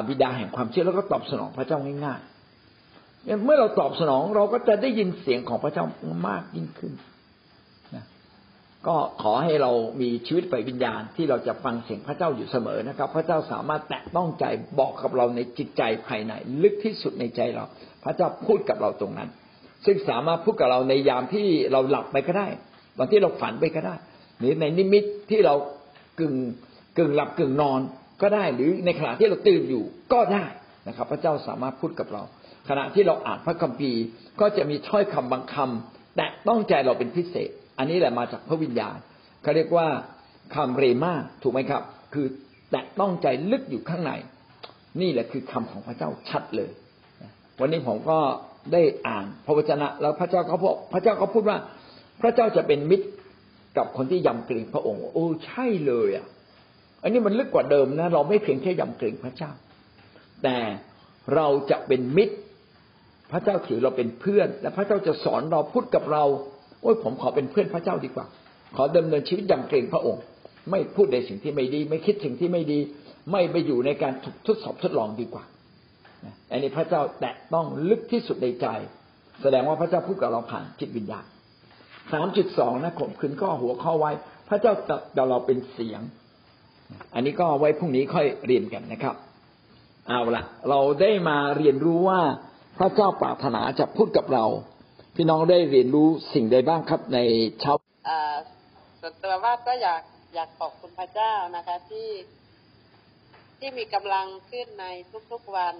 [0.09, 5.85] บิดาแห่งความเชื่อแล้วก็ตอบสนองพระเจ้าง่ายๆเมื่อเราตอบสนองเราก็จะได้ยินเสียงของพระเจ้า
[6.29, 6.93] มากยิ่งขึ้น
[7.95, 8.05] นะ
[8.87, 14.45] ก็ขอให้เรามีชีวิตไปวิญญาณที่เราจะฟังเสียงพระเจ้าอยู่เสมอนะครับ พระเจ้าสามารถแตะต้องใจ
[14.79, 16.33] บอกกับเราในจิตใจภายใน
[16.63, 17.65] ลึกที่สุดในใจเรา
[18.05, 19.29] พระเจ้าพูดกับเราตรงนั้น
[19.87, 22.49] ซึ่งสามารถพูดกับเราในยามที่เราหลับไปก็ได้
[22.99, 23.95] ตอนที่เราฝันไปก็ได้
[24.39, 25.55] หรือในนิมิตที่เรา
[26.21, 26.35] กึ่ง
[26.97, 27.81] กึ่งหลับกึ่งนอน
[28.23, 30.45] ก็ได้หรือในขณะที่เราตื่นอยู่ก็ได้
[30.89, 32.23] นะครับ พระเจ้าสามารถพูดกับเรา
[32.69, 34.03] ขณะที่เราอ่านพระคัมภีร์
[34.41, 38.97] ก็จะมีถ้อยคำบางคำแต่ต้องใจเราเป็นพิเศษ อันนี้แหละมาจากพระวิญญาณ
[39.43, 39.87] เขาเรียกว่า
[40.55, 41.13] คำเรมา
[41.43, 41.83] ถูกไหมครับ
[42.15, 42.27] คือ
[42.71, 44.13] แต่ต้องใจลึกอยู่ข้างใน
[45.01, 46.71] นี่แหละคือคำของพระเจ้าชัดเลย
[47.61, 48.19] วันนี้ผมก็
[48.73, 51.59] ได้อ่านพระวจนะ แล้วพระเจ้าก็พูดพระเจ้าก็พูดว่า
[52.23, 53.07] พระเจ้าจะเป็นมิตร
[53.77, 56.27] กับคนที่ยำเกรงพระองค์ โอ้ใช่เลยอะ
[57.03, 59.51] อันนี้มันลึกกว่าเดิมนะ เราไม่เพียงแค่ยำเกรงพระเจ้า
[60.43, 60.59] แต่
[61.35, 62.37] เราจะเป็นมิตร
[63.33, 66.25] พระเจ้าถือเราเป็นเพื่อน และพระเจ้าจะสอนเราพูดกับเรา
[66.83, 68.27] โอ้ยผมขอเป็นเพื่อนพระเจ้าดีกว่า
[68.77, 70.23] ขอดำเนินชีวิตยำเกรงพระองค์
[70.71, 72.79] ไม่พูดในสิ่งที่ไม่ดี ไม่คิดสิ่งที่ไม่ดี
[73.33, 74.13] ไม่ไปอยู่ในการ
[74.47, 75.45] ทดสอบทดลองดีกว่า
[76.51, 78.67] อันนี้พระเจ้าแตะต้องลึกที่สุดในใจ
[79.43, 81.25] แสดงว่าพระเจ้าพูดกับเราผ่านจิตวิญญาณ
[82.13, 84.11] สามจุดสองนะผมขึ้นข้อหัวข้อไว้
[84.49, 86.01] พระเจ้าตัดเราเป็นเสียง
[87.15, 89.15] อันนี้ก็ไว้พรุ่งนี้ค่อยเรียนกันนะครับ
[90.09, 92.21] เอาละเราได้มาเรียนรู้ว่า
[92.79, 94.45] พระเจ้าปรารถนาจะพูดกับเรา
[95.17, 97.19] พี่น้องได้เรียนรู้สิ่งใดบ้างครับใน
[97.61, 97.73] เช้า
[99.01, 100.03] ส่วนตัวว่าก็อยาก
[100.35, 102.09] อยากขอบคุณพระเจ้านะคะ ที่
[103.59, 104.87] ที่มีกำลังขึ้นใน
[105.33, 105.75] ทุกๆวัน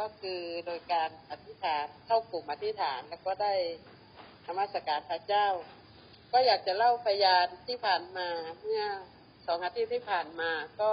[0.00, 3.54] ก็คือโดยการอธิษฐานเข้ากลุ่มอธิษฐานแล้วก็ได้
[4.50, 5.48] ธรรมสการพระเจ้า
[6.32, 8.28] ก็อยากจะเล่าพยานที่ผ่านมา
[8.62, 8.84] เมื่อ
[9.46, 10.90] สองอาทิตย์ที่ผ่านมา ก็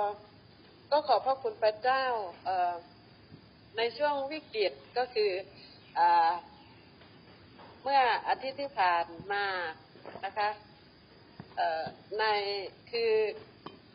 [0.91, 2.05] ก็ขอพระคุณพระเจ้า
[2.45, 2.49] เอ
[3.77, 5.31] ในช่วงวิกฤตก็คือ
[5.99, 6.01] อ
[7.83, 9.45] เมื่ออาทิตย์ที่ผ่านมา
[10.25, 10.49] นะคะ
[12.19, 12.23] ใน
[12.91, 13.13] คือ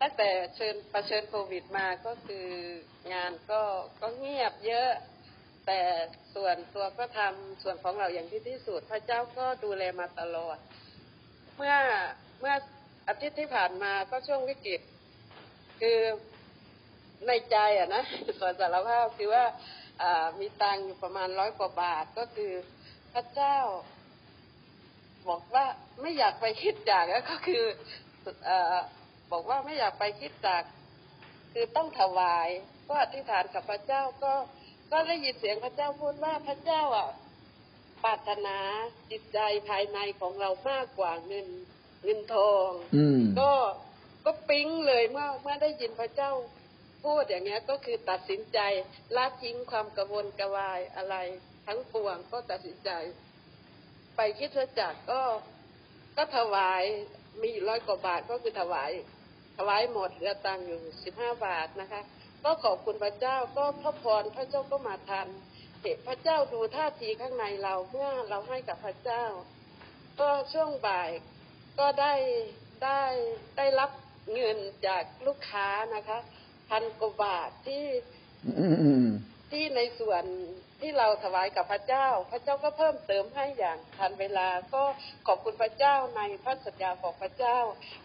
[0.00, 2.48] ตั้งแต่เชิญประเชิญโควิดมาก็คือ
[3.12, 3.62] งานก็
[4.00, 4.90] ก็เงียบเยอะ
[5.66, 5.80] แต่
[6.34, 10.58] ส่วนตัวก็ทำส่วนของเราอย่างที่ที่สุดพระเจ้าก็ดูแลมาตลอด
[11.56, 11.74] เมื่อ
[12.40, 12.54] เมื่อ
[13.08, 14.80] อาทิตย์ที่ผ่านมาก็ช่วงวิกฤต
[15.80, 15.98] คือ
[17.26, 18.02] ในใจอะนะ
[18.38, 19.44] ส่วนสารภาพคือว่า
[20.40, 22.52] มีตังอยู่ประมาณร้อยกว่าบาทก็คือ
[23.12, 23.56] พระเจ้า
[25.28, 25.64] บอกว่า
[26.00, 27.64] ไม่อยากไปคิดจากก็คือ
[28.48, 28.50] อ
[29.32, 30.62] บอกว่าไม่อยากไปคิดจาก
[31.52, 32.48] คือต้องถวาย
[32.88, 34.32] ก็อธิษฐานกับพระเจ้าก็
[34.92, 37.08] ก็ได้ยินเสียงพระเจ้าพูดว่าพระเจ้าอะ
[38.04, 38.58] ปรารถนา
[39.10, 39.38] จิตใจ
[39.68, 41.48] ภายในของเรามากกว่าเงิน
[42.02, 42.70] เงินทอง
[43.40, 43.52] ก็
[44.24, 46.30] ก็ปิ๊งเลยเมื่อเมื่อได้ยินพระเจ้า
[47.04, 48.58] พูดอย่างเงี้ยก็คือตัดสินใจ
[49.16, 51.16] ละทิ้งความกระวนกระวายอะไร
[51.66, 52.90] ทั้งปวงก็ตัดสินใจ
[54.16, 55.22] ไปคิดจักก็
[56.16, 56.82] ก็ถวาย
[57.42, 58.90] มีร้อยกว่าบาทก็คือถวาย
[59.58, 62.02] ถวายหมดเหลือตังอยู่สิบห้าบาทนะคะ
[62.44, 65.28] ก็ขอบคุณพระเจ้าก็พระพรพระเจ้าก็มาทัน
[65.80, 69.24] เหตุพระเจ้าดูท่าทีข้างในเราเมื่อเราให้กับพระเจ้า
[70.20, 71.10] ก็ช่วงบ่าย
[71.78, 72.14] ก็ได้
[72.84, 73.02] ได้
[73.56, 73.90] ได้รับ
[74.32, 76.18] เงินจากลูกค้านะคะ
[76.70, 77.86] พันกว่าบาทที่
[79.50, 80.24] ที่ในส่วน
[80.80, 84.82] ที่เราถวายกับพระเจ้า พระเจ้าก็เพิ่มเติมให้อย่างทันเวลา ก็
[85.26, 87.58] ขอบคุณพระเจ้าในพระสัญญาของพระเจ้า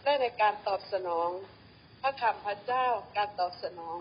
[0.04, 1.30] และในการตอบสนอง
[2.02, 3.98] พระคำพระเจ้าการตอบสนอง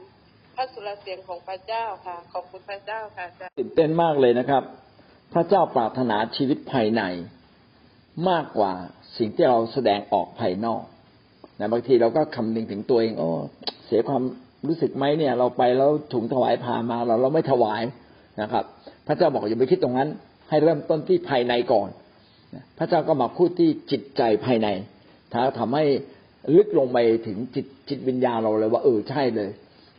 [0.56, 3.26] พระสุรเสียงของพระเจ้าค่ะ ขอบคุณพระเจ้าค่ะ
[3.60, 4.64] ตื่นเต้นมากเลยนะครับ
[5.34, 7.04] พระเจ้าปรารถนาชีวิตภายใน
[8.30, 8.74] มากกว่า
[9.18, 10.84] สิ่งที่เราแสดงออกภายนอก
[11.60, 13.30] นะบางทีเราก็คำนึงถึงตัวเองโอ้
[13.86, 14.24] เสียความ
[14.68, 17.82] รู้สึกไหมเนี่ย เราไปแล้วถุงถวายผ่ามาเราเราไม่ถวาย
[18.42, 18.64] นะครับ
[19.08, 20.10] พระเจ้าบอกอย่าไปคิดตรงนั้น
[20.50, 21.90] ให้เริ่มต้นที่ภายในก่อน
[22.78, 24.68] พระเจ้าก็มาพูดที่จิตใจภายใน
[25.34, 25.86] ถ้าทำให้
[26.56, 26.98] ลึกลงไป
[27.28, 29.50] ถึงจิตจิตวิญญาณเราเลยว่าเออใช่เลย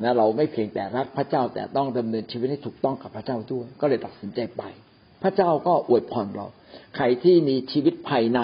[0.03, 4.62] นะเราไม่เพียงแต่รักพระเจ้าแต่ต้องดำเนินชีวิตให้ถูกต้องกับพระเจ้าด้วย ก็เลยตัดสินใจไป
[5.22, 6.47] พระเจ้าก็อวยพรเรา
[6.97, 8.40] ใครที่มีชีวิตภายใน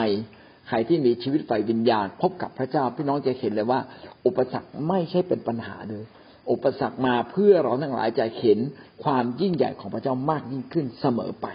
[0.69, 3.81] ใครที่มีชีวิตฝ่ายวิญญาณ พบกับพระเจ้าพี่น้องจะเห็นเลยว่า
[4.27, 6.05] อุปสรรคไม่ใช่เป็นปัญหาเลย
[6.51, 8.59] อุปสรรคมาเพื่อเราทั้งหลายจะเห็น
[9.05, 11.47] ความยิ่งใหญ่ของพระเจ้ามากยิ่งขึ้นเสมอไป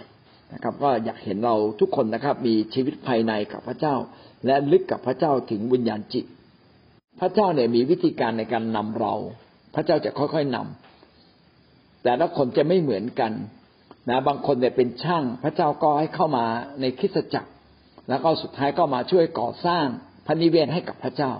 [0.52, 3.94] นะครับ ก็อยากเห็นเราทุกคนนะครับ มีชีวิตภายในกับพระเจ้า
[4.46, 6.24] และลึกกับพระเจ้าถึงวิญญาณจิต
[7.20, 9.14] พระเจ้าเนี่ยมีวิธีการในการนำเรา
[9.74, 13.32] พระเจ้าจะค่อยๆนำแต่ละคนจะไม่เหมือนกัน
[14.08, 16.44] นะบางคนเนี่ยเป็นช่าง พระเจ้าก็ให้เข้ามา
[16.80, 17.50] ในคริสตจักร
[18.08, 19.86] แล้วก็สุดท้ายก็มาช่วยก่อสร้าง
[20.26, 21.32] พระนิเวศให้กับพระเจ้า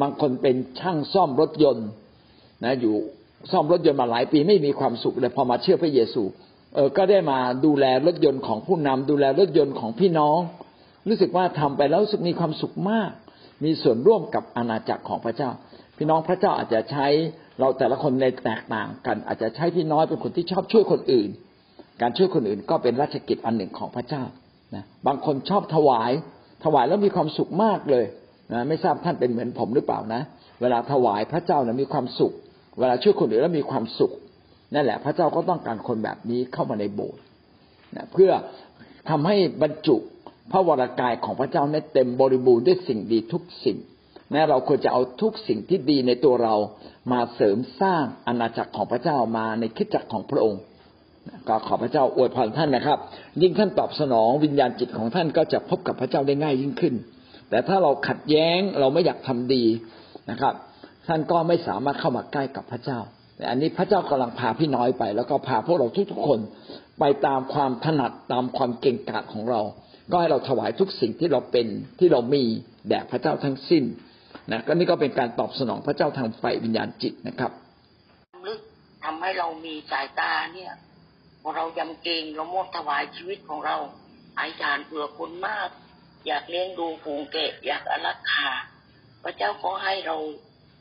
[0.00, 1.88] บางคนเป็นช่างซ่อมรถยนต์
[2.64, 2.94] นะอยู่
[3.50, 6.22] ซ่อมรถยนต์มาหลายปีไม่มีความสุขเลยพอมาเชื่อพระเยซู
[6.74, 10.38] เออก็ได้มาดูแลรถยนต์ของผู้นำดูแลรถยนต์ของพี่น้อง
[11.08, 13.10] รู้สึกว่าทำไปแล้วรู้สึกมีความสุขมาก
[13.64, 15.50] มีส่วนร่วมกับอาณาจักรของพระเจ้า
[15.96, 17.06] พี่น้องพระเจ้าอาจจะใช้
[17.60, 21.28] เราแต่ละคนในแตกต่างกัน อาจจะใช้พี่น้อยเป็นคนที่ชอบช่วยคนอื่น
[22.02, 24.24] การช่วยคนอื่นก็เป็นราชกิจอันหนึ่งของพระเจ้า
[24.74, 26.12] นะบางคนชอบถวาย
[26.64, 28.04] ถวายแล้วมีความสุขมากเลย
[28.52, 30.22] นะไม่ทราบท่านเป็นเหมือนผมหรือเปล่านะ
[30.60, 32.32] เวลาถวายพระเจ้านะมีความสุข
[32.78, 34.12] เวลาช่วยคนอื่นแล้วมีความสุข
[34.74, 37.22] นั่นแหละ พระเจ้าก็ต้องการคนแบบนี้เข้ามาในโบสถ์
[37.96, 38.30] นะเพื่อ
[39.10, 39.96] ทำให้บรรจุ
[40.52, 43.78] พระวรากายของพระเจ้าในเต็มบริบูรณ์ด้วยสิ่งดีทุกสิ่ง
[44.34, 46.54] นะเราควรจะเอาทุกสิ่งที่ดีในตัวเรา
[47.12, 50.60] มาเสริมสร้างอาณาจักรของพระเจ้ามาในคิดจักรของพระองค์
[51.48, 52.98] ก็ขอพระเจ้าอวยพรท่านนะครับ
[53.42, 56.94] ยิ่งท่านตอบสนองวิญญาณจิตของท่านก็จะพบกับพระเจ้าได้ง่ายยิ่งขึ้น
[57.50, 59.64] แต่ถ้าเราขัดแย้งเราไม่อยากทำดี
[60.30, 60.54] นะครับ
[61.08, 62.98] ท่านก็ไม่สามารถเข้ามาใกล้กับพระเจ้า
[63.36, 66.40] แต่อันนี้พระเจ้ากำลังพาพี่น้อยไป แล้วก็พาพวกเราทุกๆคน
[67.00, 69.60] ไปตามความถนัดตามความเก่งกาจของเรา
[70.10, 71.66] ก็ให้เราถวายทุกสิ่งที่เราเป็น
[71.98, 72.44] ที่เรามี
[72.88, 73.84] แด่พระเจ้าทั้งสิ้น
[74.52, 77.52] นะก็นี่ก็เป็นการตอบสนองพระเจ้าทางฝ่ายวิญญาณจิตนะครับ
[78.46, 78.60] ลึก
[79.04, 80.72] ทำให้เรามีสายตาเนี่ย
[81.42, 83.76] พอเรายำเกรงเรามอบถวายชีวิตของเรา
[84.38, 85.68] อายทานเผื่อคนมาก
[86.26, 88.50] อยากเลี้ยงดูฝูงแกะอยากอารักขา
[89.24, 90.16] พระเจ้าก็ให้เรา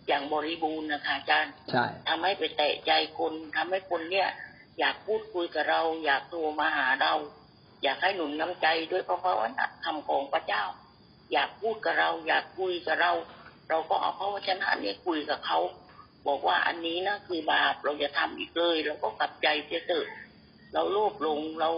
[0.07, 4.29] อย่างบริบูรณ์นะคะอาจารย์ใช่ทำให้ไปแตะใจคนทำให้คนเนี่ย
[4.79, 7.13] อยากพูดคุยกับเรา อยากโทรมาหาเรา
[7.83, 10.63] อยากให้หนุนน้ำใจด้วยพระพระวจนะคำของพระเจ้า
[11.33, 13.11] อยากพูดกับเรา อยากคุยกับเรา
[13.73, 15.59] เราก็เอาพระวจนะนี้คุยกับเขา
[16.27, 20.07] บอกว่าอันนี้นะคือบาปเราจะทำอีกเลยเราก็กลับใจเสียเถอะ
[20.73, 21.69] เราโลภลงเรา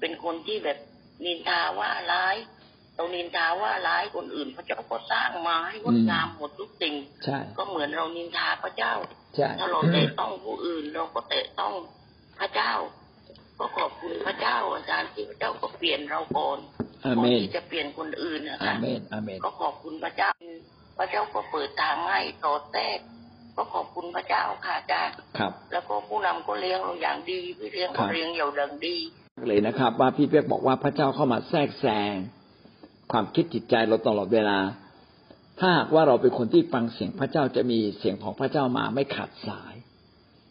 [0.00, 0.78] เป็นคนที่แบบ
[1.24, 2.36] นินทาว่าร้าย
[2.96, 6.94] เรานินทาว่าร้ายคนอื่น พระเจ้าก็สร้างมาให้งดงามหมดทุกสิ่ง
[7.24, 8.94] ใช่ก็เหมือนเรานินทาพระเจ้า
[9.36, 11.74] ใช่ถ้าเราเตะต้องผู้อื่น เราก็เตะต้อง
[12.38, 12.72] พระเจ้า
[13.58, 16.58] ก็ขอบคุณพระเจ้าอาจารย์ที่พระเจ้าก็เปลี่ยนเราก่อน
[17.04, 20.30] อาก่อนเมนที่จะเปลี่ยนคนอื่นนะอาคะเมนอาเมนก็ขอบคุณพระเจ้า
[20.96, 22.98] พระเจ้าก็เปิดทางให้ต่อแทรก
[23.56, 28.96] ก็ขอบคุณพระเจ้าค่ะอาจารย์ครับ แล้วก็ผู้นำก็เลี้ยงเราอย่างดีพี่เลี้ยงครัก็บเลี้ยงอย่างดังดี
[29.48, 32.14] เลยนะครับ ว่าพี่เปียกบอกว่าพระเจ้าเข้ามาแทรกแซง
[33.12, 34.58] ความคิดจิตใจเราตลอดเวลา
[35.60, 39.74] ถ้าหากว่าเราเป็นคนที่ฟังเสียงพระเจ้าจะมีเสียงของพระเจ้ามาไม่ขาดสาย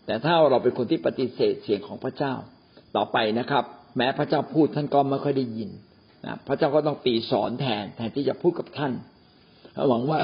[0.05, 2.33] แต่ถ้าเราเป็นคนที่ปฏิเสธเสียงของพระเจ้า
[2.95, 3.63] ต่อไปนะครับ
[3.97, 5.69] แม้พระเจ้าพูดท่านก็ไม่ค่อยได้ยิน
[6.25, 8.93] นะพระเจ้าก็ต้องตีสอนแทนแทนที่จะพูดกับท่าน
[9.89, 10.19] หวังว่า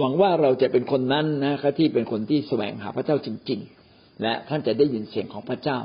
[0.00, 3.60] หวังว่าเราจะเป็นคนนั้นนะครับที่เป็นคนที่แสวงหาพระเจ้าจริง
[3.90, 5.78] ๆ และท่านจะได้ยินเสียงของพระเจ้า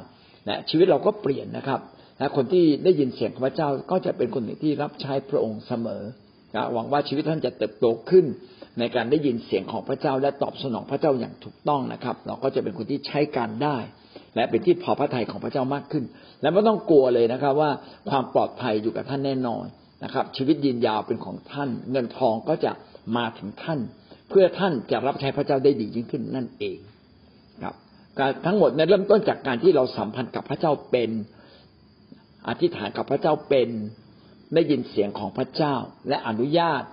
[0.45, 1.79] และชีวิตเราก็เปลี่ยนนะครับ
[2.19, 6.01] และคนที่ได้ยินเสียงของพระเจ้าก็จะเป็นคนหนึ่งที่รับใช้พระองค์เสมอ
[6.73, 8.25] หวังว่าชีวิตท่านจะเติบโตขึ้น
[8.79, 13.77] ในการได้ยินเสียงของพระเจ้า และตอบสนองพระเจ้าอย่างถูกต้องนะครับ เราก็จะเป็นคนที่ใช้การได้
[14.35, 16.03] และเป็นที่พอพระทัยของพระเจ้ามากขึ้น
[16.41, 17.71] และไม่ต้องกลัวเลยนะครับ ว่า
[18.09, 19.65] ความปลอดภัยอยู่กับท่านแน่นอน
[20.03, 22.71] นะครับ ชีวิตยืนยาวเป็นของท่าน เงินทองก็จะ
[23.17, 23.79] มาถึงท่าน
[24.29, 26.77] เพื่อท่านจะรับใช้พระเจ้าได้ดียิ่งขึ้นนั่นเอง
[27.63, 27.75] ครับ
[28.19, 31.09] การทั้งหมดเนี่ยเริ่มต้นจากการที่เราสัมพันธ์กับพระเจ้าเป็น
[32.47, 33.69] อธิษฐานกับพระเจ้าเป็น
[34.53, 35.75] ได้ยินเสียงของพระเจ้า
[36.09, 36.83] และอนุญาต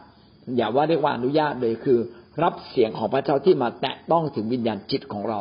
[0.56, 1.98] อย่าว่าเรียกว่าอนุญาตเลยคือ
[2.42, 5.40] รับเสียงของพระเจ้าที่มาแตะต้องถึงวิญญาณจิตของเรา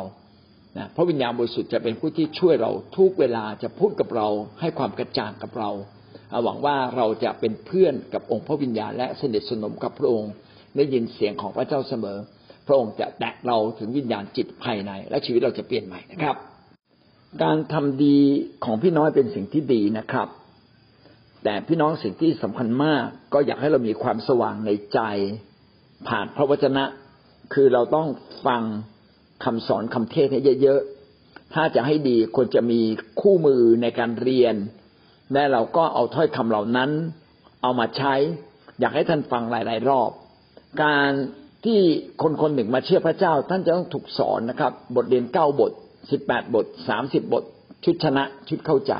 [0.76, 4.28] นะพระวิญญาณบริสุทธิ์จะเป็นผู้ที่ช่วยเราทุกเวลาจะพูดกับเรา
[4.60, 5.70] ให้ความกระจ่างกับเรา
[6.44, 10.32] หวังว่าเราจะเป็นเพื่อนกับองค์พระวิญญาณและสนิทสนมกับพระองค์
[10.76, 12.18] ได้ยินเสียงของพระเจ้าเสมอ
[12.66, 16.36] พระองค์จะแตะเราถึงวิญญาณจิตภายใน และชีวิตเราจะเปลี่ยนใหม่นะครับ
[17.42, 18.18] การทำดี
[18.64, 20.28] ของพี่น้อยเป็นสิ่งที่ดีนะครับ
[21.44, 23.04] แต่พี่น้องสิ่งที่สำคัญมาก
[23.34, 25.00] ก็อยากให้เรามีความสว่างในใจ
[26.08, 26.84] ผ่านพระวจนะ
[27.54, 28.08] คือเราต้อง
[28.46, 28.62] ฟัง
[29.44, 32.80] คำสอนคำเทศให้เยอะๆถ้าจะให้ดีควรจะมี
[33.20, 34.54] คู่มือในการเรียน
[35.32, 36.90] และเราก็เอาถ้อยคำเหล่านั้น
[37.62, 38.14] เอามาใช้
[38.80, 40.10] อยากให้ท่านฟังหลาย ๆ รอบ
[40.82, 41.10] การ
[41.64, 41.80] ที่
[42.22, 45.72] คนคนหนึ่งมาเชื่อพระเจ้า ท่านจะต้องถูกสอนนะครับ บทเรียนเก้าบท
[46.10, 47.44] สิบแปดบทสามสิบบท
[47.84, 48.92] ชุดชนะชุดเข้าใจ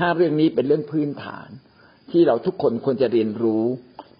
[0.00, 1.48] ห้าเรื่องนี้เป็นเรื่องพื้นฐาน
[2.10, 3.64] ที่เราทุกคนควรจะเรียนรู้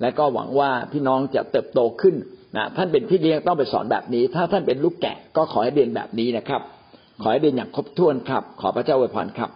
[0.01, 2.17] และก็หวังว่าพี่น้องจะเติบโตขึ้น
[2.57, 6.63] นะท่านเป็นพี่เลี้ยงต้องไปสอนแบบนี้ ถ้าท่านเป็นลูกแกะก็ขอให้เรียนแบบนี้นะครับ
[7.23, 9.51] ขอให้เรียนอย่างครบถ้วนครับ ขอพระเจ้าอวยพรครับ